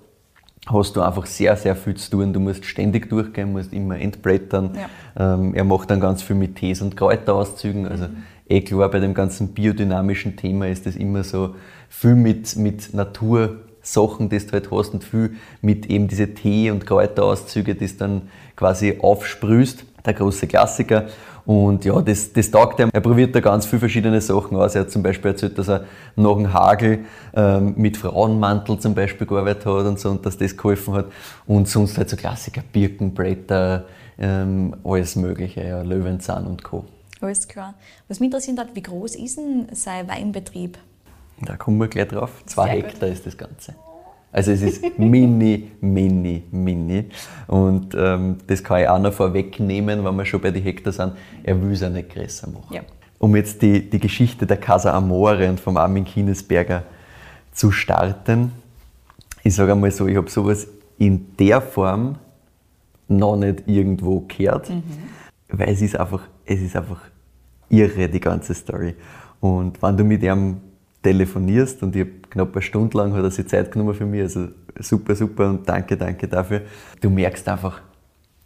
hast 0.67 0.95
du 0.95 1.01
einfach 1.01 1.25
sehr, 1.25 1.55
sehr 1.55 1.75
viel 1.75 1.95
zu 1.95 2.11
tun. 2.11 2.33
Du 2.33 2.39
musst 2.39 2.65
ständig 2.65 3.09
durchgehen, 3.09 3.51
musst 3.51 3.73
immer 3.73 3.99
entblättern. 3.99 4.71
Ähm, 5.17 5.53
er 5.53 5.63
macht 5.63 5.91
dann 5.91 5.99
ganz 5.99 6.21
viel 6.21 6.35
mit 6.35 6.55
Tees 6.55 6.81
und 6.81 6.95
Kräuterauszügen. 6.97 7.87
Also 7.87 8.07
eh 8.49 8.61
klar, 8.61 8.89
bei 8.89 8.99
dem 8.99 9.13
ganzen 9.13 9.49
biodynamischen 9.49 10.35
Thema 10.35 10.67
ist 10.67 10.85
das 10.85 10.95
immer 10.95 11.23
so 11.23 11.55
viel 11.89 12.15
mit, 12.15 12.55
mit 12.55 12.93
Natursachen, 12.93 14.29
die 14.29 14.39
du 14.39 14.51
halt 14.51 14.71
hast 14.71 14.93
und 14.93 15.03
viel 15.03 15.35
mit 15.61 15.87
eben 15.87 16.07
diese 16.07 16.33
Tee- 16.33 16.71
und 16.71 16.85
Kräuterauszüge, 16.85 17.75
die 17.75 17.87
du 17.87 17.93
dann 17.97 18.21
quasi 18.55 18.97
aufsprühst. 19.01 19.85
Der 20.05 20.13
große 20.13 20.47
Klassiker. 20.47 21.07
Und 21.45 21.85
ja, 21.85 22.01
das, 22.01 22.33
das 22.33 22.51
taugt 22.51 22.79
ihm. 22.79 22.89
Er 22.91 22.99
probiert 22.99 23.33
da 23.33 23.39
ganz 23.39 23.65
viele 23.65 23.79
verschiedene 23.79 24.19
Sachen 24.19 24.57
aus. 24.57 24.75
Er 24.75 24.81
hat 24.81 24.91
zum 24.91 25.01
Beispiel 25.01 25.31
erzählt, 25.31 25.57
dass 25.57 25.69
er 25.69 25.85
nach 26.17 26.35
dem 26.35 26.51
Hagel 26.51 26.99
ähm, 27.33 27.73
mit 27.77 27.95
Frauenmantel 27.95 28.77
zum 28.79 28.93
Beispiel 28.93 29.25
gearbeitet 29.25 29.65
hat 29.65 29.85
und 29.85 29.97
so 29.97 30.09
und 30.09 30.25
dass 30.25 30.37
das 30.37 30.57
geholfen 30.57 30.93
hat. 30.93 31.05
Und 31.45 31.69
sonst 31.69 31.97
halt 31.97 32.09
so 32.09 32.17
Klassiker, 32.17 32.61
Birkenblätter, 32.73 33.85
ähm, 34.19 34.75
alles 34.83 35.15
Mögliche, 35.15 35.65
ja, 35.65 35.81
Löwenzahn 35.83 36.45
und 36.47 36.65
Co. 36.65 36.83
Alles 37.21 37.47
klar. 37.47 37.73
Was 38.07 38.19
mich 38.19 38.27
interessiert 38.27 38.59
hat, 38.59 38.75
wie 38.75 38.83
groß 38.83 39.15
ist 39.15 39.37
denn 39.37 39.67
sein 39.73 40.07
Weinbetrieb? 40.07 40.77
Da 41.41 41.55
kommen 41.55 41.79
wir 41.79 41.87
gleich 41.87 42.07
drauf. 42.07 42.31
Zwei 42.45 42.65
Sehr 42.65 42.75
gut. 42.75 42.85
Hektar 42.85 43.09
ist 43.09 43.25
das 43.25 43.37
Ganze. 43.37 43.75
Also 44.31 44.51
es 44.51 44.61
ist 44.61 44.99
mini, 44.99 45.71
mini, 45.81 46.43
mini. 46.51 47.05
Und 47.47 47.95
ähm, 47.95 48.37
das 48.45 48.63
kann 48.63 48.81
ich 48.81 48.87
auch 48.87 48.99
noch 48.99 49.13
vorwegnehmen, 49.13 50.03
wenn 50.03 50.15
wir 50.15 50.25
schon 50.25 50.41
bei 50.41 50.51
den 50.51 50.63
Hektar 50.63 50.93
sind. 50.93 51.13
Er 51.43 51.61
will 51.61 51.71
es 51.71 51.81
ja 51.81 51.89
nicht 51.89 52.09
größer 52.09 52.49
machen. 52.49 52.73
Ja. 52.73 52.81
Um 53.19 53.35
jetzt 53.35 53.61
die, 53.61 53.89
die 53.89 53.99
Geschichte 53.99 54.45
der 54.45 54.57
Casa 54.57 54.93
Amore 54.93 55.49
und 55.49 55.59
vom 55.59 55.77
Armin 55.77 56.05
Kinesberger 56.05 56.83
zu 57.51 57.71
starten. 57.71 58.51
Ich 59.43 59.55
sage 59.55 59.71
einmal 59.71 59.91
so, 59.91 60.07
ich 60.07 60.17
habe 60.17 60.29
sowas 60.29 60.67
in 60.99 61.35
der 61.37 61.61
Form 61.61 62.17
noch 63.07 63.37
nicht 63.37 63.63
irgendwo 63.67 64.25
gehört, 64.27 64.69
weil 65.49 65.69
es 65.69 65.81
ist 65.81 65.97
einfach, 65.97 66.27
es 66.45 66.61
ist 66.61 66.75
einfach 66.75 67.01
irre, 67.69 68.09
die 68.09 68.19
ganze 68.19 68.53
Story. 68.53 68.95
Und 69.39 69.81
wenn 69.81 69.97
du 69.97 70.03
mit 70.03 70.23
ihm 70.23 70.61
telefonierst 71.01 71.83
und 71.83 71.95
ich 71.95 72.01
hab 72.01 72.31
knapp 72.31 72.53
eine 72.53 72.61
Stunde 72.61 72.97
lang 72.97 73.13
hat 73.13 73.23
er 73.23 73.31
sich 73.31 73.47
Zeit 73.47 73.71
genommen 73.71 73.93
für 73.93 74.05
mich, 74.05 74.21
also 74.21 74.47
super, 74.79 75.15
super 75.15 75.49
und 75.49 75.67
danke, 75.67 75.95
danke 75.95 76.27
dafür. 76.27 76.61
Du 77.01 77.09
merkst 77.09 77.47
einfach, 77.47 77.81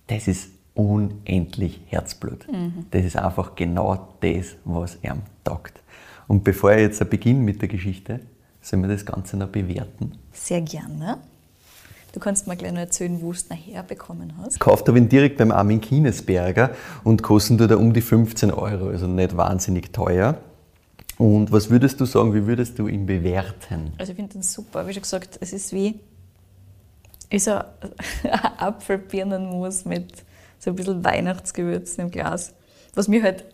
das 0.07 0.27
ist 0.27 0.51
unendlich 0.73 1.81
Herzblut. 1.87 2.45
Das 2.91 3.05
ist 3.05 3.17
einfach 3.17 3.55
genau 3.55 4.15
das, 4.21 4.55
was 4.63 4.95
er 5.01 5.17
taugt. 5.43 5.81
Und 6.27 6.43
bevor 6.43 6.71
ich 6.73 6.81
jetzt 6.81 7.09
beginne 7.09 7.39
mit 7.39 7.61
der 7.61 7.67
Geschichte, 7.67 8.21
sollen 8.61 8.83
wir 8.83 8.89
das 8.89 9.05
Ganze 9.05 9.37
noch 9.37 9.49
bewerten. 9.49 10.13
Sehr 10.31 10.61
gerne. 10.61 11.17
Du 12.13 12.19
kannst 12.19 12.47
mir 12.47 12.57
gleich 12.57 12.71
noch 12.71 12.79
erzählen, 12.79 13.21
wo 13.21 13.27
du 13.27 13.37
es 13.37 13.49
nachher 13.49 13.83
bekommen 13.83 14.33
hast. 14.37 14.59
Gekauft 14.59 14.87
habe 14.87 14.97
ich 14.97 15.05
ihn 15.05 15.09
direkt 15.09 15.37
beim 15.37 15.51
Armin 15.51 15.79
Kinesberger 15.79 16.71
und 17.03 17.23
kosten 17.23 17.57
da 17.57 17.75
um 17.75 17.93
die 17.93 18.01
15 18.01 18.51
Euro, 18.51 18.89
also 18.89 19.07
nicht 19.07 19.37
wahnsinnig 19.37 19.93
teuer. 19.93 20.37
Und 21.17 21.51
was 21.51 21.69
würdest 21.69 22.01
du 22.01 22.05
sagen, 22.05 22.33
wie 22.33 22.47
würdest 22.47 22.79
du 22.79 22.87
ihn 22.87 23.05
bewerten? 23.05 23.93
Also 23.97 24.11
ich 24.11 24.15
finde 24.15 24.33
den 24.33 24.41
super. 24.41 24.87
Wie 24.87 24.93
schon 24.93 25.03
gesagt, 25.03 25.37
es 25.39 25.53
ist 25.53 25.71
wie 25.71 25.99
ist 27.29 27.47
ein 27.47 27.63
Apfelbirnenmus 28.57 29.85
mit 29.85 30.11
so 30.59 30.71
ein 30.71 30.75
bisschen 30.75 31.03
Weihnachtsgewürzen 31.03 32.05
im 32.05 32.11
Glas. 32.11 32.53
Was 32.93 33.07
mir 33.07 33.23
halt 33.23 33.45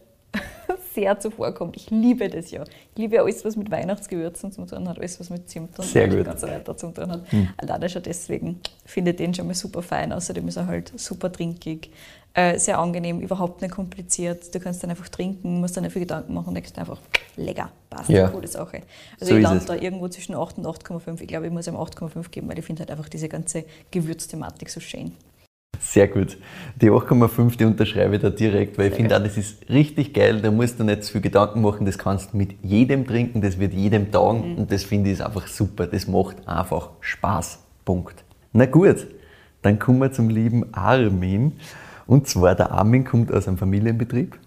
sehr 0.94 1.20
zuvorkommt. 1.20 1.76
Ich 1.78 1.90
liebe 1.90 2.28
das 2.30 2.50
ja. 2.52 2.64
Ich 2.64 2.98
liebe 2.98 3.16
ja 3.16 3.22
alles, 3.24 3.44
was 3.46 3.56
mit 3.56 3.70
Weihnachtsgewürzen 3.70 4.52
zu 4.52 4.66
tun 4.66 4.88
hat, 4.90 4.98
alles, 4.98 5.20
was 5.20 5.30
mit 5.30 5.50
Zimt 5.50 5.78
und 5.78 5.86
Sehr 5.86 6.08
gut. 6.08 6.28
und 6.28 6.40
so 6.40 6.48
weiter 6.48 6.76
zu 6.76 6.92
tun 6.92 7.12
hat. 7.12 7.22
Alleine 7.58 7.90
schon 7.90 8.04
deswegen 8.04 8.60
finde 8.86 9.12
ich 9.12 9.18
den 9.18 9.34
schon 9.34 9.48
mal 9.48 9.54
super 9.54 9.82
fein. 9.82 10.12
Außerdem 10.12 10.48
ist 10.48 10.58
er 10.58 10.68
halt 10.68 10.92
super 11.00 11.32
trinkig, 11.32 11.92
äh, 12.34 12.58
sehr 12.60 12.78
angenehm, 12.80 13.20
überhaupt 13.20 13.62
nicht 13.62 13.72
kompliziert. 13.74 14.54
Du 14.54 14.60
kannst 14.60 14.82
dann 14.84 14.90
einfach 14.90 15.10
trinken, 15.10 15.60
musst 15.60 15.76
dann 15.78 15.84
nicht 15.84 15.94
viel 15.94 16.02
Gedanken 16.02 16.34
machen, 16.34 16.54
denkst 16.54 16.74
dir 16.74 16.82
einfach, 16.82 17.00
lecker, 17.36 17.72
passt, 17.90 18.10
Ja. 18.10 18.28
coole 18.30 18.48
Sache. 18.48 18.82
Also 19.20 19.32
So 19.34 19.38
ich 19.38 19.44
lande 19.44 19.66
da 19.66 19.76
irgendwo 19.76 20.08
zwischen 20.08 20.36
8 20.36 20.58
und 20.58 20.66
8,5. 20.66 21.22
Ich 21.22 21.28
glaube, 21.28 21.46
ich 21.48 21.52
muss 21.52 21.68
ihm 21.68 21.76
8,5 21.76 22.30
geben, 22.32 22.48
weil 22.50 22.58
ich 22.60 22.66
finde 22.66 22.82
halt 22.82 22.92
einfach 22.92 23.10
diese 23.10 23.30
ganze 23.30 23.66
Gewürzthematik 23.92 24.70
so 24.70 24.80
schön. 24.80 25.14
Sehr 25.98 26.08
gut. 26.10 26.38
Die 26.76 26.92
8,5, 26.92 27.58
die 27.58 27.66
unterschreibe 27.66 28.18
ich 28.18 28.22
da 28.22 28.30
direkt, 28.30 28.78
weil 28.78 28.90
ich 28.90 28.94
finde 28.94 29.18
auch, 29.18 29.24
das 29.24 29.38
ist 29.38 29.68
richtig 29.70 30.14
geil. 30.14 30.42
Da 30.42 30.52
musst 30.52 30.80
du 30.80 30.84
nicht 30.84 31.04
zu 31.04 31.14
viel 31.14 31.22
Gedanken 31.22 31.62
machen. 31.62 31.86
Das 31.86 31.98
kannst 31.98 32.34
du 32.34 32.38
mit 32.38 32.56
jedem 32.62 33.08
trinken, 33.08 33.42
das 33.42 33.58
wird 33.58 33.74
jedem 33.74 34.12
taugen 34.12 34.58
und 34.58 34.72
das 34.72 34.84
finde 34.84 35.10
ich 35.10 35.14
ist 35.18 35.26
einfach 35.26 35.48
super. 35.48 35.88
Das 35.88 36.08
macht 36.08 36.48
einfach 36.48 36.92
Spaß. 37.00 37.64
Punkt. 37.84 38.24
Na 38.54 38.66
gut, 38.68 39.08
dann 39.62 39.80
kommen 39.80 40.00
wir 40.00 40.12
zum 40.12 40.30
lieben 40.30 40.72
Armin. 40.74 41.54
Und 42.06 42.28
zwar, 42.28 42.54
der 42.54 42.72
Armin 42.72 43.04
kommt 43.04 43.32
aus 43.32 43.48
einem 43.48 43.58
Familienbetrieb. 43.58 44.38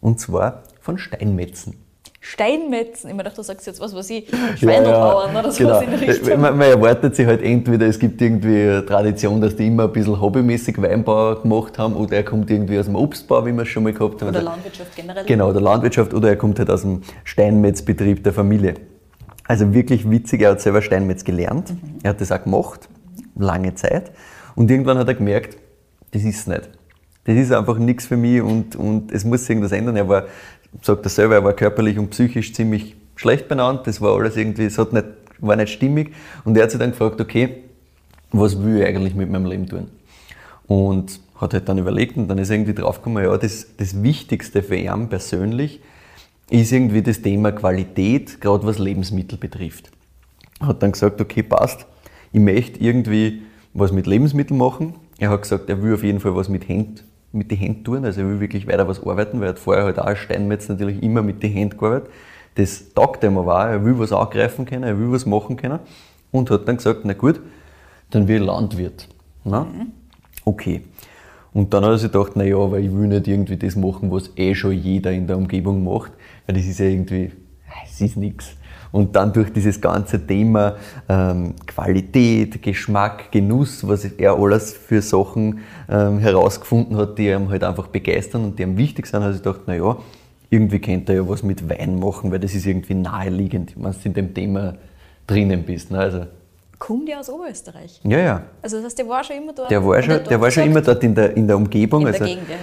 Und 0.00 0.20
zwar 0.20 0.62
von 0.80 0.96
Steinmetzen. 0.96 1.74
Steinmetzen. 2.26 3.10
Ich 3.10 3.16
mir 3.16 3.22
dachte, 3.22 3.36
du 3.36 3.42
sagst 3.42 3.66
jetzt 3.66 3.80
was, 3.80 3.94
was 3.94 4.08
ich 4.08 4.26
Schweinerbauern 4.56 5.34
ja, 5.34 5.40
oder 5.40 5.52
so 5.52 5.62
genau. 5.62 5.80
in 5.80 5.92
Richtung. 5.92 6.40
Man, 6.40 6.56
man, 6.56 6.68
erwartet 6.68 7.14
sich 7.14 7.26
halt 7.26 7.42
entweder, 7.42 7.86
es 7.86 7.98
gibt 7.98 8.18
irgendwie 8.22 8.62
eine 8.62 8.86
Tradition, 8.86 9.42
dass 9.42 9.54
die 9.54 9.66
immer 9.66 9.84
ein 9.84 9.92
bisschen 9.92 10.18
hobbymäßig 10.18 10.80
Weinbau 10.80 11.34
gemacht 11.34 11.78
haben 11.78 11.94
oder 11.94 12.16
er 12.16 12.24
kommt 12.24 12.50
irgendwie 12.50 12.78
aus 12.78 12.86
dem 12.86 12.94
Obstbau, 12.94 13.44
wie 13.44 13.52
wir 13.52 13.60
es 13.62 13.68
schon 13.68 13.82
mal 13.82 13.92
gehabt 13.92 14.22
haben. 14.22 14.30
Oder 14.30 14.40
Landwirtschaft 14.40 14.96
generell. 14.96 15.26
Genau, 15.26 15.52
der 15.52 15.60
Landwirtschaft 15.60 16.14
oder 16.14 16.30
er 16.30 16.36
kommt 16.36 16.58
halt 16.58 16.70
aus 16.70 16.80
dem 16.80 17.02
Steinmetzbetrieb 17.24 18.24
der 18.24 18.32
Familie. 18.32 18.76
Also 19.46 19.74
wirklich 19.74 20.10
witzig, 20.10 20.40
er 20.40 20.52
hat 20.52 20.62
selber 20.62 20.80
Steinmetz 20.80 21.24
gelernt, 21.24 21.72
mhm. 21.72 21.98
er 22.02 22.10
hat 22.10 22.22
das 22.22 22.32
auch 22.32 22.42
gemacht, 22.42 22.88
lange 23.36 23.74
Zeit 23.74 24.12
und 24.54 24.70
irgendwann 24.70 24.96
hat 24.96 25.08
er 25.08 25.14
gemerkt, 25.14 25.58
das 26.12 26.22
ist 26.22 26.48
nicht. 26.48 26.70
Das 27.24 27.36
ist 27.36 27.52
einfach 27.52 27.78
nichts 27.78 28.06
für 28.06 28.18
mich 28.18 28.42
und, 28.42 28.76
und 28.76 29.10
es 29.10 29.24
muss 29.24 29.40
sich 29.40 29.50
irgendwas 29.50 29.72
ändern. 29.72 29.96
Er 29.96 30.08
war 30.08 30.24
sagt 30.82 31.04
er 31.04 31.10
selber, 31.10 31.36
er 31.36 31.44
war 31.44 31.52
körperlich 31.52 31.98
und 31.98 32.10
psychisch 32.10 32.52
ziemlich 32.52 32.96
schlecht 33.16 33.48
benannt. 33.48 33.86
Das 33.86 34.00
war 34.00 34.14
alles 34.14 34.36
irgendwie, 34.36 34.64
es 34.64 34.78
hat 34.78 34.92
nicht, 34.92 35.06
war 35.38 35.56
nicht 35.56 35.72
stimmig. 35.72 36.12
Und 36.44 36.56
er 36.56 36.64
hat 36.64 36.70
sich 36.70 36.80
dann 36.80 36.90
gefragt, 36.90 37.20
okay, 37.20 37.64
was 38.32 38.60
will 38.62 38.80
ich 38.80 38.86
eigentlich 38.86 39.14
mit 39.14 39.30
meinem 39.30 39.46
Leben 39.46 39.68
tun? 39.68 39.88
Und 40.66 41.20
hat 41.36 41.52
halt 41.52 41.68
dann 41.68 41.78
überlegt 41.78 42.16
und 42.16 42.28
dann 42.28 42.38
ist 42.38 42.50
irgendwie 42.50 42.74
draufgekommen, 42.74 43.24
ja, 43.24 43.36
das, 43.36 43.66
das 43.76 44.02
Wichtigste 44.02 44.62
für 44.62 44.76
ihn 44.76 45.08
persönlich 45.08 45.80
ist 46.50 46.72
irgendwie 46.72 47.02
das 47.02 47.22
Thema 47.22 47.52
Qualität, 47.52 48.40
gerade 48.40 48.66
was 48.66 48.78
Lebensmittel 48.78 49.38
betrifft. 49.38 49.90
Hat 50.60 50.82
dann 50.82 50.92
gesagt, 50.92 51.20
okay, 51.20 51.42
passt, 51.42 51.86
ich 52.32 52.40
möchte 52.40 52.80
irgendwie 52.80 53.42
was 53.72 53.92
mit 53.92 54.06
Lebensmitteln 54.06 54.58
machen. 54.58 54.94
Er 55.18 55.30
hat 55.30 55.42
gesagt, 55.42 55.68
er 55.68 55.82
will 55.82 55.94
auf 55.94 56.04
jeden 56.04 56.20
Fall 56.20 56.36
was 56.36 56.48
mit 56.48 56.68
Händen 56.68 57.00
mit 57.34 57.50
den 57.50 57.58
Händen 57.58 57.84
tun. 57.84 58.04
Also 58.04 58.20
er 58.20 58.28
will 58.28 58.40
wirklich 58.40 58.66
weiter 58.66 58.86
was 58.88 59.04
arbeiten, 59.04 59.40
weil 59.40 59.48
er 59.48 59.50
hat 59.50 59.58
vorher 59.58 59.84
halt 59.84 59.98
auch 59.98 60.06
als 60.06 60.18
Steinmetz 60.18 60.68
natürlich 60.68 61.02
immer 61.02 61.22
mit 61.22 61.42
den 61.42 61.52
Händen 61.52 61.78
gearbeitet. 61.78 62.10
Das 62.54 62.94
taugt 62.94 63.24
ihm 63.24 63.36
aber 63.36 63.58
auch, 63.58 63.66
er 63.66 63.84
will 63.84 63.98
was 63.98 64.12
angreifen 64.12 64.64
können, 64.64 64.84
er 64.84 64.98
will 64.98 65.10
was 65.10 65.26
machen 65.26 65.56
können 65.56 65.80
und 66.30 66.50
hat 66.50 66.68
dann 66.68 66.76
gesagt, 66.76 67.00
na 67.04 67.12
gut, 67.12 67.40
dann 68.10 68.28
will 68.28 68.40
ich 68.40 68.46
Landwirt. 68.46 69.08
Na? 69.44 69.64
Mhm. 69.64 69.92
Okay. 70.44 70.82
Und 71.52 71.72
dann 71.72 71.84
hat 71.84 71.90
er 71.90 71.98
sich 71.98 72.10
gedacht, 72.10 72.36
naja, 72.36 72.56
aber 72.56 72.78
ich 72.78 72.92
will 72.92 73.06
nicht 73.08 73.28
irgendwie 73.28 73.56
das 73.56 73.76
machen, 73.76 74.10
was 74.10 74.30
eh 74.36 74.54
schon 74.54 74.72
jeder 74.72 75.12
in 75.12 75.26
der 75.26 75.36
Umgebung 75.36 75.84
macht, 75.84 76.12
weil 76.46 76.56
das 76.56 76.66
ist 76.66 76.80
ja 76.80 76.86
irgendwie, 76.86 77.32
es 77.84 78.00
ist 78.00 78.16
nichts. 78.16 78.56
Und 78.94 79.16
dann 79.16 79.32
durch 79.32 79.52
dieses 79.52 79.80
ganze 79.80 80.24
Thema 80.24 80.76
ähm, 81.08 81.54
Qualität, 81.66 82.62
Geschmack, 82.62 83.32
Genuss, 83.32 83.84
was 83.88 84.04
er 84.04 84.38
alles 84.38 84.72
für 84.72 85.02
Sachen 85.02 85.58
ähm, 85.90 86.20
herausgefunden 86.20 86.96
hat, 86.96 87.18
die 87.18 87.26
ihm 87.26 87.50
halt 87.50 87.64
einfach 87.64 87.88
begeistern 87.88 88.44
und 88.44 88.56
die 88.56 88.62
ihm 88.62 88.76
wichtig 88.76 89.08
sind, 89.08 89.24
hat 89.24 89.32
er 89.32 89.38
gedacht, 89.38 89.66
naja, 89.66 89.96
irgendwie 90.48 90.78
könnte 90.78 91.12
er 91.12 91.22
ja 91.22 91.28
was 91.28 91.42
mit 91.42 91.68
Wein 91.68 91.98
machen, 91.98 92.30
weil 92.30 92.38
das 92.38 92.54
ist 92.54 92.66
irgendwie 92.66 92.94
naheliegend, 92.94 93.74
wenn 93.74 93.90
du 93.90 93.98
in 94.04 94.14
dem 94.14 94.32
Thema 94.32 94.74
drinnen 95.26 95.64
bist. 95.64 95.90
Ne? 95.90 95.98
Also, 95.98 96.26
Kommt 96.78 97.08
ja 97.08 97.18
aus 97.18 97.28
Oberösterreich. 97.28 98.00
Ja, 98.04 98.18
ja. 98.18 98.42
Also 98.62 98.76
das 98.76 98.86
heißt, 98.86 98.98
der 99.00 99.08
war 99.08 99.24
schon 99.24 99.36
immer 99.38 99.52
dort? 99.54 99.72
Der 99.72 99.84
war 99.84 100.00
schon, 100.02 100.22
der 100.22 100.40
war 100.40 100.50
schon 100.52 100.64
immer 100.64 100.82
dort 100.82 101.02
in 101.02 101.16
der, 101.16 101.36
in 101.36 101.48
der 101.48 101.56
Umgebung. 101.56 102.02
In 102.02 102.06
also 102.06 102.18
der 102.20 102.28
Gegend, 102.28 102.48
ja 102.48 102.56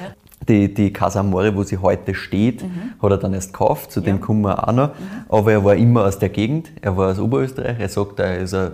die, 0.48 0.74
die 0.74 0.92
Casa 0.92 1.20
Amore, 1.20 1.56
wo 1.56 1.64
sie 1.64 1.78
heute 1.78 2.16
steht, 2.16 2.64
mhm. 2.64 2.94
hat 3.02 3.12
er 3.12 3.18
dann 3.18 3.34
erst 3.34 3.54
gekauft, 3.54 3.92
zu 3.92 4.00
ja. 4.00 4.08
dem 4.08 4.22
kommen 4.22 4.42
wir 4.42 4.68
auch 4.68 4.74
noch. 4.74 4.88
Mhm. 4.90 5.26
Aber 5.30 5.52
er 5.52 5.64
war 5.64 5.76
immer 5.76 6.06
aus 6.06 6.18
der 6.20 6.30
Gegend, 6.30 6.72
er 6.82 6.96
war 6.98 7.12
aus 7.12 7.20
Oberösterreich, 7.20 7.80
er 7.80 7.90
sagt, 7.90 8.20
er 8.20 8.40
ist 8.40 8.54
ein 8.54 8.72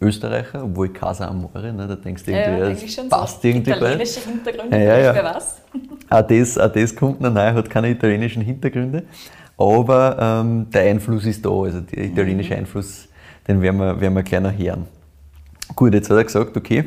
Österreicher, 0.00 0.62
obwohl 0.62 0.90
Casa 0.90 1.26
Amore, 1.26 1.72
ne, 1.72 1.86
da 1.88 1.96
denkst 1.96 2.24
du 2.24 2.30
irgendwie, 2.30 2.60
ja, 2.60 2.68
ja, 2.68 2.74
das 2.74 3.08
passt 3.08 3.42
so. 3.42 3.48
irgendwie 3.48 3.70
Italienische 3.72 4.20
Hintergründe, 4.20 4.76
ja, 4.76 4.98
ja. 4.98 5.14
wer 5.14 5.24
weiß. 5.24 5.62
Auch 6.10 6.22
das, 6.22 6.56
auch 6.56 6.72
das 6.72 6.96
kommt 6.96 7.20
noch 7.20 7.34
rein, 7.34 7.54
hat 7.54 7.68
keine 7.68 7.90
italienischen 7.90 8.40
Hintergründe, 8.40 9.02
aber 9.58 10.16
ähm, 10.18 10.70
der 10.70 10.84
Einfluss 10.84 11.26
ist 11.26 11.44
da, 11.44 11.50
also 11.50 11.80
der 11.82 12.04
italienische 12.04 12.54
mhm. 12.54 12.60
Einfluss, 12.60 13.08
den 13.46 13.60
werden 13.60 13.78
wir, 13.78 14.00
werden 14.00 14.14
wir 14.14 14.22
gleich 14.22 14.40
noch 14.40 14.56
hören. 14.56 14.86
Gut, 15.76 15.92
jetzt 15.92 16.08
hat 16.08 16.16
er 16.16 16.24
gesagt, 16.24 16.56
okay, 16.56 16.84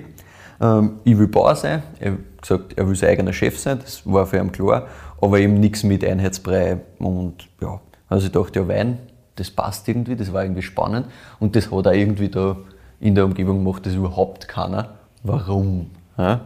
ähm, 0.62 1.00
ich 1.04 1.18
will 1.18 1.28
Bauer 1.28 1.56
sein, 1.56 1.84
er 2.00 2.12
hat 2.12 2.42
gesagt, 2.42 2.74
er 2.78 2.88
will 2.88 2.96
sein 2.96 3.10
eigener 3.10 3.34
Chef 3.34 3.60
sein, 3.60 3.80
das 3.82 4.06
war 4.06 4.26
für 4.26 4.38
ihn 4.38 4.52
klar, 4.52 4.88
aber 5.20 5.40
eben 5.40 5.56
nichts 5.56 5.84
mit 5.84 6.06
Einheitsbrei 6.06 6.80
und 7.00 7.50
ja, 7.62 7.82
also 8.08 8.28
ich 8.28 8.32
dachte, 8.32 8.60
ja 8.60 8.68
Wein, 8.68 9.00
das 9.36 9.50
passt 9.50 9.88
irgendwie, 9.88 10.16
das 10.16 10.32
war 10.32 10.44
irgendwie 10.44 10.62
spannend 10.62 11.08
und 11.40 11.56
das 11.56 11.72
hat 11.72 11.86
er 11.88 11.94
irgendwie 11.94 12.30
da 12.30 12.58
in 13.00 13.16
der 13.16 13.26
Umgebung 13.26 13.64
gemacht, 13.64 13.86
das 13.86 13.96
überhaupt 13.96 14.48
keiner. 14.48 14.90
Warum? 15.24 15.90
Ja? 16.18 16.42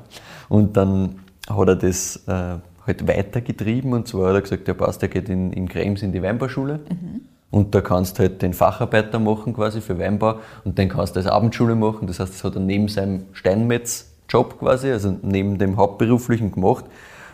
Und 0.47 0.77
dann 0.77 1.19
hat 1.49 1.67
er 1.67 1.75
das 1.75 2.23
äh, 2.27 2.55
halt 2.87 3.07
weitergetrieben 3.07 3.93
und 3.93 4.07
zwar 4.07 4.29
hat 4.29 4.35
er 4.35 4.41
gesagt, 4.41 4.67
der 4.67 4.73
passt, 4.73 5.01
er 5.03 5.09
geht 5.09 5.27
in, 5.29 5.51
in 5.51 5.67
Krems 5.67 6.01
in 6.01 6.11
die 6.11 6.21
Weinbauschule. 6.21 6.79
Mhm. 6.89 7.21
Und 7.51 7.73
da 7.73 7.81
kannst 7.81 8.17
du 8.17 8.23
halt 8.23 8.41
den 8.41 8.53
Facharbeiter 8.53 9.19
machen 9.19 9.53
quasi 9.53 9.79
für 9.79 9.97
Weinbau 9.97 10.39
und 10.65 10.77
den 10.77 10.89
kannst 10.89 11.15
du 11.15 11.19
als 11.19 11.27
Abendschule 11.27 11.75
machen. 11.75 12.07
Das 12.07 12.19
heißt, 12.19 12.33
das 12.33 12.43
hat 12.43 12.55
er 12.55 12.61
neben 12.61 12.87
seinem 12.87 13.27
Steinmetz-Job 13.33 14.59
quasi, 14.59 14.91
also 14.91 15.15
neben 15.21 15.57
dem 15.57 15.77
Hauptberuflichen 15.77 16.51
gemacht. 16.51 16.85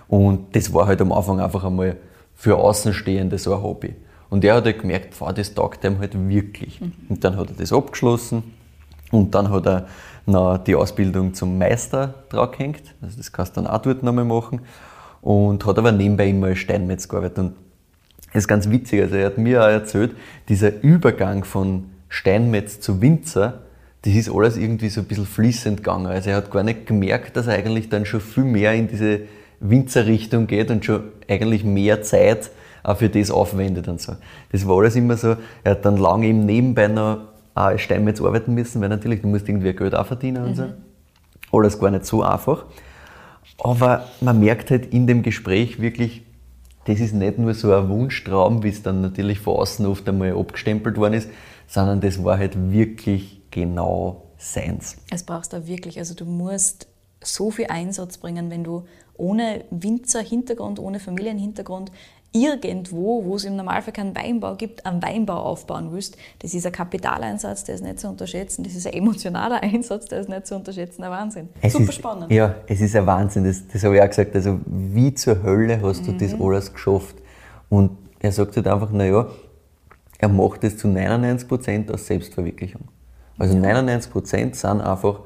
Und 0.07 0.55
das 0.55 0.73
war 0.73 0.87
halt 0.87 1.01
am 1.01 1.11
Anfang 1.11 1.39
einfach 1.39 1.63
einmal 1.63 1.97
für 2.35 2.57
Außenstehende 2.57 3.37
so 3.37 3.55
ein 3.55 3.63
Hobby. 3.63 3.95
Und 4.29 4.43
er 4.45 4.55
hat 4.55 4.65
halt 4.65 4.79
gemerkt, 4.79 5.19
wow, 5.19 5.33
das 5.33 5.53
taugt 5.53 5.83
ihm 5.83 5.99
halt 5.99 6.13
wirklich. 6.29 6.81
Mhm. 6.81 6.93
Und 7.09 7.23
dann 7.23 7.37
hat 7.37 7.49
er 7.49 7.55
das 7.55 7.73
abgeschlossen 7.73 8.43
und 9.11 9.35
dann 9.35 9.49
hat 9.49 9.65
er 9.65 9.87
noch 10.25 10.57
die 10.57 10.75
Ausbildung 10.75 11.33
zum 11.33 11.57
Meister 11.57 12.13
draufgehängt. 12.29 12.95
Also 13.01 13.17
das 13.17 13.31
kannst 13.31 13.57
du 13.57 13.61
dann 13.61 13.69
auch 13.69 13.81
dort 13.81 14.03
nochmal 14.03 14.25
machen. 14.25 14.61
Und 15.21 15.65
hat 15.65 15.77
aber 15.77 15.91
nebenbei 15.91 16.29
immer 16.29 16.47
als 16.47 16.59
Steinmetz 16.59 17.07
gearbeitet. 17.07 17.37
Und 17.39 17.55
das 18.33 18.43
ist 18.43 18.47
ganz 18.47 18.69
witzig. 18.69 19.01
Also 19.01 19.15
er 19.15 19.27
hat 19.27 19.37
mir 19.37 19.61
auch 19.61 19.67
erzählt, 19.67 20.15
dieser 20.49 20.81
Übergang 20.81 21.43
von 21.43 21.85
Steinmetz 22.09 22.79
zu 22.79 23.01
Winzer, 23.01 23.61
das 24.03 24.13
ist 24.15 24.31
alles 24.33 24.57
irgendwie 24.57 24.89
so 24.89 25.01
ein 25.01 25.07
bisschen 25.07 25.25
fließend 25.25 25.77
gegangen. 25.77 26.07
Also 26.07 26.31
er 26.31 26.37
hat 26.37 26.51
gar 26.51 26.63
nicht 26.63 26.87
gemerkt, 26.87 27.37
dass 27.37 27.47
er 27.47 27.53
eigentlich 27.53 27.89
dann 27.89 28.05
schon 28.05 28.21
viel 28.21 28.43
mehr 28.43 28.73
in 28.73 28.87
diese 28.87 29.21
Winzerrichtung 29.59 30.47
geht 30.47 30.71
und 30.71 30.83
schon 30.83 31.03
eigentlich 31.27 31.63
mehr 31.63 32.01
Zeit 32.01 32.49
auch 32.83 32.97
für 32.97 33.09
das 33.09 33.29
aufwendet 33.29 33.87
und 33.87 34.01
so. 34.01 34.13
Das 34.51 34.67
war 34.67 34.79
alles 34.79 34.95
immer 34.95 35.17
so. 35.17 35.35
Er 35.63 35.71
hat 35.71 35.85
dann 35.85 35.97
lange 35.97 36.27
eben 36.27 36.45
nebenbei 36.45 36.87
noch 36.87 37.19
als 37.53 37.81
Steinmetz 37.81 38.21
arbeiten 38.21 38.53
müssen, 38.53 38.81
weil 38.81 38.89
natürlich, 38.89 39.21
du 39.21 39.27
musst 39.27 39.47
irgendwie 39.47 39.73
Geld 39.73 39.93
auch 39.93 40.05
verdienen 40.05 40.43
und 40.45 40.55
so. 40.55 40.63
Mhm. 40.63 40.73
Alles 41.51 41.79
gar 41.79 41.91
nicht 41.91 42.05
so 42.05 42.23
einfach. 42.23 42.65
Aber 43.59 44.07
man 44.21 44.39
merkt 44.39 44.71
halt 44.71 44.87
in 44.93 45.05
dem 45.05 45.21
Gespräch 45.21 45.79
wirklich, 45.79 46.23
das 46.91 46.99
ist 46.99 47.13
nicht 47.13 47.37
nur 47.37 47.53
so 47.53 47.73
ein 47.73 47.87
Wunschtraum, 47.89 48.63
wie 48.63 48.69
es 48.69 48.83
dann 48.83 49.01
natürlich 49.01 49.39
von 49.39 49.57
außen 49.57 49.85
oft 49.85 50.07
einmal 50.09 50.37
abgestempelt 50.37 50.97
worden 50.97 51.13
ist, 51.13 51.29
sondern 51.67 52.01
das 52.01 52.21
war 52.23 52.37
halt 52.37 52.71
wirklich 52.71 53.41
genau 53.49 54.31
seins. 54.37 54.97
Es 55.09 55.23
brauchst 55.23 55.53
du 55.53 55.67
wirklich, 55.67 55.99
also 55.99 56.13
du 56.15 56.25
musst 56.25 56.87
so 57.23 57.51
viel 57.51 57.67
Einsatz 57.67 58.17
bringen, 58.17 58.49
wenn 58.49 58.63
du 58.63 58.83
ohne 59.15 59.63
Winzer-Hintergrund, 59.69 60.79
ohne 60.79 60.99
Familienhintergrund 60.99 61.91
irgendwo, 62.33 63.25
wo 63.25 63.35
es 63.35 63.43
im 63.43 63.57
Normalfall 63.57 63.93
keinen 63.93 64.15
Weinbau 64.15 64.55
gibt, 64.55 64.85
einen 64.85 65.01
Weinbau 65.03 65.35
aufbauen 65.35 65.91
willst. 65.91 66.17
Das 66.39 66.53
ist 66.53 66.65
ein 66.65 66.71
Kapitaleinsatz, 66.71 67.65
der 67.65 67.75
ist 67.75 67.83
nicht 67.83 67.99
zu 67.99 68.07
unterschätzen. 68.07 68.63
Das 68.63 68.73
ist 68.73 68.87
ein 68.87 68.93
emotionaler 68.93 69.61
Einsatz, 69.63 70.05
der 70.05 70.21
ist 70.21 70.29
nicht 70.29 70.47
zu 70.47 70.55
unterschätzen. 70.55 71.03
Ein 71.03 71.11
Wahnsinn. 71.11 71.49
Es 71.61 71.73
Super 71.73 71.89
ist, 71.89 71.95
spannend. 71.95 72.31
Ja, 72.31 72.55
es 72.67 72.79
ist 72.79 72.95
ein 72.95 73.05
Wahnsinn. 73.05 73.43
Das, 73.43 73.67
das 73.67 73.83
habe 73.83 73.97
ich 73.97 74.01
auch 74.01 74.07
gesagt. 74.07 74.33
Also, 74.35 74.59
wie 74.65 75.13
zur 75.13 75.43
Hölle 75.43 75.81
hast 75.81 76.07
du 76.07 76.11
mhm. 76.11 76.17
das 76.19 76.39
alles 76.39 76.73
geschafft? 76.73 77.15
Und 77.69 77.97
er 78.19 78.31
sagt 78.31 78.55
halt 78.55 78.67
einfach, 78.67 78.91
naja, 78.91 79.27
er 80.17 80.29
macht 80.29 80.63
das 80.63 80.77
zu 80.77 80.87
99% 80.87 81.91
aus 81.91 82.05
Selbstverwirklichung. 82.05 82.83
Also 83.37 83.57
ja. 83.57 83.81
99% 83.81 84.53
sind 84.53 84.81
einfach, 84.81 85.21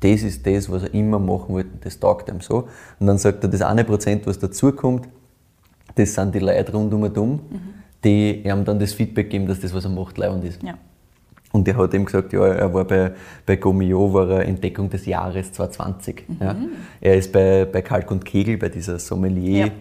das 0.00 0.22
ist 0.22 0.44
das, 0.44 0.68
was 0.68 0.82
er 0.82 0.94
immer 0.94 1.20
machen 1.20 1.54
wollte, 1.54 1.70
das 1.80 2.00
taugt 2.00 2.28
ihm 2.28 2.40
so. 2.40 2.68
Und 2.98 3.06
dann 3.06 3.16
sagt 3.16 3.44
er, 3.44 3.48
das 3.48 3.62
eine 3.62 3.84
Prozent, 3.84 4.26
was 4.26 4.38
dazukommt, 4.38 5.08
das 5.94 6.14
sind 6.14 6.34
die 6.34 6.40
Leute 6.40 6.72
rundum 6.72 7.02
und 7.02 7.16
um, 7.18 7.30
mhm. 7.30 7.40
die 8.02 8.42
ihm 8.44 8.64
dann 8.64 8.78
das 8.78 8.92
Feedback 8.92 9.30
geben, 9.30 9.46
dass 9.46 9.60
das, 9.60 9.74
was 9.74 9.84
er 9.84 9.90
macht, 9.90 10.18
leibend 10.18 10.44
ist. 10.44 10.62
Ja. 10.62 10.74
Und 11.52 11.68
er 11.68 11.76
hat 11.76 11.94
ihm 11.94 12.04
gesagt, 12.04 12.32
ja, 12.32 12.46
er 12.46 12.74
war 12.74 12.84
bei, 12.84 13.12
bei 13.46 13.54
Gomio, 13.54 14.12
war 14.12 14.28
er 14.28 14.44
Entdeckung 14.44 14.90
des 14.90 15.06
Jahres 15.06 15.52
2020. 15.52 16.28
Mhm. 16.28 16.36
Ja. 16.40 16.56
Er 17.00 17.14
ist 17.14 17.30
bei, 17.32 17.64
bei 17.64 17.80
Kalk 17.80 18.10
und 18.10 18.24
Kegel, 18.24 18.56
bei 18.56 18.68
dieser 18.68 18.98
Sommelier. 18.98 19.66
Ja. 19.66 19.72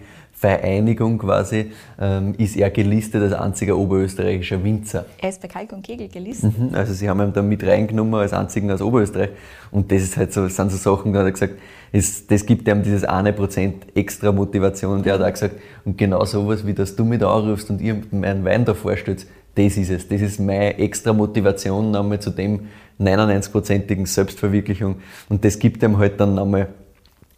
Vereinigung 0.44 1.18
quasi, 1.20 1.72
ähm, 1.98 2.34
ist 2.38 2.58
er 2.58 2.70
gelistet 2.70 3.24
als 3.24 3.32
einziger 3.32 3.78
oberösterreichischer 3.78 4.62
Winzer. 4.62 5.06
Er 5.22 5.30
ist 5.30 5.42
bei 5.42 5.48
Kalk 5.48 5.72
und 5.72 5.84
Kegel 5.84 6.10
gelistet? 6.10 6.52
Mhm, 6.60 6.76
also 6.76 6.94
sie 6.94 7.10
haben 7.10 7.22
ihn 7.22 7.32
da 7.32 7.42
mit 7.42 7.66
reingenommen 7.66 8.16
als 8.16 8.34
einzigen 8.34 8.70
aus 8.70 8.82
Oberösterreich. 8.82 9.30
Und 9.72 9.90
das 9.90 10.02
ist 10.02 10.18
halt 10.18 10.34
so, 10.34 10.46
sind 10.50 10.70
so 10.70 10.76
Sachen, 10.78 11.14
da 11.14 11.20
hat 11.20 11.28
er 11.28 11.32
gesagt, 11.32 11.54
es, 11.94 12.28
das 12.28 12.46
gibt 12.46 12.68
ihm 12.68 12.84
dieses 12.84 13.06
eine 13.06 13.32
Prozent 13.32 13.86
extra 13.96 14.34
Motivation. 14.34 14.98
Und 14.98 15.08
er 15.08 15.14
hat 15.14 15.22
auch 15.22 15.32
gesagt, 15.32 15.56
und 15.86 15.98
genau 15.98 16.26
sowas, 16.26 16.68
wie 16.68 16.74
dass 16.74 16.94
du 16.94 17.06
mich 17.06 17.20
da 17.20 17.34
anrufst 17.34 17.70
und 17.70 17.80
ihr 17.80 18.02
meinen 18.12 18.44
Wein 18.44 18.66
da 18.66 18.74
vorstellt, 18.74 19.26
das 19.56 19.78
ist 19.78 19.92
es. 19.92 20.10
Das 20.10 20.20
ist 20.20 20.42
meine 20.42 20.78
extra 20.78 21.14
Motivation 21.14 21.90
nochmal 21.92 22.20
zu 22.20 22.32
dem 22.32 22.68
99-prozentigen 23.00 24.06
Selbstverwirklichung. 24.06 24.96
Und 25.30 25.46
das 25.46 25.58
gibt 25.58 25.82
ihm 25.84 25.98
halt 26.00 26.20
dann 26.20 26.36
nochmal 26.36 26.68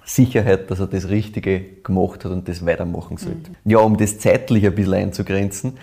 Sicherheit, 0.06 0.70
dass 0.70 0.80
er 0.80 0.88
das 0.88 1.10
Richtige 1.10 1.62
gemacht 1.84 2.24
hat 2.24 2.32
und 2.32 2.48
das 2.48 2.66
weitermachen 2.66 3.18
sollte. 3.18 3.52
Mhm. 3.52 3.72
Ja, 3.72 3.80
um 3.80 3.98
das 3.98 4.20
zeitlich 4.20 4.66
ein 4.66 4.76
bisschen 4.76 4.94
einzugrenzen, 4.94 5.74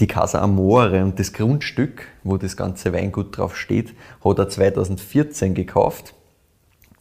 die 0.00 0.06
Casa 0.06 0.40
Amore 0.40 1.02
und 1.02 1.18
das 1.18 1.32
Grundstück, 1.32 2.06
wo 2.22 2.36
das 2.36 2.56
ganze 2.56 2.92
Weingut 2.92 3.36
drauf 3.36 3.56
steht, 3.56 3.92
hat 4.24 4.38
er 4.38 4.48
2014 4.48 5.54
gekauft. 5.54 6.14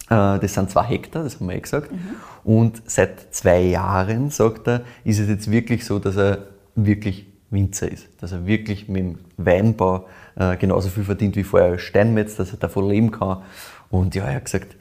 Äh, 0.10 0.40
das 0.40 0.54
sind 0.56 0.72
zwei 0.72 0.84
Hektar, 0.84 1.24
das 1.24 1.40
haben 1.40 1.48
wir 1.48 1.56
eh 1.56 1.62
gesagt. 1.62 1.92
Mhm. 1.92 1.98
Und 2.44 2.82
seit 2.86 3.34
zwei 3.34 3.62
Jahren, 3.62 4.32
sagt 4.32 4.68
er, 4.68 4.82
ist 5.04 5.20
es 5.20 5.30
jetzt 5.30 5.52
wirklich 5.52 5.86
so, 5.86 6.00
dass 6.00 6.18
er 6.18 6.48
wirklich 6.76 7.28
Winzer 7.52 7.92
ist. 7.92 8.08
Dass 8.20 8.32
er 8.32 8.48
wirklich 8.48 8.88
mit 8.88 9.04
dem 9.04 9.20
Weinbau 9.38 10.08
äh, 10.36 10.58
genauso 10.58 10.90
viel 10.90 11.04
verdient 11.04 11.36
wie 11.36 11.44
vorher 11.44 11.72
als 11.72 11.82
Steinmetz, 11.82 12.36
dass 12.36 12.52
er 12.52 12.58
davon 12.58 12.90
leben 12.90 13.12
kann. 13.12 13.44
Und 13.90 14.16
ja, 14.16 14.26
er 14.26 14.36
hat 14.36 14.46
gesagt, 14.46 14.76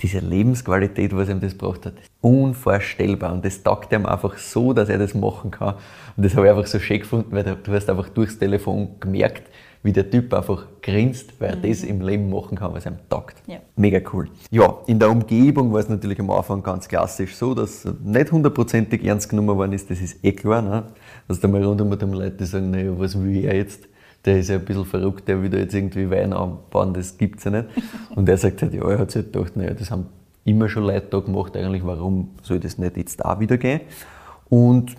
diese 0.00 0.18
Lebensqualität, 0.18 1.16
was 1.16 1.28
ihm 1.28 1.40
das 1.40 1.52
gebracht 1.52 1.86
hat, 1.86 1.94
unvorstellbar. 2.20 3.32
Und 3.32 3.44
das 3.44 3.62
taugt 3.62 3.92
ihm 3.92 4.04
einfach 4.04 4.36
so, 4.36 4.72
dass 4.72 4.88
er 4.88 4.98
das 4.98 5.14
machen 5.14 5.50
kann. 5.50 5.74
Und 6.16 6.24
das 6.24 6.34
habe 6.36 6.46
ich 6.46 6.52
einfach 6.52 6.66
so 6.66 6.78
schön 6.78 7.00
gefunden, 7.00 7.32
weil 7.32 7.44
du 7.44 7.72
hast 7.72 7.88
einfach 7.88 8.08
durchs 8.10 8.38
Telefon 8.38 8.96
gemerkt, 9.00 9.44
wie 9.82 9.92
der 9.92 10.10
Typ 10.10 10.34
einfach 10.34 10.66
grinst, 10.82 11.40
weil 11.40 11.50
er 11.50 11.56
mhm. 11.56 11.62
das 11.62 11.84
im 11.84 12.00
Leben 12.00 12.28
machen 12.28 12.58
kann, 12.58 12.74
was 12.74 12.84
ihm 12.84 12.96
taugt. 13.08 13.36
Ja. 13.46 13.58
Mega 13.76 14.00
cool. 14.12 14.28
Ja, 14.50 14.74
in 14.86 14.98
der 14.98 15.10
Umgebung 15.10 15.72
war 15.72 15.80
es 15.80 15.88
natürlich 15.88 16.20
am 16.20 16.30
Anfang 16.30 16.62
ganz 16.62 16.88
klassisch 16.88 17.36
so, 17.36 17.54
dass 17.54 17.88
nicht 18.04 18.32
hundertprozentig 18.32 19.04
ernst 19.04 19.28
genommen 19.28 19.56
worden 19.56 19.72
ist, 19.72 19.90
das 19.90 20.00
ist 20.00 20.22
eh 20.24 20.32
klar. 20.32 20.60
Ne? 20.60 20.84
Dass 21.28 21.40
da 21.40 21.48
mal 21.48 21.62
rundum 21.62 21.88
mit 21.88 22.02
dem 22.02 22.12
Leute 22.12 22.44
sagen, 22.44 22.70
naja, 22.70 22.92
was 22.98 23.18
will 23.18 23.44
er 23.44 23.56
jetzt? 23.56 23.88
Der 24.26 24.38
ist 24.38 24.48
ja 24.48 24.56
ein 24.56 24.64
bisschen 24.64 24.84
verrückt, 24.84 25.28
der 25.28 25.40
will 25.42 25.48
da 25.48 25.58
jetzt 25.58 25.74
irgendwie 25.74 26.10
Wein 26.10 26.32
anbauen, 26.32 26.92
das 26.92 27.16
gibt 27.16 27.38
es 27.38 27.44
ja 27.44 27.52
nicht. 27.52 27.68
Und 28.14 28.28
er 28.28 28.36
sagt 28.36 28.62
halt, 28.62 28.74
ja, 28.74 28.88
er 28.88 28.98
hat 28.98 29.10
sich 29.12 29.22
halt 29.22 29.32
gedacht, 29.32 29.56
naja, 29.56 29.72
das 29.72 29.90
haben 29.90 30.06
immer 30.44 30.68
schon 30.68 30.84
Leute 30.84 31.06
da 31.10 31.20
gemacht, 31.20 31.56
eigentlich, 31.56 31.84
warum 31.84 32.30
soll 32.42 32.60
das 32.60 32.78
nicht 32.78 32.96
jetzt 32.96 33.20
da 33.20 33.38
wieder 33.40 33.56
gehen? 33.56 33.80
Und 34.48 34.96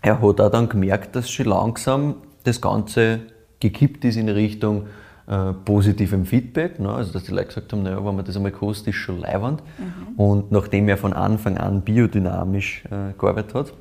er 0.00 0.20
hat 0.20 0.40
auch 0.40 0.50
dann 0.50 0.68
gemerkt, 0.68 1.16
dass 1.16 1.30
schon 1.30 1.46
langsam 1.46 2.16
das 2.44 2.60
Ganze 2.60 3.20
gekippt 3.60 4.04
ist 4.04 4.16
in 4.16 4.28
Richtung 4.28 4.86
äh, 5.28 5.52
positivem 5.64 6.26
Feedback. 6.26 6.80
Ne? 6.80 6.92
Also, 6.92 7.12
dass 7.12 7.24
die 7.24 7.30
Leute 7.30 7.46
gesagt 7.46 7.72
haben, 7.72 7.84
naja, 7.84 8.04
wenn 8.04 8.16
man 8.16 8.24
das 8.24 8.36
einmal 8.36 8.50
kostet, 8.50 8.88
ist 8.88 8.96
schon 8.96 9.20
leiwand. 9.20 9.62
Mhm. 9.78 10.20
Und 10.20 10.52
nachdem 10.52 10.88
er 10.88 10.96
von 10.96 11.12
Anfang 11.12 11.56
an 11.58 11.82
biodynamisch 11.82 12.84
äh, 12.86 13.12
gearbeitet 13.16 13.54
hat, 13.54 13.72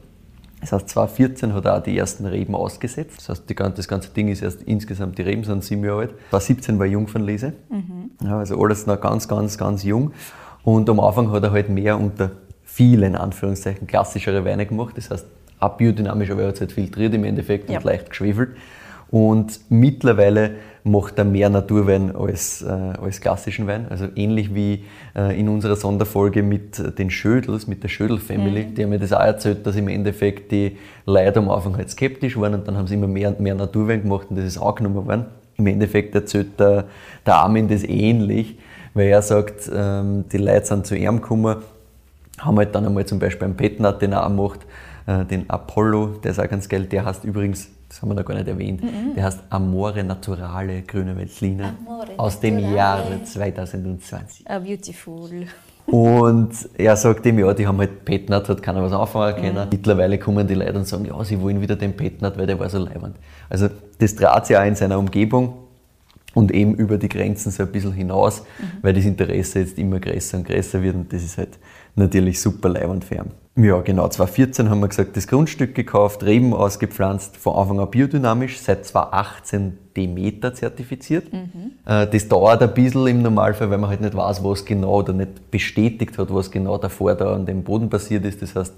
das 0.62 0.72
heißt, 0.72 0.90
2014 0.90 1.54
hat 1.54 1.66
er 1.66 1.78
auch 1.78 1.84
die 1.84 1.98
ersten 1.98 2.26
Reben 2.26 2.56
ausgesetzt. 2.56 3.18
Das 3.18 3.30
heißt, 3.30 3.50
die, 3.50 3.56
das 3.56 3.88
ganze 3.88 4.10
Ding 4.10 4.30
ist 4.30 4.44
erst 4.44 4.62
insgesamt, 4.62 5.18
die 5.18 5.24
Reben 5.24 5.44
sind 5.44 5.64
sieben 5.64 5.84
Jahre 5.84 6.02
alt. 6.02 6.10
2017 6.30 6.80
war 6.80 6.86
Jungfernlese. 6.86 7.54
Mhm. 7.70 8.12
Ja, 8.24 8.38
also 8.38 8.62
alles 8.62 8.86
noch 8.86 9.02
ganz, 9.02 9.28
ganz, 9.28 9.58
ganz 9.58 9.84
jung. 9.84 10.14
Und 10.64 10.90
am 10.90 11.00
Anfang 11.00 11.32
hat 11.32 11.44
er 11.44 11.52
halt 11.52 11.70
mehr 11.70 12.00
unter 12.00 12.32
vielen 12.64 13.16
Anführungszeichen 13.16 13.88
klassischere 13.88 14.46
Weine 14.46 14.68
gemacht. 14.68 14.96
Das 14.98 15.10
heißt, 15.10 15.26
auch 15.60 15.78
biodynamisch, 15.78 16.30
aber 16.30 16.44
er 16.44 16.48
hat 16.50 16.56
es 16.56 16.62
halt 16.62 16.72
filtriert 16.72 17.14
im 17.16 17.24
Endeffekt 17.24 17.70
ja. 17.70 17.78
und 17.78 17.84
leicht 17.84 18.10
geschwefelt. 18.10 18.56
Und 19.10 19.60
mittlerweile 19.70 20.56
macht 20.84 21.18
er 21.18 21.26
mehr 21.26 21.50
Naturwein 21.50 22.16
als, 22.16 22.62
äh, 22.62 22.70
als 22.70 23.22
klassischen 23.22 23.68
Wein. 23.68 23.86
Also 23.90 24.08
ähnlich 24.16 24.54
wie 24.56 24.86
äh, 25.16 25.40
in 25.40 25.48
unserer 25.50 25.76
Sonderfolge 25.76 26.44
mit 26.44 26.98
den 26.98 27.10
Schödels, 27.10 27.68
mit 27.68 27.84
der 27.84 27.90
Schödel-Family. 27.90 28.66
Mhm. 28.66 28.76
Die 28.76 28.84
haben 28.84 28.90
mir 28.90 29.00
das 29.00 29.14
auch 29.14 29.20
erzählt, 29.20 29.66
dass 29.66 29.76
im 29.76 29.88
Endeffekt 29.88 30.52
die 30.52 30.78
Leute 31.06 31.40
am 31.40 31.50
Anfang 31.50 31.78
halt 31.78 31.90
skeptisch 31.90 32.38
waren 32.38 32.56
und 32.56 32.68
dann 32.68 32.78
haben 32.78 32.88
sie 32.88 32.96
immer 32.96 33.08
mehr 33.08 33.30
und 33.30 33.40
mehr 33.40 33.56
Naturwein 33.56 34.02
gemacht 34.02 34.28
und 34.30 34.38
das 34.38 34.46
ist 34.46 34.58
angenommen 34.58 35.06
worden. 35.06 35.26
Im 35.58 35.68
Endeffekt 35.68 36.16
erzählt 36.16 36.60
der, 36.60 36.86
der 37.26 37.36
Armin 37.36 37.68
das 37.68 37.84
ähnlich, 37.84 38.58
weil 38.94 39.08
er 39.08 39.22
sagt, 39.22 39.70
ähm, 39.74 40.26
die 40.32 40.38
Leute 40.38 40.66
sind 40.66 40.88
zu 40.88 40.96
ihm 40.96 41.22
gekommen, 41.22 41.58
haben 42.40 42.58
halt 42.58 42.74
dann 42.74 42.86
einmal 42.86 43.06
zum 43.06 43.20
Beispiel 43.20 43.46
einen 43.46 43.56
Petnat, 43.56 44.02
den 44.02 44.14
er 44.14 44.26
auch 44.26 44.30
macht, 44.30 44.62
äh, 45.06 45.26
den 45.26 45.50
Apollo, 45.50 46.20
der 46.24 46.32
ist 46.32 46.40
auch 46.40 46.50
ganz 46.50 46.68
geil, 46.68 46.86
der 46.86 47.06
heißt 47.06 47.24
übrigens 47.24 47.70
das 47.92 48.02
haben 48.02 48.08
wir 48.08 48.16
noch 48.16 48.24
gar 48.24 48.36
nicht 48.36 48.48
erwähnt, 48.48 48.82
mhm. 48.82 49.16
der 49.16 49.26
heißt 49.26 49.42
Amore 49.50 50.02
Naturale 50.02 50.82
Grüne 50.84 51.18
Veltliner 51.18 51.74
aus 52.16 52.40
dem 52.40 52.58
Jahre 52.74 53.22
2020. 53.22 54.50
Ah, 54.50 54.60
beautiful. 54.60 55.48
Und 55.88 56.52
er 56.78 56.96
sagt 56.96 57.26
ihm, 57.26 57.40
ja, 57.40 57.54
die 57.54 57.68
haben 57.68 57.80
halt 57.80 58.06
Petnat, 58.06 58.48
hat 58.48 58.64
keiner 58.64 58.82
was 58.82 58.94
anfangen 58.94 59.36
können. 59.36 59.66
Mhm. 59.66 59.70
Mittlerweile 59.72 60.18
kommen 60.20 60.48
die 60.48 60.54
Leute 60.54 60.78
und 60.78 60.88
sagen, 60.88 61.04
ja, 61.04 61.22
sie 61.26 61.42
wollen 61.42 61.60
wieder 61.60 61.76
den 61.76 61.98
Petnat, 61.98 62.38
weil 62.38 62.48
der 62.48 62.58
war 62.58 62.70
so 62.70 62.78
leibend. 62.78 63.18
Also 63.50 63.68
das 63.98 64.16
trat 64.16 64.48
sich 64.48 64.56
auch 64.56 64.64
in 64.64 64.76
seiner 64.76 64.98
Umgebung 64.98 65.56
und 66.34 66.54
eben 66.54 66.76
über 66.76 66.98
die 66.98 67.10
Grenzen 67.10 67.52
so 67.52 67.64
ein 67.64 67.74
bisschen 67.74 67.92
hinaus, 67.92 68.42
mhm. 68.42 68.78
weil 68.84 68.94
das 68.94 69.04
Interesse 69.04 69.60
jetzt 69.60 69.78
immer 69.78 70.00
größer 70.00 70.38
und 70.38 70.48
größer 70.48 70.82
wird 70.82 70.96
und 70.96 71.12
das 71.12 71.24
ist 71.24 71.38
halt 71.38 71.60
natürlich 71.96 72.40
super 72.40 72.70
leibend 72.70 73.04
für 73.04 73.16
ihn. 73.16 73.32
Ja, 73.58 73.82
genau. 73.82 74.08
2014 74.08 74.70
haben 74.70 74.80
wir 74.80 74.88
gesagt, 74.88 75.18
das 75.18 75.28
Grundstück 75.28 75.76
gekauft, 75.76 76.24
Reben 76.24 76.54
ausgepflanzt, 76.54 77.36
von 77.36 77.56
Anfang 77.56 77.82
an 77.82 77.92
biodynamisch, 77.92 78.60
seit 78.60 78.86
2018 78.86 79.78
Demeter 79.96 80.54
zertifiziert. 80.54 81.34
Mhm. 81.34 81.72
Äh, 81.86 82.08
das 82.08 82.30
dauert 82.30 82.62
ein 82.62 82.74
bisschen 82.74 83.08
im 83.08 83.22
Normalfall, 83.22 83.70
weil 83.70 83.78
man 83.78 83.90
halt 83.90 84.00
nicht 84.00 84.16
weiß, 84.16 84.42
was 84.44 84.64
genau 84.64 85.00
oder 85.00 85.12
nicht 85.12 85.52
bestätigt 85.52 86.18
hat, 86.18 86.34
was 86.34 86.50
genau 86.50 86.78
davor 86.78 87.14
da 87.16 87.34
an 87.34 87.46
dem 87.46 87.64
Boden 87.64 87.90
passiert 87.90 88.24
ist. 88.24 88.42
Das 88.42 88.56
heißt, 88.56 88.74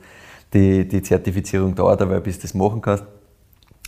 die, 0.56 0.88
die 0.88 1.04
Zertifizierung 1.04 1.76
dauert 1.76 2.02
aber, 2.02 2.20
bis 2.20 2.38
du 2.38 2.44
das 2.44 2.56
machen 2.56 2.82
kannst. 2.82 3.04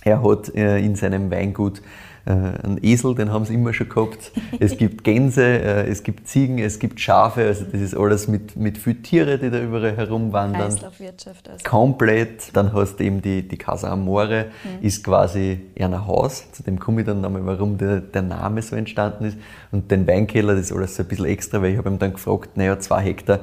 Er 0.05 0.23
hat 0.23 0.53
äh, 0.53 0.77
in 0.77 0.95
seinem 0.95 1.31
Weingut 1.31 1.81
äh, 2.25 2.31
einen 2.31 2.79
Esel, 2.83 3.15
den 3.15 3.31
haben 3.31 3.43
sie 3.45 3.55
immer 3.55 3.73
schon 3.73 3.89
gehabt. 3.89 4.31
Es 4.59 4.77
gibt 4.77 5.03
Gänse, 5.03 5.43
äh, 5.43 5.87
es 5.89 6.03
gibt 6.03 6.27
Ziegen, 6.27 6.59
es 6.59 6.77
gibt 6.77 6.99
Schafe, 6.99 7.45
also 7.47 7.65
das 7.65 7.81
ist 7.81 7.97
alles 7.97 8.27
mit, 8.27 8.55
mit 8.55 8.77
vielen 8.77 9.01
Tieren, 9.01 9.39
die 9.41 9.49
da 9.49 9.59
überall 9.59 9.97
herumwandern. 9.97 10.61
Kreislaufwirtschaft 10.61 11.49
also. 11.49 11.63
Komplett. 11.63 12.55
Dann 12.55 12.71
hast 12.71 12.97
du 12.97 13.03
eben 13.03 13.23
die, 13.23 13.47
die 13.47 13.57
Casa 13.57 13.91
Amore, 13.91 14.45
mhm. 14.63 14.85
ist 14.85 15.03
quasi 15.03 15.61
ein 15.79 16.05
Haus. 16.05 16.51
Zu 16.51 16.61
dem 16.61 16.79
komme 16.79 17.01
ich 17.01 17.07
dann 17.07 17.21
nochmal, 17.21 17.43
warum 17.47 17.79
der, 17.79 18.01
der 18.01 18.21
Name 18.21 18.61
so 18.61 18.75
entstanden 18.75 19.25
ist. 19.25 19.37
Und 19.71 19.89
den 19.89 20.05
Weinkeller, 20.05 20.53
das 20.53 20.67
ist 20.67 20.71
alles 20.71 20.95
so 20.95 21.01
ein 21.01 21.09
bisschen 21.09 21.25
extra, 21.25 21.63
weil 21.63 21.71
ich 21.71 21.77
habe 21.79 21.89
ihm 21.89 21.97
dann 21.97 22.13
gefragt, 22.13 22.57
naja, 22.57 22.77
zwei 22.79 23.01
Hektar, 23.01 23.39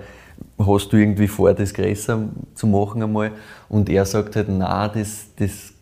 hast 0.58 0.92
du 0.92 0.96
irgendwie 0.96 1.26
vor, 1.26 1.52
das 1.54 1.74
größer 1.74 2.20
zu 2.54 2.66
machen 2.68 3.02
einmal? 3.02 3.32
Und 3.68 3.88
er 3.88 4.04
sagt 4.04 4.36
halt, 4.36 4.48
nein, 4.48 4.90
das, 4.94 5.26
das 5.36 5.72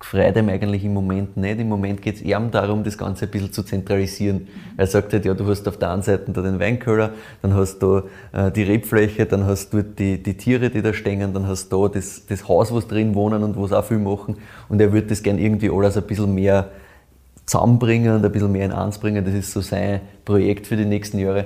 gefreut 0.00 0.34
ihm 0.36 0.48
eigentlich 0.48 0.84
im 0.84 0.94
Moment 0.94 1.36
nicht. 1.36 1.60
Im 1.60 1.68
Moment 1.68 2.00
geht 2.00 2.16
es 2.16 2.22
eher 2.22 2.40
darum, 2.40 2.82
das 2.82 2.96
Ganze 2.96 3.26
ein 3.26 3.30
bisschen 3.30 3.52
zu 3.52 3.62
zentralisieren. 3.62 4.48
Er 4.78 4.86
sagt 4.86 5.12
halt, 5.12 5.26
ja, 5.26 5.34
du 5.34 5.46
hast 5.46 5.68
auf 5.68 5.76
der 5.76 5.90
einen 5.90 6.02
Seite 6.02 6.32
da 6.32 6.40
den 6.40 6.58
Weinkeller, 6.58 7.12
dann 7.42 7.54
hast 7.54 7.80
du 7.80 8.02
äh, 8.32 8.50
die 8.50 8.62
Rebfläche, 8.62 9.26
dann 9.26 9.44
hast 9.44 9.74
du 9.74 9.84
die, 9.84 10.22
die 10.22 10.34
Tiere, 10.34 10.70
die 10.70 10.80
da 10.80 10.94
stehen, 10.94 11.32
dann 11.34 11.46
hast 11.46 11.70
du 11.70 11.86
da 11.86 11.94
das, 11.94 12.26
das 12.26 12.48
Haus, 12.48 12.72
wo 12.72 12.80
sie 12.80 12.88
drin 12.88 13.14
wohnen 13.14 13.44
und 13.44 13.56
wo 13.56 13.66
sie 13.66 13.78
auch 13.78 13.84
viel 13.84 13.98
machen. 13.98 14.38
Und 14.70 14.80
er 14.80 14.92
würde 14.92 15.08
das 15.08 15.22
gerne 15.22 15.40
irgendwie 15.40 15.70
alles 15.70 15.98
ein 15.98 16.04
bisschen 16.04 16.34
mehr 16.34 16.70
zusammenbringen 17.44 18.14
und 18.14 18.24
ein 18.24 18.32
bisschen 18.32 18.52
mehr 18.52 18.64
in 18.64 18.72
eins 18.72 18.98
bringen. 18.98 19.22
Das 19.24 19.34
ist 19.34 19.52
so 19.52 19.60
sein 19.60 20.00
Projekt 20.24 20.66
für 20.66 20.76
die 20.76 20.86
nächsten 20.86 21.18
Jahre. 21.18 21.44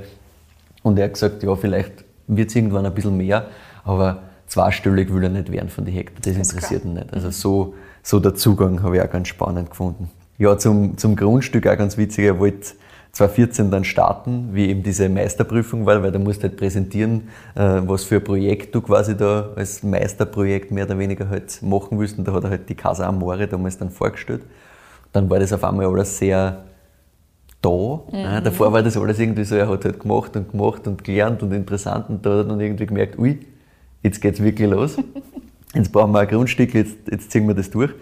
Und 0.83 0.99
er 0.99 1.07
hat 1.07 1.15
gesagt, 1.15 1.43
ja, 1.43 1.57
vielleicht 1.57 2.05
wird 2.29 2.51
es 2.51 2.57
irgendwann 2.57 2.87
ein 2.87 2.95
bisschen 2.95 3.17
mehr, 3.17 3.49
aber 3.85 4.23
zweistellig 4.47 5.13
will 5.13 5.25
er 5.25 5.31
nicht 5.31 5.51
werden 5.51 5.71
von 5.71 5.85
den 5.85 5.95
Hektar. 5.95 6.21
Das, 6.23 6.37
das 6.37 6.53
interessiert 6.53 6.85
ihn 6.85 6.95
nicht. 6.95 7.13
Also 7.13 7.31
so 7.31 7.75
so 8.05 8.21
der 8.21 8.35
Zugang 8.35 8.83
habe 8.83 8.97
ich 8.97 9.03
auch 9.03 9.11
ganz 9.11 9.29
spannend 9.29 9.71
gefunden. 9.71 10.11
Ja, 10.39 10.59
zum, 10.59 10.97
zum 10.99 11.17
Grundstück 11.17 11.67
auch 11.67 11.77
ganz 11.77 11.97
witzig, 11.97 12.27
er 12.27 12.39
wollte 12.39 12.75
2014 13.13 13.71
dann 13.71 13.85
starten, 13.85 14.51
wie 14.53 14.69
eben 14.69 14.83
diese 14.83 15.09
Meisterprüfung 15.09 15.87
war, 15.87 16.03
weil 16.03 16.13
da 16.13 16.19
musst 16.19 16.43
du 16.43 16.49
halt 16.49 16.57
präsentieren, 16.57 17.29
äh, 17.55 17.81
was 17.87 18.05
für 18.05 18.17
ein 18.17 18.25
Projekt 18.25 18.75
du 18.75 18.83
quasi 18.83 19.17
da 19.17 19.51
als 19.57 19.83
Meisterprojekt 19.83 20.71
mehr 20.71 20.85
oder 20.85 20.99
weniger 20.99 21.29
halt 21.29 21.63
machen 21.63 21.99
willst. 21.99 22.19
Und 22.19 22.29
da 22.29 22.33
hat 22.33 22.45
er 22.45 22.51
halt 22.51 22.69
die 22.69 22.75
Casa 22.75 23.07
Amore 23.07 23.47
damals 23.47 23.79
dann 23.79 23.91
vorgestellt. 23.91 24.43
Dann 25.13 25.31
war 25.31 25.39
das 25.39 25.53
auf 25.53 25.65
einmal 25.65 25.87
alles 25.87 26.19
sehr 26.19 26.65
da. 27.63 28.03
Mhm. 28.13 28.45
davor 28.45 28.73
war 28.73 28.83
das 28.83 28.97
alles 28.97 29.19
irgendwie 29.19 29.45
so, 29.45 29.55
er 29.55 29.69
hat 29.69 29.85
halt 29.85 30.01
gemacht 30.01 30.37
und 30.37 30.51
gemacht 30.51 30.87
und 30.87 31.03
gelernt 31.03 31.43
und 31.43 31.53
interessant 31.53 32.11
und 32.11 32.27
da 32.27 32.31
hat 32.31 32.37
er 32.39 32.45
dann 32.45 32.61
irgendwie 32.61 32.85
gemerkt, 32.85 33.19
ui, 33.19 33.39
jetzt 34.03 34.21
geht's 34.21 34.43
wirklich 34.43 34.69
los. 34.69 34.97
Jetzt 35.75 35.93
brauchen 35.93 36.13
wir 36.13 36.21
ein 36.21 36.29
Grundstück, 36.29 36.75
jetzt, 36.75 36.97
jetzt 37.11 37.31
ziehen 37.31 37.47
wir 37.47 37.55
das 37.55 37.71
durch. 37.71 37.93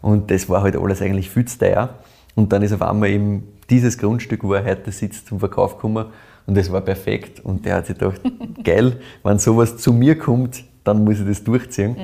Und 0.00 0.30
das 0.30 0.48
war 0.48 0.62
halt 0.62 0.76
alles 0.76 1.00
eigentlich 1.00 1.30
viel 1.30 1.44
zu 1.44 1.58
teuer. 1.58 1.94
Und 2.34 2.52
dann 2.52 2.62
ist 2.62 2.72
auf 2.72 2.82
einmal 2.82 3.10
eben 3.10 3.48
dieses 3.70 3.98
Grundstück, 3.98 4.42
wo 4.42 4.54
er 4.54 4.64
heute 4.64 4.90
sitzt, 4.90 5.28
zum 5.28 5.38
Verkauf 5.38 5.76
gekommen. 5.76 6.06
Und 6.46 6.56
das 6.56 6.72
war 6.72 6.80
perfekt. 6.80 7.40
Und 7.40 7.64
der 7.64 7.76
hat 7.76 7.86
sich 7.86 7.96
gedacht, 7.96 8.20
geil, 8.64 9.00
wenn 9.22 9.38
sowas 9.38 9.76
zu 9.76 9.92
mir 9.92 10.18
kommt, 10.18 10.64
dann 10.84 11.04
muss 11.04 11.20
ich 11.20 11.26
das 11.26 11.44
durchziehen. 11.44 11.96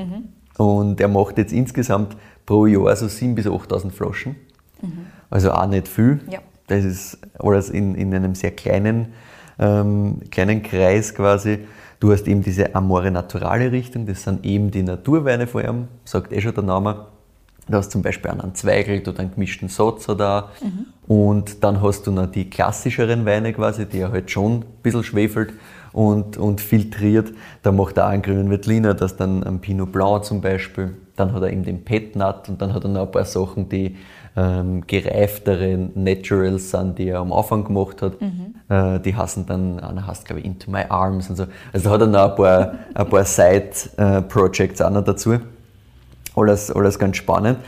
Mhm. 0.59 0.65
Und 0.65 1.01
er 1.01 1.09
macht 1.09 1.39
jetzt 1.39 1.53
insgesamt 1.53 2.17
pro 2.47 2.67
Jahr 2.67 2.95
so 2.97 3.07
7.000 3.07 3.35
bis 3.35 3.47
8.000 3.47 3.91
Flaschen. 3.91 4.37
Mhm. 4.81 5.07
Also 5.31 5.53
auch 5.53 5.67
nicht 5.67 5.89
viel. 5.89 6.21
Ja. 6.31 6.39
Das 6.69 6.85
ist 6.85 7.19
alles 7.39 7.71
in, 7.71 7.95
in 7.95 8.15
einem 8.15 8.35
sehr 8.35 8.53
kleinen, 8.53 9.09
ähm, 9.59 10.21
kleinen 10.31 10.63
Kreis 10.63 11.15
quasi. 11.15 11.61
Du 12.01 12.13
hast 12.13 12.29
eben 12.29 12.43
diese 12.43 12.75
Amore 12.75 13.11
Naturale 13.11 13.73
Richtung, 13.73 14.07
das 14.07 14.23
sind 14.23 14.45
eben 14.45 14.71
die 14.71 14.83
Naturweine 14.83 15.47
vor 15.47 15.63
allem, 15.63 15.89
sagt 16.05 16.33
eh 16.33 16.41
schon 16.41 16.55
der 16.55 16.65
Name. 16.65 17.07
Du 17.69 17.77
hast 17.77 17.91
zum 17.91 18.03
Beispiel 18.03 18.31
einen 18.31 18.55
Zweigelt 18.55 19.09
oder 19.09 19.21
einen 19.21 19.33
gemischten 19.33 19.69
Satz 19.69 20.09
oder 20.09 20.51
mhm. 20.63 20.87
Und 21.09 21.65
dann 21.65 21.81
hast 21.83 22.07
du 22.07 22.13
noch 22.13 22.27
die 22.27 22.51
klassischeren 22.51 23.25
Weine 23.25 23.53
quasi, 23.55 23.87
die 23.87 23.99
ja 23.99 24.11
halt 24.11 24.31
schon 24.31 24.61
ein 24.61 24.65
bisschen 24.83 25.05
schwefelt. 25.05 25.55
und, 25.93 26.37
und 26.37 26.61
filtriert. 26.61 27.33
Da 27.63 27.73
macht 27.73 27.97
er 27.97 28.07
auch 28.07 28.11
einen 28.11 28.23
grünen 28.23 28.51
Veltliner, 28.51 28.95
das 28.95 29.17
dann 29.17 29.43
ein 29.43 29.61
Pinot 29.61 29.93
Blanc 29.93 30.25
zum 30.25 30.41
Beispiel. 30.41 30.95
Dann 31.17 31.33
hat 31.33 31.43
er 31.43 31.51
eben 31.51 31.65
den 31.65 31.85
Petnat 31.85 32.49
und 32.49 32.63
dann 32.63 32.73
hat 32.75 32.85
er 32.85 32.91
noch 32.91 33.07
ein 33.07 33.11
paar 33.11 33.25
Sachen, 33.25 33.69
die 33.69 33.97
ähm, 34.39 34.85
gereiftere 34.87 35.91
Naturals 35.95 36.71
sind, 36.71 36.99
die 36.99 37.09
er 37.09 37.19
am 37.19 37.33
Anfang 37.33 37.65
gemacht 37.65 38.03
hat. 38.03 38.21
Mhm. 38.21 38.55
Äh, 38.69 39.01
die 39.01 39.17
heißen 39.17 39.47
dann, 39.47 39.81
einer 39.81 40.07
heißt 40.07 40.25
glaube 40.25 40.41
ich 40.41 40.47
Into 40.47 40.71
My 40.71 40.85
Arms 40.89 41.29
und 41.29 41.37
so. 41.37 41.47
Also 41.73 41.89
da 41.89 41.95
hat 41.95 42.01
er 42.03 42.07
noch 42.07 42.31
ein 42.31 42.37
paar, 42.37 42.75
ein 42.95 43.09
paar 43.09 43.25
Side-Projects 43.25 44.81
auch 44.81 44.91
noch 44.91 45.05
dazu. 45.05 45.39
Alles, 46.37 46.71
alles 46.71 46.99
ganz 46.99 47.17
spannend. 47.17 47.59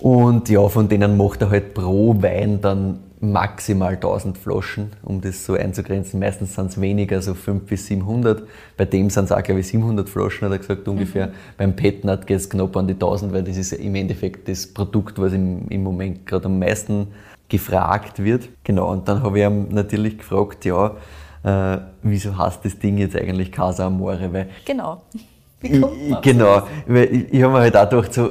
Und 0.00 0.48
ja, 0.48 0.66
von 0.68 0.88
denen 0.88 1.16
macht 1.16 1.42
er 1.42 1.50
halt 1.50 1.74
pro 1.74 2.20
Wein 2.20 2.60
dann 2.60 2.98
maximal 3.20 3.94
1000 3.94 4.38
Flaschen, 4.38 4.92
um 5.02 5.20
das 5.20 5.44
so 5.44 5.54
einzugrenzen. 5.54 6.20
Meistens 6.20 6.54
sind 6.54 6.70
es 6.70 6.80
weniger, 6.80 7.20
so 7.20 7.34
500 7.34 7.66
bis 7.66 7.86
700. 7.86 8.42
Bei 8.76 8.84
dem 8.84 9.10
sind 9.10 9.24
es 9.24 9.32
auch, 9.32 9.42
glaube 9.42 9.60
ich, 9.60 9.68
700 9.68 10.08
Flaschen, 10.08 10.46
hat 10.46 10.52
er 10.52 10.58
gesagt, 10.58 10.86
ungefähr. 10.86 11.28
Mhm. 11.28 11.32
Beim 11.56 11.76
Petnat 11.76 12.26
geht 12.26 12.38
es 12.38 12.48
knapp 12.48 12.76
an 12.76 12.86
die 12.86 12.94
1000, 12.94 13.32
weil 13.32 13.42
das 13.42 13.56
ist 13.56 13.72
im 13.72 13.94
Endeffekt 13.94 14.48
das 14.48 14.66
Produkt, 14.66 15.18
was 15.18 15.32
im, 15.32 15.66
im 15.68 15.82
Moment 15.82 16.26
gerade 16.26 16.46
am 16.46 16.58
meisten 16.58 17.08
gefragt 17.48 18.22
wird. 18.22 18.48
Genau, 18.62 18.92
und 18.92 19.08
dann 19.08 19.22
habe 19.22 19.38
ich 19.38 19.46
ihn 19.46 19.68
natürlich 19.70 20.18
gefragt, 20.18 20.64
ja, 20.64 20.96
äh, 21.42 21.78
wieso 22.02 22.36
heißt 22.36 22.64
das 22.64 22.78
Ding 22.78 22.98
jetzt 22.98 23.16
eigentlich 23.16 23.50
Casa 23.50 23.86
Amore? 23.86 24.32
Weil 24.32 24.48
genau. 24.64 25.02
Wie 25.60 25.80
kommt 25.80 26.10
man 26.10 26.22
genau, 26.22 26.62
weil 26.86 27.12
ich, 27.12 27.32
ich 27.32 27.42
habe 27.42 27.54
mir 27.54 27.60
halt 27.60 27.76
auch 27.76 27.90
gedacht, 27.90 28.14
so, 28.14 28.30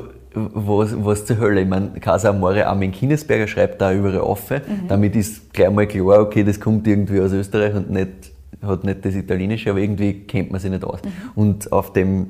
was, 0.53 0.95
was 1.03 1.25
zur 1.25 1.39
Hölle. 1.39 1.61
Ich 1.61 1.67
meine, 1.67 1.91
Casa 1.99 2.29
Amore 2.29 2.67
Armin 2.67 2.91
Kinesberger 2.91 3.47
schreibt 3.47 3.81
da 3.81 3.93
über 3.93 4.25
Offe. 4.25 4.61
Mhm. 4.67 4.87
Damit 4.87 5.15
ist 5.15 5.53
gleich 5.53 5.71
mal 5.71 5.87
klar, 5.87 6.21
okay, 6.21 6.43
das 6.43 6.59
kommt 6.59 6.87
irgendwie 6.87 7.19
aus 7.19 7.33
Österreich 7.33 7.75
und 7.75 7.89
nicht, 7.89 8.31
hat 8.61 8.83
nicht 8.83 9.05
das 9.05 9.15
Italienische, 9.15 9.71
aber 9.71 9.79
irgendwie 9.79 10.25
kennt 10.25 10.51
man 10.51 10.59
sich 10.61 10.71
nicht 10.71 10.83
aus. 10.83 10.99
Mhm. 11.03 11.11
Und 11.35 11.71
auf 11.71 11.93
dem, 11.93 12.27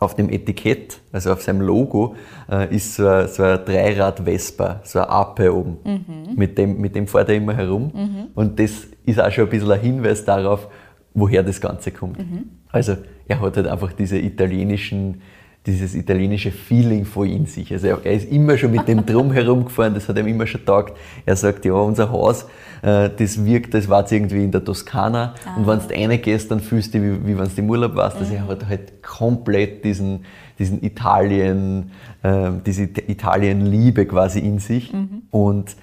auf 0.00 0.14
dem 0.14 0.30
Etikett, 0.30 1.00
also 1.12 1.32
auf 1.32 1.42
seinem 1.42 1.60
Logo, 1.60 2.14
äh, 2.50 2.74
ist 2.74 2.94
so 2.96 3.06
ein, 3.06 3.28
so 3.28 3.42
ein 3.42 3.60
Dreirad-Vespa, 3.64 4.80
so 4.84 4.98
ein 4.98 5.06
Ape 5.06 5.54
oben. 5.54 5.78
Mhm. 5.84 6.34
Mit, 6.36 6.58
dem, 6.58 6.80
mit 6.80 6.94
dem 6.94 7.06
fährt 7.06 7.28
er 7.28 7.36
immer 7.36 7.54
herum. 7.54 7.92
Mhm. 7.94 8.26
Und 8.34 8.58
das 8.58 8.88
ist 9.06 9.20
auch 9.20 9.30
schon 9.30 9.44
ein 9.44 9.50
bisschen 9.50 9.70
ein 9.70 9.80
Hinweis 9.80 10.24
darauf, 10.24 10.68
woher 11.14 11.42
das 11.42 11.60
Ganze 11.60 11.90
kommt. 11.90 12.18
Mhm. 12.18 12.44
Also 12.70 12.96
er 13.28 13.40
hat 13.40 13.56
halt 13.56 13.66
einfach 13.66 13.92
diese 13.92 14.18
italienischen 14.18 15.22
dieses 15.66 15.94
italienische 15.94 16.50
Feeling 16.50 17.06
voll 17.06 17.30
in 17.30 17.46
sich. 17.46 17.72
Also 17.72 17.86
er 17.86 18.12
ist 18.12 18.30
immer 18.30 18.58
schon 18.58 18.70
mit 18.70 18.86
dem 18.86 19.06
Drum 19.06 19.32
herumgefahren, 19.32 19.94
das 19.94 20.08
hat 20.08 20.18
ihm 20.18 20.26
immer 20.26 20.46
schon 20.46 20.64
taugt. 20.64 20.96
Er 21.24 21.36
sagt, 21.36 21.64
ja, 21.64 21.72
unser 21.72 22.10
Haus, 22.10 22.46
äh, 22.82 23.08
das 23.16 23.42
wirkt, 23.44 23.72
das 23.72 23.88
war 23.88 24.10
irgendwie 24.12 24.44
in 24.44 24.50
der 24.50 24.62
Toskana. 24.62 25.34
Ah. 25.46 25.56
Und 25.56 25.66
wenn 25.66 25.78
du 25.78 25.94
reingehst, 25.94 26.50
dann 26.50 26.60
fühlst 26.60 26.92
du 26.92 26.98
dich, 26.98 27.08
wie, 27.08 27.28
wie 27.28 27.38
wenn 27.38 27.48
du 27.48 27.52
im 27.56 27.70
Urlaub 27.70 27.96
warst. 27.96 28.18
Also 28.18 28.34
er 28.34 28.46
hat 28.46 28.66
halt 28.66 29.02
komplett 29.02 29.84
diesen, 29.84 30.26
diesen 30.58 30.84
Italien, 30.84 31.92
äh, 32.22 32.50
diese 32.66 32.82
Italien-Liebe 32.82 34.04
quasi 34.04 34.40
in 34.40 34.58
sich. 34.58 34.92
Mhm. 34.92 35.22
Und 35.30 35.76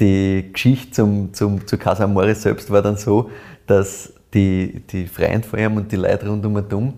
die 0.00 0.48
Geschichte 0.52 0.92
zum, 0.92 1.34
zum, 1.34 1.66
zu 1.66 1.76
Casa 1.76 2.06
Morris 2.06 2.42
selbst 2.42 2.70
war 2.70 2.80
dann 2.80 2.96
so, 2.96 3.30
dass 3.66 4.14
die, 4.32 4.82
die 4.90 5.06
Freunde 5.06 5.46
von 5.46 5.58
ihm 5.58 5.76
und 5.76 5.92
die 5.92 5.96
Leute 5.96 6.28
rund 6.28 6.46
um 6.46 6.56
um 6.56 6.94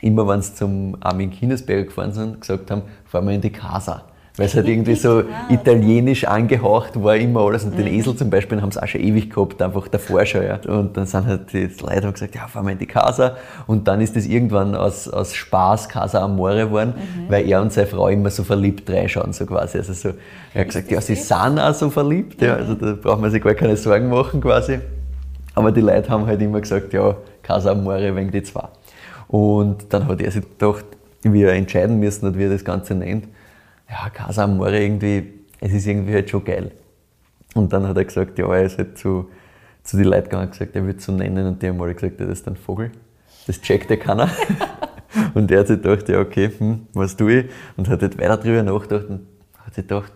immer 0.00 0.26
wenn 0.28 0.42
sie 0.42 0.54
zum 0.54 0.96
Armin 1.00 1.30
Kinesberger 1.30 1.84
gefahren 1.84 2.12
sind, 2.12 2.40
gesagt 2.40 2.70
haben, 2.70 2.82
fahren 3.04 3.26
wir 3.26 3.34
in 3.34 3.40
die 3.40 3.50
Casa. 3.50 4.04
Weil 4.36 4.46
es 4.46 4.54
halt 4.54 4.68
irgendwie 4.68 4.94
so 4.94 5.24
italienisch 5.50 6.24
angehaucht 6.24 7.02
war, 7.02 7.16
immer 7.16 7.40
alles. 7.40 7.64
Und 7.64 7.74
mhm. 7.74 7.84
den 7.84 7.86
Esel 7.88 8.14
zum 8.14 8.30
Beispiel 8.30 8.62
haben 8.62 8.70
sie 8.70 8.82
auch 8.82 8.86
schon 8.86 9.00
ewig 9.00 9.28
gehabt, 9.28 9.60
einfach 9.60 9.88
davor 9.88 10.24
schon. 10.24 10.44
Ja. 10.44 10.58
Und 10.66 10.96
dann 10.96 11.06
sind 11.06 11.26
halt 11.26 11.52
die 11.52 11.68
Leute 11.80 12.06
haben 12.06 12.12
gesagt, 12.12 12.34
ja, 12.34 12.46
fahren 12.46 12.66
wir 12.66 12.72
in 12.72 12.78
die 12.78 12.86
Casa. 12.86 13.36
Und 13.66 13.88
dann 13.88 14.00
ist 14.00 14.16
das 14.16 14.26
irgendwann 14.26 14.74
aus, 14.74 15.08
aus 15.08 15.34
Spaß 15.34 15.88
Casa 15.88 16.22
Amore 16.22 16.66
geworden, 16.66 16.94
mhm. 16.96 17.30
weil 17.30 17.48
er 17.48 17.60
und 17.60 17.72
seine 17.72 17.88
Frau 17.88 18.08
immer 18.08 18.30
so 18.30 18.44
verliebt 18.44 18.88
reinschauen, 18.88 19.32
so 19.32 19.44
quasi. 19.44 19.78
Also 19.78 19.92
so, 19.92 20.10
er 20.54 20.60
hat 20.60 20.68
gesagt, 20.68 20.90
ja, 20.90 21.00
sie 21.00 21.16
sind 21.16 21.58
auch 21.58 21.74
so 21.74 21.90
verliebt, 21.90 22.40
ja. 22.40 22.54
Also 22.54 22.74
da 22.74 22.92
braucht 22.92 23.20
man 23.20 23.30
sich 23.30 23.42
gar 23.42 23.54
keine 23.54 23.76
Sorgen 23.76 24.08
machen 24.08 24.40
quasi. 24.40 24.78
Aber 25.54 25.72
die 25.72 25.80
Leute 25.80 26.08
haben 26.08 26.26
halt 26.26 26.40
immer 26.40 26.60
gesagt, 26.60 26.92
ja, 26.92 27.16
Casa 27.42 27.72
Amore 27.72 28.14
wegen 28.14 28.30
die 28.30 28.42
zwei. 28.42 28.68
Und 29.30 29.92
dann 29.92 30.08
hat 30.08 30.20
er 30.20 30.32
sich 30.32 30.42
gedacht, 30.42 30.84
wie 31.22 31.44
er 31.44 31.52
entscheiden 31.52 32.00
müssen 32.00 32.26
hat, 32.26 32.36
wie 32.36 32.44
er 32.44 32.50
das 32.50 32.64
Ganze 32.64 32.96
nennt. 32.96 33.28
Ja, 33.88 34.10
Casa 34.10 34.42
Amore 34.42 34.82
irgendwie, 34.82 35.34
es 35.60 35.72
ist 35.72 35.86
irgendwie 35.86 36.14
halt 36.14 36.28
schon 36.28 36.44
geil. 36.44 36.72
Und 37.54 37.72
dann 37.72 37.86
hat 37.86 37.96
er 37.96 38.04
gesagt, 38.04 38.40
ja, 38.40 38.52
er 38.52 38.64
ist 38.64 38.78
halt 38.78 38.98
zu, 38.98 39.30
zu 39.84 39.96
den 39.96 40.06
Leuten 40.06 40.24
gegangen 40.24 40.46
und 40.46 40.50
gesagt, 40.50 40.74
er 40.74 40.84
es 40.84 41.04
so 41.04 41.12
nennen. 41.12 41.46
Und 41.46 41.62
die 41.62 41.68
haben 41.68 41.80
alle 41.80 41.94
gesagt, 41.94 42.18
ja, 42.18 42.26
das 42.26 42.40
ist 42.40 42.48
ein 42.48 42.56
Vogel. 42.56 42.90
Das 43.46 43.60
checkt 43.60 43.88
ja 43.90 43.96
keiner. 43.96 44.30
und 45.34 45.48
er 45.52 45.60
hat 45.60 45.68
sich 45.68 45.80
gedacht, 45.80 46.08
ja, 46.08 46.18
okay, 46.18 46.50
hm, 46.58 46.88
was 46.92 47.16
tue 47.16 47.42
ich? 47.42 47.46
Und 47.76 47.88
hat 47.88 48.02
halt 48.02 48.18
weiter 48.18 48.36
drüber 48.36 48.64
nachgedacht 48.64 49.10
und 49.10 49.28
hat 49.64 49.74
sich 49.74 49.86
gedacht, 49.86 50.12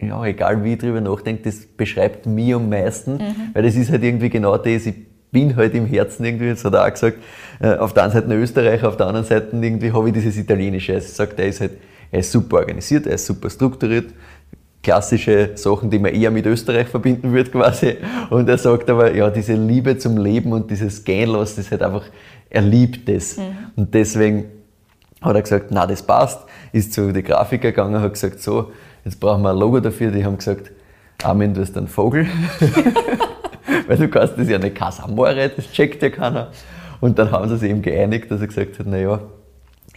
ja, 0.00 0.24
egal 0.24 0.64
wie 0.64 0.72
ich 0.72 0.78
drüber 0.80 1.00
nachdenke, 1.00 1.44
das 1.44 1.64
beschreibt 1.64 2.26
mich 2.26 2.52
am 2.52 2.68
meisten, 2.68 3.18
mhm. 3.18 3.34
weil 3.52 3.62
das 3.62 3.76
ist 3.76 3.92
halt 3.92 4.02
irgendwie 4.02 4.30
genau 4.30 4.56
das, 4.58 4.86
ich 4.86 5.11
bin 5.32 5.56
halt 5.56 5.74
im 5.74 5.86
Herzen 5.86 6.24
irgendwie, 6.24 6.50
das 6.50 6.64
hat 6.64 6.74
er 6.74 6.86
auch 6.86 6.92
gesagt, 6.92 7.18
äh, 7.60 7.74
auf 7.76 7.94
der 7.94 8.04
einen 8.04 8.12
Seite 8.12 8.26
ein 8.28 8.40
Österreicher, 8.40 8.88
auf 8.88 8.96
der 8.96 9.06
anderen 9.06 9.26
Seite 9.26 9.56
irgendwie 9.56 9.90
habe 9.90 10.08
ich 10.08 10.14
dieses 10.14 10.36
Italienische. 10.36 10.92
Er 10.92 11.00
sagt, 11.00 11.40
er 11.40 11.48
ist 11.48 11.60
halt, 11.60 11.72
er 12.10 12.20
ist 12.20 12.30
super 12.30 12.58
organisiert, 12.58 13.06
er 13.06 13.14
ist 13.14 13.26
super 13.26 13.48
strukturiert, 13.48 14.12
klassische 14.82 15.50
Sachen, 15.54 15.90
die 15.90 15.98
man 15.98 16.12
eher 16.12 16.30
mit 16.30 16.44
Österreich 16.44 16.88
verbinden 16.88 17.32
würde 17.32 17.50
quasi. 17.50 17.96
Und 18.30 18.48
er 18.48 18.58
sagt 18.58 18.90
aber, 18.90 19.14
ja, 19.14 19.30
diese 19.30 19.54
Liebe 19.54 19.96
zum 19.96 20.18
Leben 20.18 20.52
und 20.52 20.70
dieses 20.70 21.02
Gänlos, 21.02 21.56
das 21.56 21.66
ist 21.66 21.70
halt 21.70 21.82
einfach, 21.82 22.04
er 22.50 22.62
liebt 22.62 23.08
das. 23.08 23.38
Mhm. 23.38 23.42
Und 23.76 23.94
deswegen 23.94 24.44
hat 25.22 25.34
er 25.34 25.42
gesagt, 25.42 25.66
na, 25.70 25.86
das 25.86 26.02
passt, 26.02 26.40
ist 26.72 26.92
zu 26.92 27.12
den 27.12 27.24
Grafiker 27.24 27.70
gegangen, 27.70 28.00
hat 28.00 28.12
gesagt, 28.12 28.40
so, 28.40 28.72
jetzt 29.04 29.18
brauchen 29.18 29.42
wir 29.42 29.50
ein 29.50 29.56
Logo 29.56 29.80
dafür. 29.80 30.10
Die 30.10 30.24
haben 30.24 30.36
gesagt, 30.36 30.70
Armin, 31.22 31.54
du 31.54 31.60
bist 31.60 31.78
ein 31.78 31.88
Vogel. 31.88 32.26
Weil 33.92 33.98
du 33.98 34.08
kannst 34.08 34.38
das 34.38 34.48
ja 34.48 34.58
nicht 34.58 34.74
Casamore, 34.74 35.50
das 35.54 35.70
checkt 35.70 36.02
ja 36.02 36.08
keiner. 36.08 36.50
Und 37.02 37.18
dann 37.18 37.30
haben 37.30 37.46
sie 37.50 37.58
sich 37.58 37.70
eben 37.70 37.82
geeinigt, 37.82 38.30
dass 38.30 38.40
er 38.40 38.46
gesagt 38.46 38.78
hat, 38.78 38.86
naja, 38.86 39.20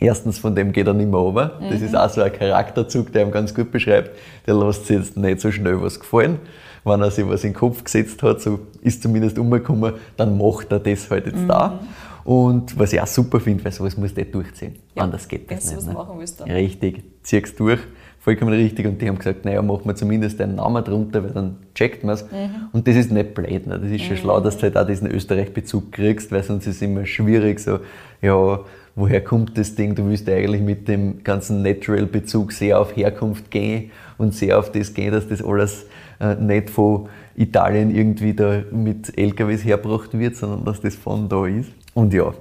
erstens 0.01 0.38
von 0.38 0.53
dem 0.53 0.73
geht 0.73 0.86
er 0.86 0.93
nicht 0.93 1.10
mehr 1.10 1.17
runter. 1.17 1.62
Das 1.62 1.79
mhm. 1.79 1.86
ist 1.86 1.95
auch 1.95 2.10
so 2.10 2.21
ein 2.21 2.34
Charakterzug, 2.34 3.13
der 3.13 3.21
ihm 3.21 3.31
ganz 3.31 3.55
gut 3.55 3.71
beschreibt. 3.71 4.12
Der 4.47 4.55
lässt 4.55 4.88
sich 4.88 4.97
jetzt 4.97 5.15
nicht 5.15 5.39
so 5.39 5.49
schnell 5.49 5.81
was 5.81 5.97
gefallen. 5.97 6.39
Wenn 6.84 7.01
er 7.01 7.10
sich 7.10 7.25
was 7.25 7.45
in 7.45 7.51
den 7.53 7.55
Kopf 7.58 7.86
gesetzt 7.86 8.21
hat, 8.21 8.41
so 8.41 8.60
ist 8.81 9.01
zumindest 9.01 9.39
umgekommen, 9.39 9.93
dann 10.17 10.38
macht 10.38 10.73
er 10.73 10.79
das 10.79 11.10
halt 11.10 11.27
jetzt 11.27 11.38
mhm. 11.38 11.47
da. 11.47 11.79
Und 12.25 12.77
was 12.77 12.91
ich 12.91 12.99
auch 12.99 13.08
super 13.08 13.39
finde, 13.39 13.63
weil 13.63 13.71
sowas 13.71 13.95
musst 13.95 14.17
du 14.17 14.19
nicht 14.19 14.36
durchziehen. 14.36 14.75
Ja, 14.93 15.03
Anders 15.03 15.25
geht 15.25 15.49
das 15.49 15.67
nicht. 15.67 15.77
Was 15.77 15.86
ne? 15.86 15.93
machen 15.93 16.19
willst, 16.19 16.41
dann. 16.41 16.51
Richtig, 16.51 17.01
ziehst 17.23 17.58
durch 17.58 17.79
vollkommen 18.25 18.53
richtig. 18.53 18.88
Und 18.88 18.99
die 18.99 19.07
haben 19.07 19.19
gesagt, 19.19 19.45
naja, 19.45 19.61
machen 19.61 19.83
wir 19.85 19.93
zumindest 19.93 20.41
einen 20.41 20.55
Namen 20.55 20.83
drunter, 20.83 21.23
weil 21.23 21.29
dann 21.29 21.57
checkt 21.75 22.03
man 22.03 22.15
es. 22.15 22.23
Mhm. 22.23 22.69
Und 22.73 22.88
das 22.88 22.95
ist 22.95 23.11
nicht 23.11 23.35
blöd. 23.35 23.67
Ne? 23.67 23.79
Das 23.79 23.91
ist 23.91 24.01
schon 24.01 24.15
mhm. 24.15 24.19
schlau, 24.19 24.39
dass 24.39 24.57
du 24.57 24.63
halt 24.63 24.75
auch 24.77 24.88
diesen 24.88 25.11
Österreich-Bezug 25.11 25.91
kriegst, 25.91 26.31
weil 26.31 26.41
sonst 26.41 26.65
ist 26.65 26.77
es 26.77 26.81
immer 26.81 27.05
schwierig, 27.05 27.59
so, 27.59 27.81
ja, 28.23 28.61
woher 28.95 29.23
kommt 29.23 29.59
das 29.59 29.75
Ding? 29.75 29.93
Du 29.93 30.09
willst 30.09 30.27
eigentlich 30.27 30.61
mit 30.61 30.88
dem 30.88 31.23
ganzen 31.23 31.61
Natural-Bezug 31.61 32.51
sehr 32.51 32.79
auf 32.79 32.95
Herkunft 32.97 33.51
gehen 33.51 33.91
und 34.17 34.33
sehr 34.33 34.57
auf 34.57 34.71
das 34.71 34.95
gehen, 34.95 35.11
dass 35.11 35.27
das 35.27 35.43
alles 35.43 35.85
äh, 36.19 36.33
nicht 36.33 36.71
von 36.71 37.07
Italien 37.35 37.93
irgendwie 37.95 38.33
da 38.33 38.63
mit 38.71 39.15
LKWs 39.15 39.63
hergebracht 39.63 40.17
wird, 40.17 40.35
sondern 40.35 40.65
dass 40.65 40.81
das 40.81 40.95
von 40.95 41.29
da 41.29 41.45
ist. 41.45 41.69
Und 41.93 42.11
ja, 42.11 42.33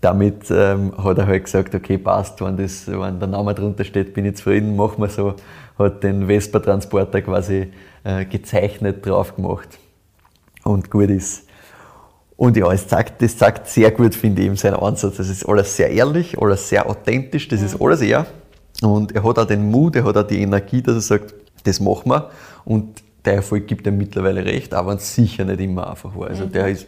damit 0.00 0.50
ähm, 0.50 0.92
hat 0.96 1.18
er 1.18 1.26
halt 1.26 1.44
gesagt, 1.44 1.74
okay, 1.74 1.98
passt, 1.98 2.40
wenn, 2.40 2.56
das, 2.56 2.88
wenn 2.88 3.18
der 3.18 3.28
Name 3.28 3.54
drunter 3.54 3.84
steht, 3.84 4.14
bin 4.14 4.24
ich 4.24 4.36
zufrieden, 4.36 4.76
machen 4.76 5.02
wir 5.02 5.08
so. 5.08 5.34
Hat 5.78 6.02
den 6.02 6.26
Vespa-Transporter 6.26 7.22
quasi 7.22 7.68
äh, 8.04 8.24
gezeichnet 8.24 9.04
drauf 9.04 9.36
gemacht. 9.36 9.78
Und 10.64 10.90
gut 10.90 11.10
ist. 11.10 11.46
Und 12.36 12.56
ja, 12.56 12.72
es 12.72 12.88
zeigt, 12.88 13.20
das 13.20 13.36
zeigt 13.36 13.68
sehr 13.68 13.90
gut, 13.90 14.14
finde 14.14 14.40
ich, 14.40 14.46
eben 14.46 14.56
seinen 14.56 14.76
Ansatz. 14.76 15.16
Das 15.16 15.28
ist 15.28 15.46
alles 15.46 15.76
sehr 15.76 15.90
ehrlich, 15.90 16.40
alles 16.40 16.68
sehr 16.68 16.88
authentisch, 16.88 17.48
das 17.48 17.60
ist 17.60 17.80
alles 17.80 18.00
er. 18.00 18.26
Und 18.80 19.12
er 19.12 19.22
hat 19.24 19.38
auch 19.38 19.44
den 19.44 19.70
Mut, 19.70 19.96
er 19.96 20.04
hat 20.04 20.16
auch 20.16 20.26
die 20.26 20.40
Energie, 20.40 20.80
dass 20.80 20.94
er 20.94 21.00
sagt, 21.02 21.34
das 21.64 21.80
machen 21.80 22.10
wir. 22.10 22.30
Und 22.64 23.02
der 23.26 23.34
Erfolg 23.34 23.66
gibt 23.66 23.86
ihm 23.86 23.98
mittlerweile 23.98 24.44
recht, 24.44 24.72
aber 24.72 24.94
es 24.94 25.14
sicher 25.14 25.44
nicht 25.44 25.60
immer 25.60 25.90
einfach 25.90 26.16
war. 26.16 26.28
Also 26.28 26.46
der 26.46 26.68
ist 26.68 26.86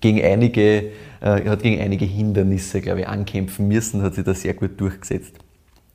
gegen 0.00 0.22
einige, 0.22 0.90
äh, 1.20 1.44
hat 1.48 1.62
gegen 1.62 1.80
einige 1.80 2.04
Hindernisse, 2.04 2.80
glaube 2.80 3.00
ich, 3.00 3.08
ankämpfen 3.08 3.68
müssen, 3.68 4.02
hat 4.02 4.14
sich 4.14 4.24
da 4.24 4.34
sehr 4.34 4.54
gut 4.54 4.80
durchgesetzt. 4.80 5.34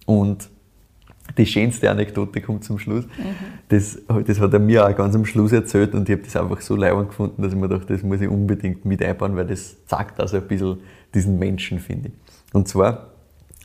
Und 0.06 0.50
die 1.38 1.46
schönste 1.46 1.90
Anekdote 1.90 2.42
kommt 2.42 2.64
zum 2.64 2.78
Schluss. 2.80 3.06
Mhm. 3.06 3.36
Das, 3.70 3.98
das 4.28 4.40
hat 4.40 4.54
er 4.54 4.60
mir 4.60 4.86
auch 4.86 4.96
ganz 4.96 5.16
am 5.16 5.26
Schluss 5.26 5.52
erzählt 5.52 5.94
und 5.94 6.08
ich 6.10 6.16
habe 6.16 6.24
das 6.24 6.36
einfach 6.36 6.62
so 6.62 6.76
leibend 6.76 7.10
gefunden, 7.10 7.42
dass 7.42 7.54
ich 7.54 7.60
mir 7.60 7.70
dachte, 7.70 7.94
das 7.94 8.04
muss 8.04 8.22
ich 8.22 8.28
unbedingt 8.28 8.86
mit 8.86 9.02
einbauen, 9.02 9.36
weil 9.36 9.48
das 9.48 9.86
zeigt 9.86 10.20
also 10.20 10.38
ein 10.38 10.48
bisschen 10.48 10.78
diesen 11.14 11.40
Menschen, 11.40 11.80
finde 11.80 12.10
ich. 12.10 12.54
Und 12.54 12.68
zwar 12.68 13.08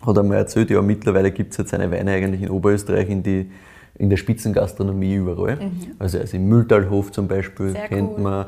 hat 0.07 0.16
er 0.16 0.22
mir 0.22 0.36
erzählt, 0.36 0.70
ja, 0.70 0.80
mittlerweile 0.80 1.32
gibt 1.32 1.53
es 1.53 1.59
jetzt 1.59 1.70
seine 1.70 1.91
Weine 1.91 2.12
eigentlich 2.12 2.43
in 2.43 2.51
Oberösterreich 2.51 3.09
in 3.11 3.22
die 3.22 3.51
in 3.99 4.11
der 4.11 4.17
Spitzengastronomie 4.17 5.15
überall. 5.15 5.59
Also, 5.99 6.19
also 6.19 6.37
im 6.37 6.49
Mülltalhof 6.49 7.11
zum 7.11 7.27
Beispiel 7.27 7.71
Sehr 7.71 7.89
kennt 7.89 8.13
cool. 8.17 8.23
man, 8.23 8.47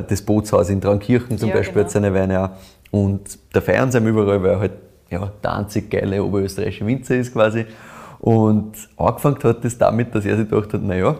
äh, 0.00 0.02
das 0.08 0.22
Bootshaus 0.22 0.70
in 0.70 0.80
Trankirchen 0.80 1.38
zum 1.38 1.50
Ja, 1.50 1.56
Beispiel 1.56 1.74
genau. 1.74 1.84
hat 1.84 1.90
seine 1.92 2.14
Weine 2.14 2.44
auch. 2.44 2.50
Und 2.90 3.38
da 3.52 3.60
feiern 3.60 3.90
sie 3.90 3.98
ihn 3.98 4.06
überall, 4.06 4.42
weil 4.42 4.50
er 4.50 4.60
halt 4.60 4.72
ja, 5.10 5.30
der 5.42 5.54
einzig 5.54 5.90
geile 5.90 6.22
oberösterreichische 6.24 6.86
Winzer 6.86 7.16
ist 7.16 7.32
quasi. 7.32 7.66
Und 8.18 8.72
angefangen 8.96 9.38
hat 9.42 9.64
das 9.64 9.78
damit, 9.78 10.14
dass 10.14 10.24
er 10.24 10.36
sich 10.36 10.48
gedacht 10.48 10.72
hat, 10.72 10.82
naja, 10.82 11.16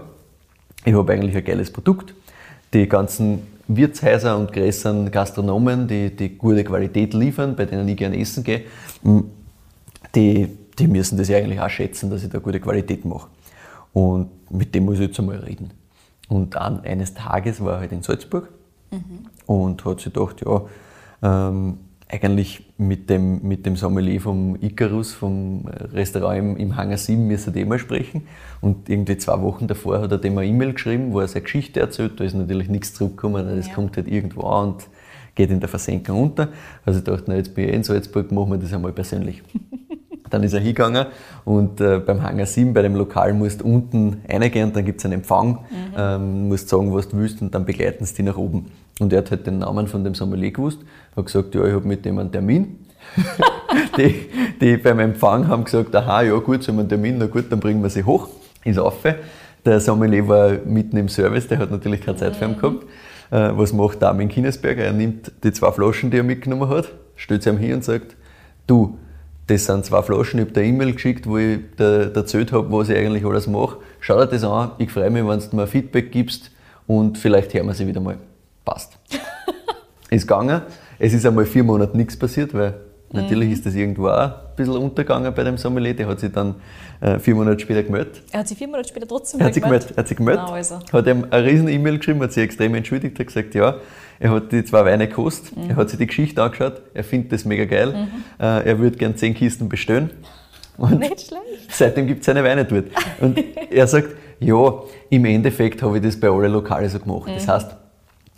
ich 0.84 0.94
habe 0.94 1.12
eigentlich 1.12 1.36
ein 1.36 1.44
geiles 1.44 1.70
Produkt. 1.70 2.14
Die 2.72 2.88
ganzen 2.88 3.42
Wirtshäuser 3.68 4.36
und 4.36 4.52
größeren 4.52 5.10
Gastronomen, 5.10 5.86
die, 5.86 6.14
die 6.14 6.36
gute 6.36 6.64
Qualität 6.64 7.14
liefern, 7.14 7.54
bei 7.54 7.66
denen 7.66 7.88
ich 7.88 7.96
gerne 7.96 8.18
essen 8.18 8.42
gehe, 8.44 8.62
die, 10.14 10.48
die 10.78 10.86
müssen 10.86 11.18
das 11.18 11.28
ja 11.28 11.38
eigentlich 11.38 11.60
auch 11.60 11.70
schätzen, 11.70 12.10
dass 12.10 12.24
ich 12.24 12.30
da 12.30 12.38
gute 12.38 12.60
Qualität 12.60 13.04
mache. 13.04 13.28
Und 13.92 14.30
mit 14.50 14.74
dem 14.74 14.84
muss 14.86 14.96
ich 14.98 15.06
jetzt 15.08 15.18
einmal 15.20 15.36
reden. 15.38 15.70
Und 16.28 16.56
an, 16.56 16.80
eines 16.84 17.14
Tages 17.14 17.62
war 17.62 17.74
er 17.74 17.80
halt 17.80 17.92
in 17.92 18.02
Salzburg 18.02 18.48
und 19.46 19.84
hat 19.84 20.00
sich 20.00 20.12
gedacht, 20.12 20.42
ja, 20.44 20.62
ähm, 21.48 21.78
eigentlich 22.08 22.66
mit 22.76 23.08
dem, 23.08 23.40
mit 23.42 23.64
dem 23.64 23.76
Sommelier 23.76 24.20
vom 24.20 24.56
Icarus, 24.60 25.12
vom 25.14 25.66
Restaurant 25.66 26.38
im, 26.38 26.56
im 26.58 26.76
Hangar 26.76 26.98
7, 26.98 27.26
müssen 27.26 27.54
die 27.54 27.64
mal 27.64 27.78
sprechen. 27.78 28.26
Und 28.60 28.88
irgendwie 28.90 29.16
zwei 29.16 29.40
Wochen 29.40 29.66
davor 29.66 30.00
hat 30.02 30.12
er 30.12 30.18
dem 30.18 30.36
eine 30.36 30.46
E-Mail 30.46 30.74
geschrieben, 30.74 31.12
wo 31.12 31.20
er 31.20 31.28
seine 31.28 31.42
Geschichte 31.44 31.80
erzählt. 31.80 32.20
Da 32.20 32.24
ist 32.24 32.34
natürlich 32.34 32.68
nichts 32.68 32.92
zurückgekommen, 32.92 33.46
das 33.56 33.68
Ja. 33.68 33.74
kommt 33.74 33.96
halt 33.96 34.08
irgendwo 34.08 34.42
an 34.42 34.72
und 34.74 34.88
geht 35.34 35.50
in 35.50 35.60
der 35.60 35.70
Versenkung 35.70 36.22
unter. 36.22 36.48
Also 36.84 36.98
ich 36.98 37.04
dachte, 37.06 37.24
na, 37.28 37.36
jetzt 37.36 37.54
bin 37.54 37.64
ich 37.64 37.72
eh 37.72 37.76
in 37.76 37.82
Salzburg, 37.82 38.30
machen 38.30 38.50
wir 38.52 38.58
das 38.58 38.72
einmal 38.74 38.92
persönlich. 38.92 39.42
Dann 40.32 40.42
ist 40.42 40.52
er 40.54 40.60
hingegangen 40.60 41.06
und 41.44 41.80
äh, 41.80 41.98
beim 41.98 42.22
Hangar 42.22 42.46
7, 42.46 42.72
bei 42.72 42.82
dem 42.82 42.94
Lokal, 42.94 43.34
musst 43.34 43.60
du 43.60 43.66
unten 43.66 44.22
reingehen 44.28 44.68
und 44.68 44.76
dann 44.76 44.84
gibt 44.84 45.00
es 45.00 45.04
einen 45.04 45.14
Empfang, 45.14 45.58
ähm, 45.96 46.48
musst 46.48 46.68
sagen, 46.68 46.92
was 46.94 47.08
du 47.08 47.18
willst 47.18 47.42
und 47.42 47.54
dann 47.54 47.64
begleiten 47.64 48.04
sie 48.04 48.14
dich 48.14 48.24
nach 48.24 48.36
oben. 48.36 48.72
Und 48.98 49.12
er 49.12 49.18
hat 49.18 49.30
halt 49.30 49.46
den 49.46 49.58
Namen 49.58 49.86
von 49.86 50.04
dem 50.04 50.14
Sommelier 50.14 50.50
gewusst, 50.50 50.80
hat 51.16 51.26
gesagt, 51.26 51.54
ja, 51.54 51.64
ich 51.64 51.74
habe 51.74 51.86
mit 51.86 52.04
dem 52.04 52.18
einen 52.18 52.32
Termin. 52.32 52.78
die, 53.96 54.28
die 54.60 54.76
beim 54.76 54.98
Empfang 54.98 55.48
haben 55.48 55.64
gesagt, 55.64 55.94
aha, 55.94 56.22
ja 56.22 56.36
gut, 56.38 56.62
so 56.62 56.68
haben 56.68 56.76
wir 56.76 56.80
einen 56.80 56.88
Termin, 56.88 57.18
na 57.18 57.26
gut, 57.26 57.50
dann 57.50 57.60
bringen 57.60 57.82
wir 57.82 57.90
sie 57.90 58.04
hoch, 58.04 58.28
ist 58.64 58.78
auf. 58.78 58.98
Der 59.64 59.80
Sommelier 59.80 60.26
war 60.26 60.52
mitten 60.64 60.96
im 60.96 61.08
Service, 61.08 61.48
der 61.48 61.58
hat 61.58 61.70
natürlich 61.70 62.00
keine 62.00 62.16
Zeit 62.16 62.36
für 62.36 62.46
ihn 62.46 62.56
gehabt. 62.56 62.84
Äh, 63.30 63.50
was 63.56 63.72
macht 63.72 64.02
der 64.02 64.08
Armin 64.08 64.28
Kinesberger? 64.28 64.84
Er 64.84 64.92
nimmt 64.92 65.32
die 65.44 65.52
zwei 65.52 65.70
Flaschen, 65.72 66.10
die 66.10 66.18
er 66.18 66.22
mitgenommen 66.22 66.68
hat, 66.68 66.92
stellt 67.16 67.42
sie 67.42 67.50
ihm 67.50 67.58
hin 67.58 67.74
und 67.74 67.84
sagt, 67.84 68.16
du, 68.66 68.98
das 69.52 69.66
sind 69.66 69.84
zwei 69.84 70.02
Flaschen, 70.02 70.40
ich 70.40 70.46
habe 70.46 70.52
dir 70.52 70.60
eine 70.60 70.70
E-Mail 70.70 70.92
geschickt, 70.94 71.26
wo 71.26 71.36
ich 71.36 71.58
dir 71.78 72.10
erzählt 72.14 72.52
habe, 72.52 72.72
was 72.72 72.88
ich 72.88 72.96
eigentlich 72.96 73.24
alles 73.24 73.46
mache. 73.46 73.76
Schau 74.00 74.18
dir 74.18 74.26
das 74.26 74.44
an, 74.44 74.72
ich 74.78 74.90
freue 74.90 75.10
mich, 75.10 75.26
wenn 75.26 75.40
du 75.40 75.56
mir 75.56 75.66
Feedback 75.66 76.10
gibst 76.10 76.50
und 76.86 77.18
vielleicht 77.18 77.52
hören 77.52 77.66
wir 77.66 77.74
sie 77.74 77.86
wieder 77.86 78.00
mal. 78.00 78.16
Passt. 78.64 78.98
ist 80.10 80.26
gegangen. 80.26 80.62
Es 80.98 81.12
ist 81.12 81.26
einmal 81.26 81.44
vier 81.44 81.64
Monate 81.64 81.96
nichts 81.96 82.16
passiert, 82.16 82.54
weil 82.54 82.74
natürlich 83.10 83.50
ist 83.50 83.66
das 83.66 83.74
irgendwo 83.74 84.08
auch 84.08 84.18
ein 84.20 84.56
bisschen 84.56 84.76
untergegangen 84.76 85.34
bei 85.34 85.44
dem 85.44 85.58
Sommelier. 85.58 85.94
Der 85.94 86.06
hat 86.06 86.20
sich 86.20 86.32
dann 86.32 86.54
äh, 87.02 87.18
vier 87.18 87.34
Monate 87.34 87.60
später 87.60 87.82
gemeldet. 87.82 88.22
Er 88.30 88.40
hat 88.40 88.48
sich 88.48 88.56
vier 88.56 88.68
Monate 88.68 88.88
später 88.88 89.06
trotzdem 89.06 89.40
Er 89.40 89.46
hat 89.46 89.54
gemeldet, 89.54 89.90
er 89.90 89.96
hat 89.98 90.08
sich 90.08 90.16
gemeldet, 90.16 90.44
Na, 90.46 90.54
also. 90.54 90.78
hat 90.92 91.06
ihm 91.06 91.26
eine 91.30 91.44
riesen 91.44 91.68
E-Mail 91.68 91.98
geschrieben, 91.98 92.22
hat 92.22 92.32
sich 92.32 92.44
extrem 92.44 92.74
entschuldigt, 92.74 93.18
hat 93.18 93.26
gesagt, 93.26 93.54
ja, 93.54 93.76
er 94.22 94.30
hat 94.30 94.52
die 94.52 94.64
zwei 94.64 94.84
Weine 94.84 95.08
gekostet, 95.08 95.56
Mhm. 95.56 95.70
er 95.70 95.76
hat 95.76 95.90
sich 95.90 95.98
die 95.98 96.06
Geschichte 96.06 96.40
angeschaut, 96.42 96.80
er 96.94 97.02
findet 97.02 97.32
das 97.32 97.44
mega 97.44 97.64
geil, 97.64 98.08
äh, 98.38 98.68
er 98.68 98.78
würde 98.78 98.96
gern 98.96 99.16
zehn 99.16 99.34
Kisten 99.34 99.68
bestellen. 99.68 100.10
Und 100.78 101.00
Nicht 101.00 101.20
schlecht. 101.28 101.42
seitdem 101.70 102.06
gibt 102.06 102.20
es 102.20 102.26
seine 102.26 102.42
Weine 102.44 102.64
dort. 102.64 102.86
Und 103.20 103.38
er 103.70 103.86
sagt, 103.86 104.08
ja, 104.40 104.72
im 105.10 105.24
Endeffekt 105.24 105.82
habe 105.82 105.98
ich 105.98 106.04
das 106.04 106.18
bei 106.18 106.28
allen 106.28 106.52
Lokalen 106.52 106.88
so 106.88 106.98
gemacht. 106.98 107.30
Das 107.34 107.46
heißt, 107.48 107.76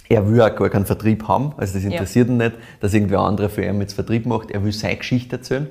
er 0.08 0.28
will 0.28 0.40
auch 0.40 0.54
gar 0.56 0.68
keinen 0.70 0.84
Vertrieb 0.86 1.28
haben, 1.28 1.52
also 1.56 1.74
das 1.74 1.84
interessiert 1.84 2.28
ihn 2.28 2.38
nicht, 2.38 2.52
dass 2.80 2.92
irgendwer 2.94 3.20
anderer 3.20 3.48
für 3.48 3.62
ihn 3.64 3.80
jetzt 3.80 3.92
Vertrieb 3.94 4.26
macht. 4.26 4.50
Er 4.50 4.64
will 4.64 4.72
seine 4.72 4.96
Geschichte 4.96 5.36
erzählen. 5.36 5.68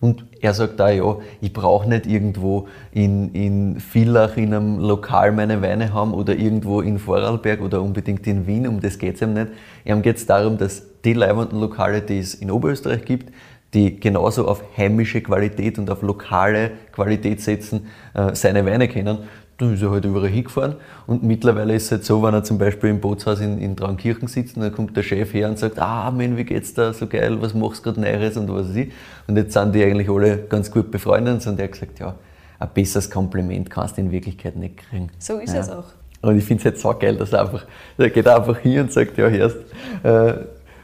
Und 0.00 0.24
er 0.40 0.54
sagt 0.54 0.80
auch, 0.80 0.88
ja, 0.88 1.16
ich 1.40 1.52
brauche 1.52 1.88
nicht 1.88 2.06
irgendwo 2.06 2.68
in, 2.92 3.34
in 3.34 3.80
Villach 3.80 4.36
in 4.36 4.54
einem 4.54 4.78
Lokal 4.78 5.32
meine 5.32 5.60
Weine 5.60 5.92
haben 5.92 6.14
oder 6.14 6.36
irgendwo 6.36 6.80
in 6.80 7.00
Vorarlberg 7.00 7.60
oder 7.60 7.82
unbedingt 7.82 8.26
in 8.28 8.46
Wien, 8.46 8.68
um 8.68 8.80
das 8.80 8.98
geht 8.98 9.16
es 9.16 9.22
ihm 9.22 9.34
nicht. 9.34 9.48
Ihm 9.84 10.02
geht 10.02 10.16
es 10.16 10.26
darum, 10.26 10.56
dass 10.56 10.84
die 11.04 11.14
leibenden 11.14 11.58
Lokale, 11.58 12.00
die 12.00 12.18
es 12.18 12.34
in 12.34 12.50
Oberösterreich 12.50 13.04
gibt, 13.04 13.32
die 13.74 13.98
genauso 13.98 14.46
auf 14.46 14.62
heimische 14.76 15.20
Qualität 15.20 15.78
und 15.78 15.90
auf 15.90 16.02
lokale 16.02 16.70
Qualität 16.92 17.40
setzen, 17.40 17.88
äh, 18.14 18.34
seine 18.34 18.64
Weine 18.64 18.88
kennen. 18.88 19.18
Dann 19.58 19.74
ist 19.74 19.82
er 19.82 19.90
halt 19.90 20.04
überall 20.04 20.28
hingefahren. 20.28 20.76
Und 21.06 21.24
mittlerweile 21.24 21.74
ist 21.74 21.86
es 21.86 21.90
halt 21.90 22.04
so, 22.04 22.22
wenn 22.22 22.32
er 22.32 22.44
zum 22.44 22.58
Beispiel 22.58 22.90
im 22.90 23.00
Bootshaus 23.00 23.40
in, 23.40 23.58
in 23.58 23.76
Traunkirchen 23.76 24.28
sitzt, 24.28 24.56
und 24.56 24.62
dann 24.62 24.72
kommt 24.72 24.96
der 24.96 25.02
Chef 25.02 25.34
her 25.34 25.48
und 25.48 25.58
sagt, 25.58 25.80
ah, 25.80 26.10
Mann, 26.10 26.36
wie 26.36 26.44
geht's 26.44 26.74
da, 26.74 26.92
so 26.92 27.08
geil, 27.08 27.42
was 27.42 27.54
machst 27.54 27.84
du 27.84 27.92
gerade 27.92 28.00
Neues 28.00 28.36
und 28.36 28.48
was 28.52 28.68
weiß 28.68 28.76
ich. 28.76 28.92
Und 29.26 29.36
jetzt 29.36 29.52
sind 29.52 29.74
die 29.74 29.82
eigentlich 29.82 30.08
alle 30.08 30.38
ganz 30.48 30.70
gut 30.70 30.90
befreundet 30.90 31.44
und 31.46 31.58
er 31.58 31.64
hat 31.64 31.72
gesagt, 31.72 31.98
ja, 31.98 32.14
ein 32.60 32.68
besseres 32.72 33.10
Kompliment 33.10 33.68
kannst 33.68 33.96
du 33.96 34.00
in 34.00 34.10
Wirklichkeit 34.10 34.56
nicht 34.56 34.78
kriegen. 34.78 35.10
So 35.18 35.38
ist 35.38 35.54
ja. 35.54 35.60
es 35.60 35.70
auch. 35.70 35.84
Und 36.22 36.36
ich 36.36 36.44
finde 36.44 36.60
es 36.60 36.64
jetzt 36.64 36.80
so 36.80 36.92
geil, 36.98 37.16
dass 37.16 37.32
er 37.32 37.42
einfach, 37.42 37.64
er 37.96 38.10
geht 38.10 38.26
einfach 38.26 38.58
hin 38.58 38.80
und 38.80 38.92
sagt, 38.92 39.16
ja, 39.18 39.28
Herrst, 39.28 39.58
äh, 40.02 40.34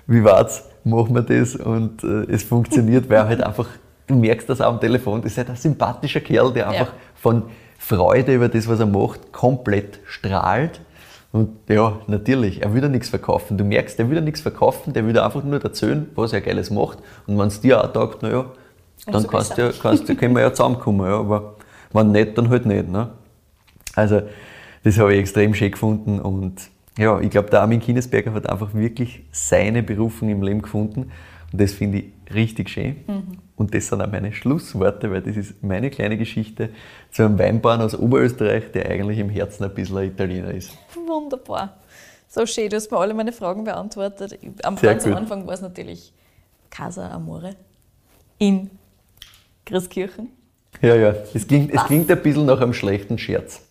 wie 0.06 0.22
war's, 0.22 0.64
machen 0.84 1.14
wir 1.14 1.22
das 1.22 1.56
und 1.56 2.04
äh, 2.04 2.32
es 2.32 2.44
funktioniert, 2.44 3.08
weil 3.08 3.16
er 3.18 3.28
halt 3.28 3.42
einfach, 3.44 3.68
du 4.06 4.14
merkst 4.14 4.48
das 4.48 4.60
auch 4.60 4.72
am 4.74 4.80
Telefon, 4.80 5.22
das 5.22 5.32
ist 5.32 5.38
halt 5.38 5.50
ein 5.50 5.56
sympathischer 5.56 6.20
Kerl, 6.20 6.52
der 6.52 6.68
einfach 6.68 6.92
von 7.14 7.44
Freude 7.78 8.34
über 8.34 8.48
das, 8.48 8.68
was 8.68 8.80
er 8.80 8.86
macht, 8.86 9.32
komplett 9.32 10.00
strahlt. 10.06 10.80
Und 11.32 11.50
ja, 11.68 11.98
natürlich, 12.06 12.62
er 12.62 12.72
will 12.74 12.82
ja 12.82 12.88
nichts 12.88 13.08
verkaufen. 13.08 13.58
Du 13.58 13.64
merkst, 13.64 13.98
der 13.98 14.08
will 14.08 14.16
ja 14.16 14.22
nichts 14.22 14.40
verkaufen, 14.40 14.92
der 14.92 15.04
will 15.04 15.12
dir 15.12 15.24
einfach 15.24 15.42
nur 15.42 15.62
erzählen, 15.62 16.06
was 16.14 16.32
er 16.32 16.40
Geiles 16.40 16.70
macht. 16.70 16.98
Und 17.26 17.38
wenn 17.38 17.48
es 17.48 17.60
dir 17.60 17.82
auch 17.82 17.92
taugt, 17.92 18.22
naja, 18.22 18.44
dann 19.06 19.12
kannst 19.26 19.26
du, 19.26 19.56
besser. 19.56 19.66
ja, 19.66 19.72
kannst, 19.82 20.08
du- 20.08 20.14
können 20.14 20.34
wir 20.34 20.42
ja 20.42 20.52
zusammenkommen. 20.54 21.06
Ja, 21.06 21.18
aber 21.18 21.56
wenn 21.92 22.12
nicht, 22.12 22.38
dann 22.38 22.48
halt 22.50 22.66
nicht. 22.66 22.88
Ne? 22.88 23.08
Also, 23.96 24.22
das 24.84 24.98
habe 24.98 25.12
ich 25.14 25.20
extrem 25.20 25.54
schön 25.54 25.72
gefunden 25.72 26.20
und 26.20 26.54
ja, 26.98 27.18
ich 27.20 27.30
glaube, 27.30 27.50
der 27.50 27.62
Armin 27.62 27.80
Kinesberger 27.80 28.32
hat 28.34 28.48
einfach 28.48 28.72
wirklich 28.72 29.24
seine 29.32 29.82
Berufung 29.82 30.28
im 30.28 30.42
Leben 30.42 30.62
gefunden 30.62 31.10
und 31.52 31.60
das 31.60 31.72
finde 31.72 31.98
ich 31.98 32.04
richtig 32.32 32.70
schön. 32.70 32.96
Und 33.56 33.74
das 33.74 33.86
sind 33.86 34.02
auch 34.02 34.10
meine 34.10 34.32
Schlussworte, 34.32 35.10
weil 35.12 35.22
das 35.22 35.36
ist 35.36 35.62
meine 35.62 35.90
kleine 35.90 36.18
Geschichte 36.18 36.70
zu 37.12 37.24
einem 37.24 37.38
Weinbauern 37.38 37.80
aus 37.82 37.96
Oberösterreich, 37.96 38.72
der 38.72 38.90
eigentlich 38.90 39.18
im 39.18 39.30
Herzen 39.30 39.64
ein 39.64 39.74
bisschen 39.74 39.98
ein 39.98 40.08
Italiener 40.08 40.50
ist. 40.50 40.72
Wunderbar. 40.94 41.76
So 42.28 42.44
schön, 42.46 42.68
du 42.68 42.76
hast 42.76 42.90
mir 42.90 42.98
alle 42.98 43.14
meine 43.14 43.32
Fragen 43.32 43.62
beantwortet. 43.62 44.36
Am, 44.64 44.76
Sehr 44.76 44.90
ganz 44.90 45.04
gut. 45.04 45.12
Anfang 45.12 45.46
war 45.46 45.54
es 45.54 45.60
natürlich 45.60 46.12
Casa 46.68 47.10
Amore 47.10 47.54
in 48.38 48.70
Christkirchen. 49.64 50.30
Ja, 50.82 50.96
ja, 50.96 51.14
es 51.32 51.46
klingt, 51.46 51.72
es 51.72 51.84
klingt 51.84 52.10
ein 52.10 52.20
bisschen 52.20 52.46
nach 52.46 52.60
einem 52.60 52.74
schlechten 52.74 53.18
Scherz. 53.18 53.62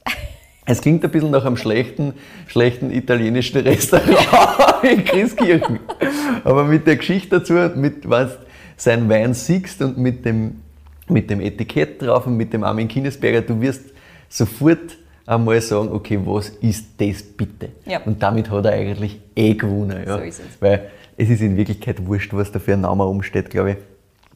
Es 0.65 0.79
klingt 0.79 1.03
ein 1.03 1.11
bisschen 1.11 1.31
nach 1.31 1.43
einem 1.43 1.57
schlechten, 1.57 2.13
schlechten 2.47 2.89
italienischen 2.89 3.59
Restaurant 3.59 4.83
in 4.83 5.03
Christkirchen. 5.03 5.79
Aber 6.45 6.63
mit 6.63 6.87
der 6.87 6.95
Geschichte 6.95 7.39
dazu, 7.39 7.53
mit 7.75 8.09
was 8.09 8.37
sein 8.75 9.09
Wein 9.09 9.33
siehst 9.33 9.81
und 9.81 9.97
mit 9.97 10.25
dem, 10.25 10.61
mit 11.07 11.29
dem 11.29 11.41
Etikett 11.41 12.01
drauf 12.01 12.27
und 12.27 12.37
mit 12.37 12.53
dem 12.53 12.63
Armin 12.63 12.87
Kinesberger, 12.87 13.41
du 13.41 13.59
wirst 13.61 13.83
sofort 14.29 14.97
einmal 15.25 15.61
sagen, 15.61 15.89
okay, 15.91 16.19
was 16.23 16.49
ist 16.49 16.85
das 16.97 17.23
bitte? 17.23 17.69
Ja. 17.85 18.01
Und 18.03 18.21
damit 18.21 18.49
hat 18.49 18.65
er 18.65 18.73
eigentlich 18.73 19.19
eh 19.35 19.53
gewonnen. 19.53 20.03
Ja. 20.05 20.17
So 20.17 20.23
ist 20.23 20.39
es. 20.39 20.61
Weil 20.61 20.89
es 21.17 21.29
ist 21.29 21.41
in 21.41 21.55
Wirklichkeit 21.55 22.05
wurscht, 22.05 22.33
was 22.33 22.51
da 22.51 22.59
für 22.59 22.73
ein 22.73 22.81
Name 22.81 23.05
umsteht, 23.05 23.49
glaube 23.49 23.71
ich. 23.71 23.77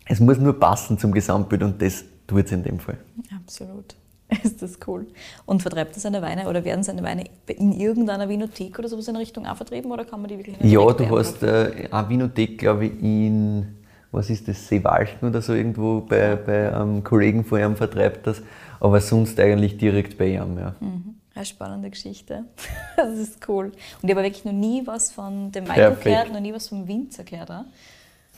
Es 0.06 0.20
muss 0.20 0.38
nur 0.38 0.58
passen 0.58 0.98
zum 0.98 1.12
Gesamtbild 1.12 1.64
und 1.64 1.82
das 1.82 2.06
tut 2.28 2.46
es 2.46 2.52
in 2.52 2.64
dem 2.64 2.80
Fall. 2.80 2.98
Absolut. 3.36 3.96
Ist 4.44 4.62
das 4.62 4.78
cool. 4.88 5.08
Und 5.46 5.62
vertreibt 5.62 5.96
er 5.96 6.02
seine 6.02 6.22
Weine 6.22 6.50
oder 6.50 6.66
werden 6.66 6.84
seine 6.84 7.02
Weine 7.02 7.26
in 7.48 7.72
irgendeiner 7.72 8.28
Vinothek 8.28 8.78
oder 8.78 8.90
sowas 8.90 9.08
in 9.08 9.16
Richtung 9.16 9.46
auch 9.46 9.56
vertrieben 9.56 9.92
oder 9.92 10.04
kann 10.04 10.22
man 10.22 10.30
die 10.30 10.38
wirklich 10.38 10.60
nicht 10.60 10.72
Ja, 10.72 10.92
du 10.92 11.18
hast 11.18 11.44
äh, 11.44 11.88
eine 11.90 12.10
Vinothek, 12.10 12.58
glaube 12.58 12.88
ich, 12.88 13.02
in, 13.02 13.68
was 14.12 14.30
ist 14.30 14.48
das, 14.48 14.68
Seewalchen 14.68 15.28
oder 15.30 15.42
so 15.42 15.54
irgendwo 15.54 16.02
bei, 16.02 16.36
bei 16.36 16.74
einem 16.74 17.04
Kollegen 17.04 17.44
von 17.44 17.60
ihm 17.60 17.76
vertreibt 17.76 18.28
das, 18.28 18.42
aber 18.80 19.02
sonst 19.02 19.40
eigentlich 19.40 19.78
direkt 19.78 20.18
bei 20.18 20.28
ihm, 20.28 20.58
ja. 20.58 20.76
Eine 21.36 21.46
spannende 21.46 21.90
Geschichte. 21.90 22.46
Das 22.96 23.16
ist 23.20 23.48
cool. 23.48 23.66
Und 24.02 24.10
ich 24.10 24.10
habe 24.10 24.24
wirklich 24.24 24.44
noch 24.44 24.54
nie 24.54 24.82
was 24.86 25.12
von 25.12 25.52
dem 25.52 25.66
Michael 25.66 25.92
Perfekt. 25.92 26.04
gehört, 26.06 26.34
noch 26.34 26.40
nie 26.40 26.52
was 26.54 26.68
vom 26.70 26.88
Winzer 26.88 27.24
gehört. 27.24 27.52
Auch. 27.52 27.66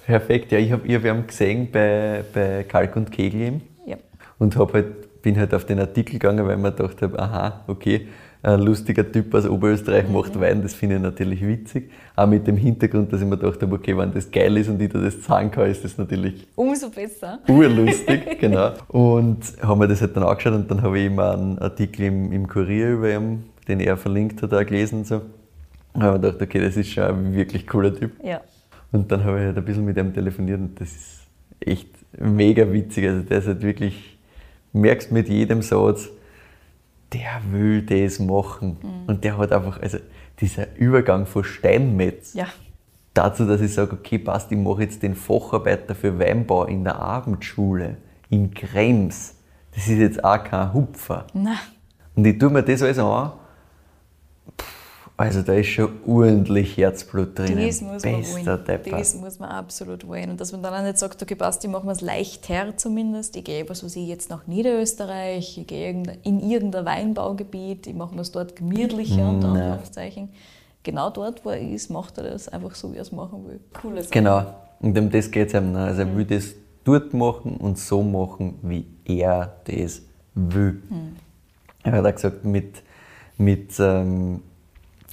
Perfekt, 0.06 0.52
ja, 0.52 0.60
ich 0.60 0.72
habe 0.72 0.86
ich 0.86 0.96
hab 0.96 1.06
ihn 1.06 1.26
gesehen 1.28 1.70
bei, 1.72 2.24
bei 2.34 2.64
Kalk 2.68 2.96
und 2.98 3.10
Kegel 3.12 3.42
eben 3.42 3.62
Ja. 3.86 3.96
und 4.38 4.56
hab 4.58 4.74
halt, 4.74 5.22
bin 5.22 5.38
halt 5.38 5.54
auf 5.54 5.66
den 5.66 5.80
Artikel 5.80 6.14
gegangen, 6.14 6.46
weil 6.46 6.58
ich 6.58 6.62
mir 6.62 6.72
gedacht 6.72 7.02
habe, 7.02 7.18
aha, 7.20 7.64
okay, 7.68 8.08
ein 8.42 8.62
lustiger 8.62 9.10
Typ 9.12 9.34
aus 9.34 9.46
Oberösterreich 9.46 10.08
mhm. 10.08 10.14
macht 10.14 10.40
Wein, 10.40 10.62
das 10.62 10.74
finde 10.74 10.96
ich 10.96 11.02
natürlich 11.02 11.46
witzig. 11.46 11.92
Auch 12.16 12.28
mit 12.28 12.48
dem 12.48 12.56
Hintergrund, 12.56 13.12
dass 13.12 13.22
ich 13.22 13.28
mir 13.28 13.38
gedacht 13.38 13.62
habe, 13.62 13.76
okay, 13.76 13.98
wenn 13.98 14.14
das 14.14 14.32
geil 14.32 14.56
ist 14.58 14.70
und 14.70 14.82
ich 14.82 14.90
dir 14.90 15.02
das 15.02 15.24
sagen 15.24 15.52
kann, 15.52 15.70
ist 15.70 15.84
das 15.84 15.98
natürlich 15.98 16.48
umso 16.56 16.90
besser. 16.90 17.40
Urlustig, 17.48 18.40
genau. 18.40 18.72
Und 18.88 19.40
haben 19.62 19.82
wir 19.82 19.88
das 19.88 20.02
halt 20.02 20.16
dann 20.16 20.24
angeschaut 20.24 20.54
und 20.54 20.72
dann 20.72 20.82
habe 20.82 21.00
ich 21.00 21.08
immer 21.08 21.34
einen 21.34 21.60
Artikel 21.60 22.04
im, 22.04 22.32
im 22.32 22.48
Kurier 22.48 22.92
über 22.92 23.14
ihn, 23.14 23.44
den 23.68 23.82
er 23.82 23.98
verlinkt 23.98 24.42
hat, 24.42 24.54
auch 24.54 24.66
gelesen. 24.66 25.00
Und 25.00 25.08
so. 25.08 25.22
Da 25.94 26.02
habe 26.02 26.16
ich 26.16 26.22
gedacht, 26.22 26.42
okay, 26.42 26.62
das 26.62 26.78
ist 26.78 26.90
schon 26.90 27.04
ein 27.04 27.34
wirklich 27.36 27.68
cooler 27.68 27.94
Typ. 27.94 28.12
Ja. 28.24 28.40
Und 28.92 29.12
dann 29.12 29.24
habe 29.26 29.40
ich 29.40 29.46
halt 29.46 29.58
ein 29.58 29.66
bisschen 29.66 29.86
mit 29.86 29.98
ihm 29.98 30.14
telefoniert 30.14 30.60
und 30.60 30.80
das 30.80 30.90
ist 30.90 31.20
echt 31.60 31.90
mega 32.18 32.72
witzig. 32.72 33.08
Also 33.08 33.22
der 33.22 33.40
ist 33.40 33.48
halt 33.48 33.62
wirklich, 33.62 34.18
merkst 34.72 35.12
mit 35.12 35.28
jedem 35.28 35.62
Satz, 35.62 36.10
der 37.14 37.41
will 37.51 37.82
das 37.82 38.20
machen. 38.20 38.78
Mhm. 38.82 39.07
Und 39.07 39.24
der 39.24 39.38
hat 39.38 39.51
einfach, 39.51 39.82
also 39.82 39.97
dieser 40.39 40.76
Übergang 40.78 41.26
von 41.26 41.43
Steinmetz 41.43 42.34
ja. 42.34 42.47
dazu, 43.14 43.45
dass 43.45 43.62
ich 43.62 43.74
sage, 43.74 43.93
okay, 43.93 44.20
passt, 44.20 44.51
ich 44.51 44.57
mache 44.57 44.84
jetzt 44.84 45.03
den 45.03 45.16
Facharbeiter 45.16 45.95
für 45.95 46.18
Weinbau 46.20 46.66
in 46.66 46.84
der 46.84 46.99
Abendschule 46.99 47.97
in 48.30 48.53
Krems. 48.53 49.36
Das 49.74 49.88
ist 49.88 49.97
jetzt 49.97 50.24
auch 50.24 50.43
kein 50.43 50.74
Hupfer. 50.74 51.28
Nein. 51.34 51.57
Und 52.16 52.26
ich 52.26 52.38
tue 52.38 52.49
mir 52.49 52.64
das 52.64 52.82
alles 52.82 52.99
an 52.99 53.32
also 55.20 55.42
da 55.42 55.52
ist 55.52 55.68
schon 55.68 55.90
ordentlich 56.08 56.78
Herzblut 56.78 57.38
drin. 57.38 57.58
Das 57.58 57.82
muss 57.82 58.06
man 58.06 58.14
wollen. 58.14 58.90
Das 58.90 59.16
muss 59.16 59.38
man 59.38 59.50
absolut 59.50 60.08
wollen. 60.08 60.30
Und 60.30 60.40
dass 60.40 60.54
man 60.54 60.64
dann 60.64 60.74
auch 60.74 60.82
nicht 60.82 60.98
sagt, 60.98 61.22
okay, 61.22 61.36
passt, 61.36 61.62
ich 61.62 61.70
mache 61.70 61.86
mir 61.86 61.92
es 61.92 62.00
leichter 62.00 62.78
zumindest. 62.78 63.36
Ich 63.36 63.44
gehe, 63.44 63.68
was 63.68 63.84
weiß 63.84 63.98
ich, 63.98 64.08
jetzt 64.08 64.30
nach 64.30 64.48
Niederösterreich, 64.48 65.58
ich 65.58 65.68
gehe 65.68 66.04
in 66.24 66.40
irgendein 66.40 66.86
Weinbaugebiet, 66.86 67.88
ich 67.88 67.96
mache 67.96 68.16
mir 68.16 68.22
es 68.22 68.32
dort 68.32 68.56
gemütlicher, 68.56 69.28
unter 69.28 69.50
Anführungszeichen. 69.50 70.30
Genau 70.84 71.10
dort, 71.10 71.44
wo 71.44 71.50
er 71.50 71.60
ist, 71.60 71.90
macht 71.90 72.18
er 72.18 72.24
das 72.24 72.48
einfach 72.48 72.74
so, 72.76 72.94
wie 72.94 72.96
er 72.96 73.02
es 73.02 73.12
machen 73.12 73.46
will. 73.46 73.60
Coole 73.82 74.04
Sache. 74.04 74.14
Genau. 74.14 74.46
Und 74.80 74.98
um 74.98 75.10
das 75.10 75.30
geht 75.30 75.50
es 75.50 75.54
ihm. 75.54 75.76
Also 75.76 76.04
er 76.04 76.16
will 76.16 76.24
das 76.24 76.54
dort 76.86 77.14
machen 77.14 77.58
und 77.58 77.78
so 77.78 78.02
machen, 78.04 78.58
wie 78.62 78.86
er 79.04 79.54
das 79.66 80.02
will. 80.34 80.82
Mhm. 80.90 81.18
Er 81.84 81.92
hat 81.92 82.06
auch 82.06 82.16
gesagt, 82.16 82.46
mit, 82.46 82.76
mit 83.38 83.78
ähm, 83.80 84.44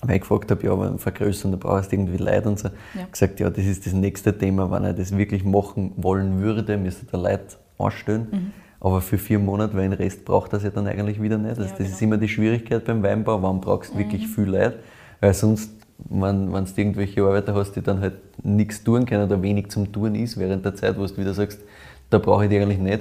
weil 0.02 0.16
ich 0.16 0.20
gefragt 0.22 0.50
habe, 0.50 0.64
ja, 0.64 0.72
aber 0.72 0.98
vergrößern, 0.98 1.52
da 1.52 1.56
brauchst 1.56 1.90
du 1.90 1.96
irgendwie 1.96 2.18
Leute 2.18 2.48
und 2.48 2.58
so. 2.58 2.68
Ja. 2.94 3.06
gesagt, 3.10 3.40
ja, 3.40 3.50
das 3.50 3.64
ist 3.64 3.86
das 3.86 3.92
nächste 3.92 4.36
Thema, 4.36 4.70
wenn 4.70 4.84
er 4.84 4.92
das 4.92 5.16
wirklich 5.16 5.44
machen 5.44 5.92
wollen 5.96 6.40
würde, 6.40 6.76
müsste 6.76 7.06
der 7.06 7.18
Leute 7.18 7.56
anstellen. 7.78 8.28
Mhm. 8.30 8.52
Aber 8.80 9.00
für 9.00 9.18
vier 9.18 9.38
Monate, 9.38 9.74
weil 9.74 9.88
den 9.88 9.94
Rest 9.94 10.24
braucht 10.24 10.52
das 10.52 10.62
ja 10.62 10.70
dann 10.70 10.86
eigentlich 10.86 11.20
wieder 11.20 11.38
nicht. 11.38 11.50
Also 11.50 11.62
ja, 11.62 11.68
das 11.68 11.78
genau. 11.78 11.90
ist 11.90 12.02
immer 12.02 12.16
die 12.18 12.28
Schwierigkeit 12.28 12.84
beim 12.84 13.02
Weinbau, 13.02 13.42
wann 13.42 13.60
brauchst 13.60 13.92
du 13.92 13.94
mhm. 13.94 14.00
wirklich 14.00 14.28
viel 14.28 14.44
Leute? 14.44 14.78
Weil 15.20 15.32
sonst, 15.32 15.70
wenn, 16.10 16.52
wenn 16.52 16.64
du 16.66 16.70
irgendwelche 16.76 17.22
Arbeiter 17.22 17.54
hast, 17.54 17.72
die 17.72 17.80
dann 17.80 18.00
halt 18.00 18.14
nichts 18.44 18.84
tun 18.84 19.06
können 19.06 19.24
oder 19.24 19.40
wenig 19.40 19.70
zum 19.70 19.90
Tun 19.90 20.14
ist, 20.14 20.38
während 20.38 20.64
der 20.64 20.74
Zeit, 20.74 20.98
wo 20.98 21.06
du 21.06 21.16
wieder 21.16 21.32
sagst, 21.32 21.58
da 22.10 22.18
brauche 22.18 22.44
ich 22.44 22.50
die 22.50 22.58
eigentlich 22.58 22.78
nicht. 22.78 23.00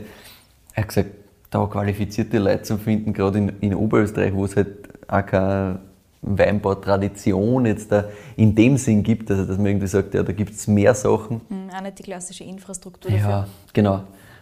Er 0.74 0.84
hat 0.84 0.88
gesagt, 0.88 1.10
da 1.52 1.66
qualifizierte 1.66 2.40
Leute 2.40 2.64
zu 2.64 2.78
finden, 2.78 3.14
gerade 3.14 3.38
in, 3.38 3.50
in 3.60 3.76
Oberösterreich, 3.76 4.34
wo 4.34 4.46
es 4.46 4.56
halt 4.56 4.70
auch 5.08 5.26
keine 5.26 5.80
Weinbautradition 6.26 7.66
jetzt 7.66 7.92
da 7.92 8.06
in 8.36 8.56
dem 8.56 8.78
Sinn 8.78 9.04
gibt, 9.04 9.30
also 9.30 9.46
dass 9.46 9.58
man 9.58 9.68
irgendwie 9.68 9.88
sagt, 9.88 10.14
ja, 10.14 10.24
da 10.24 10.34
gibt 10.34 10.54
es 10.54 10.68
mehr 10.68 10.94
Sachen. 10.94 11.42
Mhm, 11.50 11.70
auch 11.76 11.82
nicht 11.82 12.00
die 12.00 12.04
klassische 12.04 12.44
Infrastruktur 12.44 13.12
dafür. 13.12 13.30
Ja, 13.30 13.48
genau. 13.74 14.02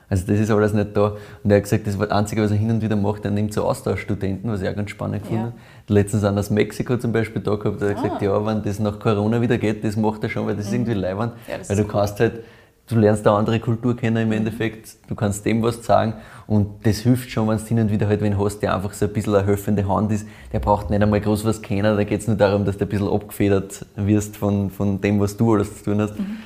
Also 0.09 0.27
das 0.27 0.39
ist 0.39 0.51
alles 0.51 0.73
nicht 0.73 0.95
da. 0.95 1.15
Und 1.43 1.49
er 1.49 1.57
hat 1.57 1.63
gesagt, 1.63 1.88
das 1.88 1.97
war 1.97 2.07
das 2.07 2.15
Einzige, 2.15 2.43
was 2.43 2.51
er 2.51 2.57
hin 2.57 2.69
und 2.69 2.81
wieder 2.81 2.95
macht, 2.95 3.25
er 3.25 3.31
nimmt 3.31 3.53
so 3.53 3.63
Austauschstudenten, 3.63 4.49
was 4.51 4.61
ich 4.61 4.69
auch 4.69 4.75
ganz 4.75 4.91
spannend 4.91 5.23
ja. 5.23 5.29
finde. 5.29 5.53
Letztens 5.88 6.23
an 6.23 6.38
aus 6.38 6.49
Mexiko 6.49 6.97
zum 6.97 7.11
Beispiel 7.11 7.41
da 7.41 7.55
gehabt, 7.55 7.81
da 7.81 7.89
hat 7.89 7.95
er 7.95 7.97
ah. 7.97 8.03
gesagt, 8.03 8.21
ja, 8.21 8.45
wenn 8.45 8.63
das 8.63 8.79
nach 8.79 8.99
Corona 8.99 9.41
wieder 9.41 9.57
geht, 9.57 9.84
das 9.84 9.95
macht 9.95 10.23
er 10.23 10.29
schon, 10.29 10.45
weil 10.45 10.55
das 10.55 10.65
ist 10.65 10.71
mhm. 10.71 10.79
irgendwie 10.79 10.93
leibend. 10.93 11.34
Ja, 11.47 11.57
weil 11.67 11.77
du 11.77 11.86
kannst 11.86 12.19
halt 12.19 12.43
du 12.88 12.99
lernst 12.99 13.25
eine 13.25 13.36
andere 13.38 13.59
Kultur 13.59 13.95
kennen 13.95 14.23
im 14.23 14.31
Endeffekt, 14.31 14.97
du 15.07 15.15
kannst 15.15 15.45
dem 15.45 15.63
was 15.63 15.84
sagen 15.86 16.15
und 16.47 16.86
das 16.86 16.97
hilft 16.97 17.29
schon, 17.29 17.47
wenn 17.47 17.57
du 17.57 17.63
hin 17.63 17.79
und 17.79 17.91
wieder 17.91 18.07
halt 18.07 18.21
wen 18.21 18.38
hast, 18.38 18.59
der 18.59 18.75
einfach 18.75 18.93
so 18.93 19.05
ein 19.05 19.13
bisschen 19.13 19.36
eine 19.36 19.45
helfende 19.45 19.88
Hand 19.88 20.11
ist, 20.11 20.27
der 20.51 20.59
braucht 20.59 20.89
nicht 20.89 21.01
einmal 21.01 21.21
groß 21.21 21.45
was 21.45 21.61
kennen, 21.61 21.95
da 21.95 22.03
geht 22.03 22.21
es 22.21 22.27
nur 22.27 22.36
darum, 22.36 22.65
dass 22.65 22.77
du 22.77 22.86
ein 22.86 22.89
bisschen 22.89 23.09
abgefedert 23.09 23.86
wirst 23.95 24.38
von, 24.38 24.69
von 24.69 24.99
dem, 24.99 25.19
was 25.19 25.38
du 25.38 25.53
alles 25.53 25.77
zu 25.77 25.86
tun 25.86 26.01
hast. 26.01 26.19
Mhm. 26.19 26.38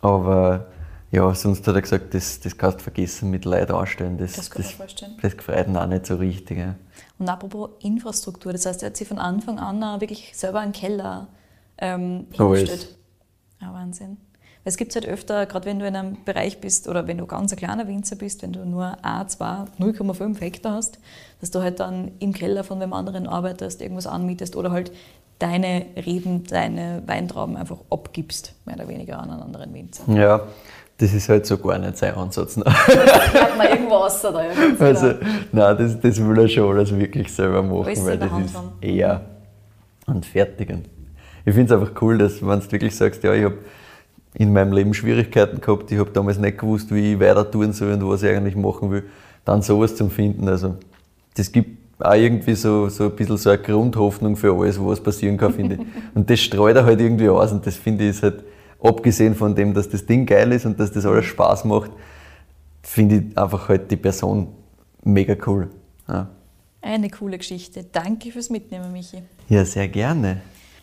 Aber 0.00 0.66
ja, 1.10 1.34
sonst 1.34 1.66
hat 1.66 1.74
er 1.74 1.82
gesagt, 1.82 2.14
das, 2.14 2.40
das 2.40 2.56
kannst 2.56 2.78
du 2.78 2.84
vergessen 2.84 3.30
mit 3.30 3.44
Leuten 3.44 3.72
anstellen. 3.72 4.16
Das, 4.16 4.32
das 4.32 4.50
kann 4.50 4.62
ich 4.62 4.74
vorstellen. 4.74 5.16
Das 5.20 5.36
gefreut 5.36 5.68
ihn 5.68 5.76
auch 5.76 5.86
nicht 5.86 6.06
so 6.06 6.16
richtig. 6.16 6.58
Ja. 6.58 6.74
Und 7.18 7.28
apropos 7.28 7.70
Infrastruktur, 7.80 8.52
das 8.52 8.64
heißt, 8.64 8.82
er 8.82 8.86
hat 8.86 8.96
sich 8.96 9.06
von 9.06 9.18
Anfang 9.18 9.58
an 9.58 10.00
wirklich 10.00 10.32
selber 10.34 10.60
einen 10.60 10.72
Keller 10.72 11.28
ähm, 11.76 12.26
hingestellt. 12.32 12.96
Ja, 13.60 13.74
Wahnsinn. 13.74 14.16
Es 14.64 14.76
gibt 14.76 14.94
halt 14.94 15.06
öfter, 15.08 15.46
gerade 15.46 15.66
wenn 15.66 15.80
du 15.80 15.86
in 15.86 15.96
einem 15.96 16.18
Bereich 16.24 16.60
bist 16.60 16.88
oder 16.88 17.08
wenn 17.08 17.18
du 17.18 17.26
ganz 17.26 17.52
ein 17.52 17.58
kleiner 17.58 17.88
Winzer 17.88 18.14
bist, 18.14 18.42
wenn 18.42 18.52
du 18.52 18.64
nur 18.64 18.96
A, 19.02 19.26
2, 19.26 19.44
0,5 19.80 20.40
Hektar 20.40 20.74
hast, 20.74 21.00
dass 21.40 21.50
du 21.50 21.60
halt 21.62 21.80
dann 21.80 22.12
im 22.20 22.32
Keller 22.32 22.62
von 22.62 22.80
einem 22.80 22.92
anderen 22.92 23.26
arbeitest, 23.26 23.82
irgendwas 23.82 24.06
anmietest 24.06 24.54
oder 24.54 24.70
halt 24.70 24.92
deine 25.40 25.86
Reben, 26.06 26.44
deine 26.44 27.02
Weintrauben 27.06 27.56
einfach 27.56 27.78
abgibst, 27.90 28.54
mehr 28.64 28.76
oder 28.76 28.86
weniger 28.86 29.18
an 29.18 29.30
einen 29.30 29.42
anderen 29.42 29.74
Winzer. 29.74 30.04
Ja, 30.12 30.42
das 30.98 31.12
ist 31.12 31.28
halt 31.28 31.44
so 31.46 31.58
gar 31.58 31.78
nicht 31.78 31.98
sein 31.98 32.14
Ansatz. 32.14 32.56
Ne? 32.56 32.64
Hat 32.66 33.58
man 33.58 33.66
irgendwo 33.66 33.94
außer 33.94 34.30
da, 34.30 34.44
ja, 34.44 34.50
Also, 34.78 35.14
nein, 35.50 35.76
das, 35.76 36.00
das 36.00 36.24
will 36.24 36.38
er 36.38 36.48
schon 36.48 36.76
alles 36.76 36.96
wirklich 36.96 37.32
selber 37.32 37.64
machen, 37.64 37.86
alles 37.86 38.06
weil 38.06 38.18
das 38.18 38.30
ist 38.44 38.54
haben. 38.54 38.72
eher 38.80 39.22
und 40.06 40.24
fertig. 40.24 40.70
ich 41.44 41.54
finde 41.54 41.74
es 41.74 41.80
einfach 41.80 42.00
cool, 42.00 42.18
dass 42.18 42.40
wenn 42.40 42.60
du 42.60 42.70
wirklich 42.72 42.94
sagst, 42.94 43.24
ja, 43.24 43.34
ich 43.34 43.44
habe 43.44 43.58
in 44.34 44.52
meinem 44.52 44.72
Leben 44.72 44.94
Schwierigkeiten 44.94 45.60
gehabt. 45.60 45.90
Ich 45.92 45.98
habe 45.98 46.10
damals 46.10 46.38
nicht 46.38 46.58
gewusst, 46.58 46.92
wie 46.94 47.12
ich 47.12 47.20
weiter 47.20 47.50
tun 47.50 47.72
soll 47.72 47.92
und 47.92 48.08
was 48.08 48.22
ich 48.22 48.30
eigentlich 48.30 48.56
machen 48.56 48.90
will. 48.90 49.04
Dann 49.44 49.62
sowas 49.62 49.94
zu 49.94 50.08
finden. 50.08 50.48
Also, 50.48 50.76
das 51.34 51.50
gibt 51.52 51.82
auch 52.00 52.14
irgendwie 52.14 52.54
so, 52.54 52.88
so 52.88 53.04
ein 53.04 53.16
bisschen 53.16 53.36
so 53.36 53.50
eine 53.50 53.60
Grundhoffnung 53.60 54.36
für 54.36 54.52
alles, 54.54 54.82
was 54.82 55.00
passieren 55.00 55.36
kann, 55.36 55.52
finde 55.52 55.76
ich. 55.76 55.80
Und 56.14 56.28
das 56.28 56.40
streut 56.40 56.76
er 56.76 56.84
halt 56.84 57.00
irgendwie 57.00 57.28
aus 57.28 57.52
und 57.52 57.66
das 57.66 57.76
finde 57.76 58.04
ich 58.04 58.10
ist 58.10 58.22
halt, 58.22 58.42
abgesehen 58.82 59.34
von 59.34 59.54
dem, 59.54 59.72
dass 59.74 59.88
das 59.88 60.04
Ding 60.04 60.26
geil 60.26 60.50
ist 60.52 60.66
und 60.66 60.78
dass 60.80 60.90
das 60.90 61.06
alles 61.06 61.24
Spaß 61.26 61.64
macht, 61.64 61.92
finde 62.82 63.16
ich 63.16 63.38
einfach 63.38 63.68
halt 63.68 63.90
die 63.90 63.96
Person 63.96 64.48
mega 65.04 65.36
cool. 65.46 65.68
Ja. 66.08 66.28
Eine 66.80 67.08
coole 67.10 67.38
Geschichte. 67.38 67.84
Danke 67.92 68.32
fürs 68.32 68.50
Mitnehmen, 68.50 68.92
Michi. 68.92 69.22
Ja, 69.48 69.64
sehr 69.64 69.86
gerne. 69.86 70.40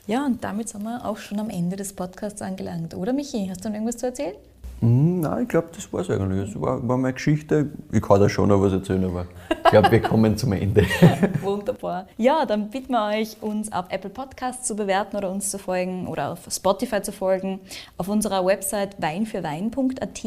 Ja, 0.10 0.26
und 0.26 0.44
damit 0.44 0.68
sind 0.68 0.82
wir 0.82 1.06
auch 1.06 1.18
schon 1.18 1.40
am 1.40 1.52
Ende 1.52 1.76
des 1.76 1.94
Podcasts 1.94 2.42
angelangt, 2.42 2.96
oder 2.96 3.14
Michi? 3.14 3.46
Hast 3.48 3.64
du 3.64 3.70
noch 3.70 3.76
irgendwas 3.76 3.98
zu 3.98 4.08
erzählen? 4.08 4.34
Hm, 4.82 5.20
nein, 5.20 5.44
ich 5.44 5.50
glaube, 5.50 5.68
das 5.76 5.92
war 5.92 6.02
es 6.02 6.10
eigentlich. 6.10 6.54
Das 6.54 6.62
war, 6.62 6.88
war 6.88 6.98
meine 6.98 7.14
Geschichte. 7.14 7.70
Ich 7.92 8.02
kann 8.02 8.20
da 8.20 8.30
schon 8.30 8.48
noch 8.48 8.62
was 8.62 8.72
erzählen, 8.72 9.04
aber 9.04 9.26
ich 9.50 9.72
glaube, 9.72 9.92
wir 9.92 10.02
kommen 10.02 10.38
zum 10.38 10.54
Ende. 10.54 10.86
Wunderbar. 11.42 12.08
Ja, 12.18 12.46
dann 12.46 12.70
bitten 12.70 12.94
wir 12.94 13.08
euch, 13.08 13.38
uns 13.42 13.72
auf 13.74 13.86
Apple 13.90 14.10
Podcasts 14.10 14.66
zu 14.66 14.76
bewerten 14.76 15.18
oder 15.18 15.30
uns 15.32 15.52
zu 15.52 15.60
folgen 15.60 16.08
oder 16.08 16.32
auf 16.32 16.40
Spotify 16.50 17.02
zu 17.02 17.12
folgen. 17.12 17.60
Auf 17.98 18.08
unserer 18.08 18.46
Website 18.46 18.96
weinfürwein.at 19.02 20.24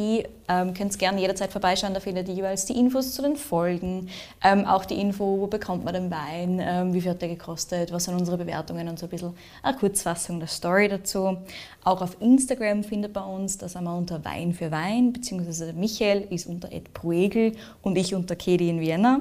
ähm, 0.48 0.74
könnt 0.74 0.92
ihr 0.92 0.98
gerne 0.98 1.20
jederzeit 1.20 1.50
vorbeischauen. 1.50 1.94
Da 1.94 2.00
findet 2.00 2.28
ihr 2.28 2.34
jeweils 2.34 2.66
die 2.66 2.78
Infos 2.78 3.14
zu 3.14 3.22
den 3.22 3.36
Folgen, 3.36 4.08
ähm, 4.44 4.66
auch 4.66 4.84
die 4.84 5.00
Info, 5.00 5.40
wo 5.40 5.46
bekommt 5.46 5.84
man 5.84 5.94
den 5.94 6.10
Wein, 6.10 6.60
ähm, 6.60 6.92
wie 6.92 7.00
viel 7.00 7.12
hat 7.12 7.22
der 7.22 7.28
gekostet, 7.28 7.92
was 7.92 8.04
sind 8.04 8.18
unsere 8.18 8.36
Bewertungen 8.36 8.88
und 8.88 8.98
so 8.98 9.06
ein 9.06 9.10
bisschen 9.10 9.34
eine 9.62 9.76
Kurzfassung 9.76 10.40
der 10.40 10.48
Story 10.48 10.88
dazu. 10.88 11.38
Auch 11.84 12.02
auf 12.02 12.16
Instagram 12.20 12.84
findet 12.84 13.14
man 13.14 13.24
uns, 13.24 13.58
da 13.58 13.68
sind 13.68 13.84
wir 13.84 13.96
unter 13.96 14.24
Wein 14.24 14.41
Wein 14.42 14.52
für 14.54 14.70
Wein, 14.72 15.12
beziehungsweise 15.12 15.72
Michael 15.72 16.26
ist 16.30 16.46
unter 16.46 16.72
Ed 16.72 16.92
Bruegel 16.92 17.52
und 17.82 17.96
ich 17.96 18.14
unter 18.14 18.34
Kedi 18.34 18.68
in 18.68 18.80
Vienna. 18.80 19.20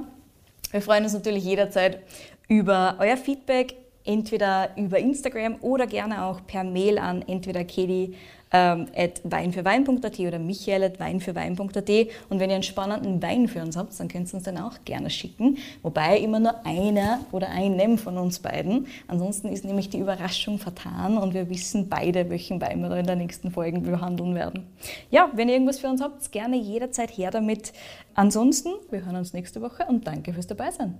Wir 0.72 0.82
freuen 0.82 1.04
uns 1.04 1.12
natürlich 1.12 1.44
jederzeit 1.44 2.00
über 2.48 2.96
euer 2.98 3.16
Feedback, 3.16 3.76
entweder 4.04 4.70
über 4.76 4.98
Instagram 4.98 5.56
oder 5.60 5.86
gerne 5.86 6.24
auch 6.24 6.44
per 6.44 6.64
Mail 6.64 6.98
an 6.98 7.22
entweder 7.22 7.62
kedi 7.62 8.14
ähm, 8.52 8.86
at 8.96 9.20
weinfürwein.at 9.24 10.18
oder 10.20 10.38
michael 10.38 10.84
at 10.84 11.00
weinfürwein.at. 11.00 11.90
Und 12.28 12.40
wenn 12.40 12.50
ihr 12.50 12.54
einen 12.54 12.62
spannenden 12.62 13.22
Wein 13.22 13.48
für 13.48 13.62
uns 13.62 13.76
habt, 13.76 13.98
dann 13.98 14.08
könnt 14.08 14.28
ihr 14.28 14.34
uns 14.34 14.44
den 14.44 14.58
auch 14.58 14.78
gerne 14.84 15.10
schicken. 15.10 15.58
Wobei 15.82 16.18
immer 16.18 16.40
nur 16.40 16.66
einer 16.66 17.20
oder 17.32 17.50
einem 17.50 17.98
von 17.98 18.18
uns 18.18 18.38
beiden. 18.38 18.86
Ansonsten 19.08 19.48
ist 19.48 19.64
nämlich 19.64 19.90
die 19.90 19.98
Überraschung 19.98 20.58
vertan 20.58 21.18
und 21.18 21.34
wir 21.34 21.48
wissen 21.48 21.88
beide, 21.88 22.30
welchen 22.30 22.60
Wein 22.60 22.80
wir 22.80 22.88
da 22.88 22.96
in 22.96 23.06
der 23.06 23.16
nächsten 23.16 23.50
Folge 23.50 23.80
behandeln 23.80 24.34
werden. 24.34 24.66
Ja, 25.10 25.30
wenn 25.34 25.48
ihr 25.48 25.54
irgendwas 25.54 25.78
für 25.78 25.88
uns 25.88 26.02
habt, 26.02 26.30
gerne 26.32 26.56
jederzeit 26.56 27.10
her 27.16 27.30
damit. 27.30 27.72
Ansonsten, 28.14 28.70
wir 28.90 29.04
hören 29.04 29.16
uns 29.16 29.32
nächste 29.32 29.62
Woche 29.62 29.86
und 29.88 30.06
danke 30.06 30.32
fürs 30.32 30.46
Dabeisein. 30.46 30.98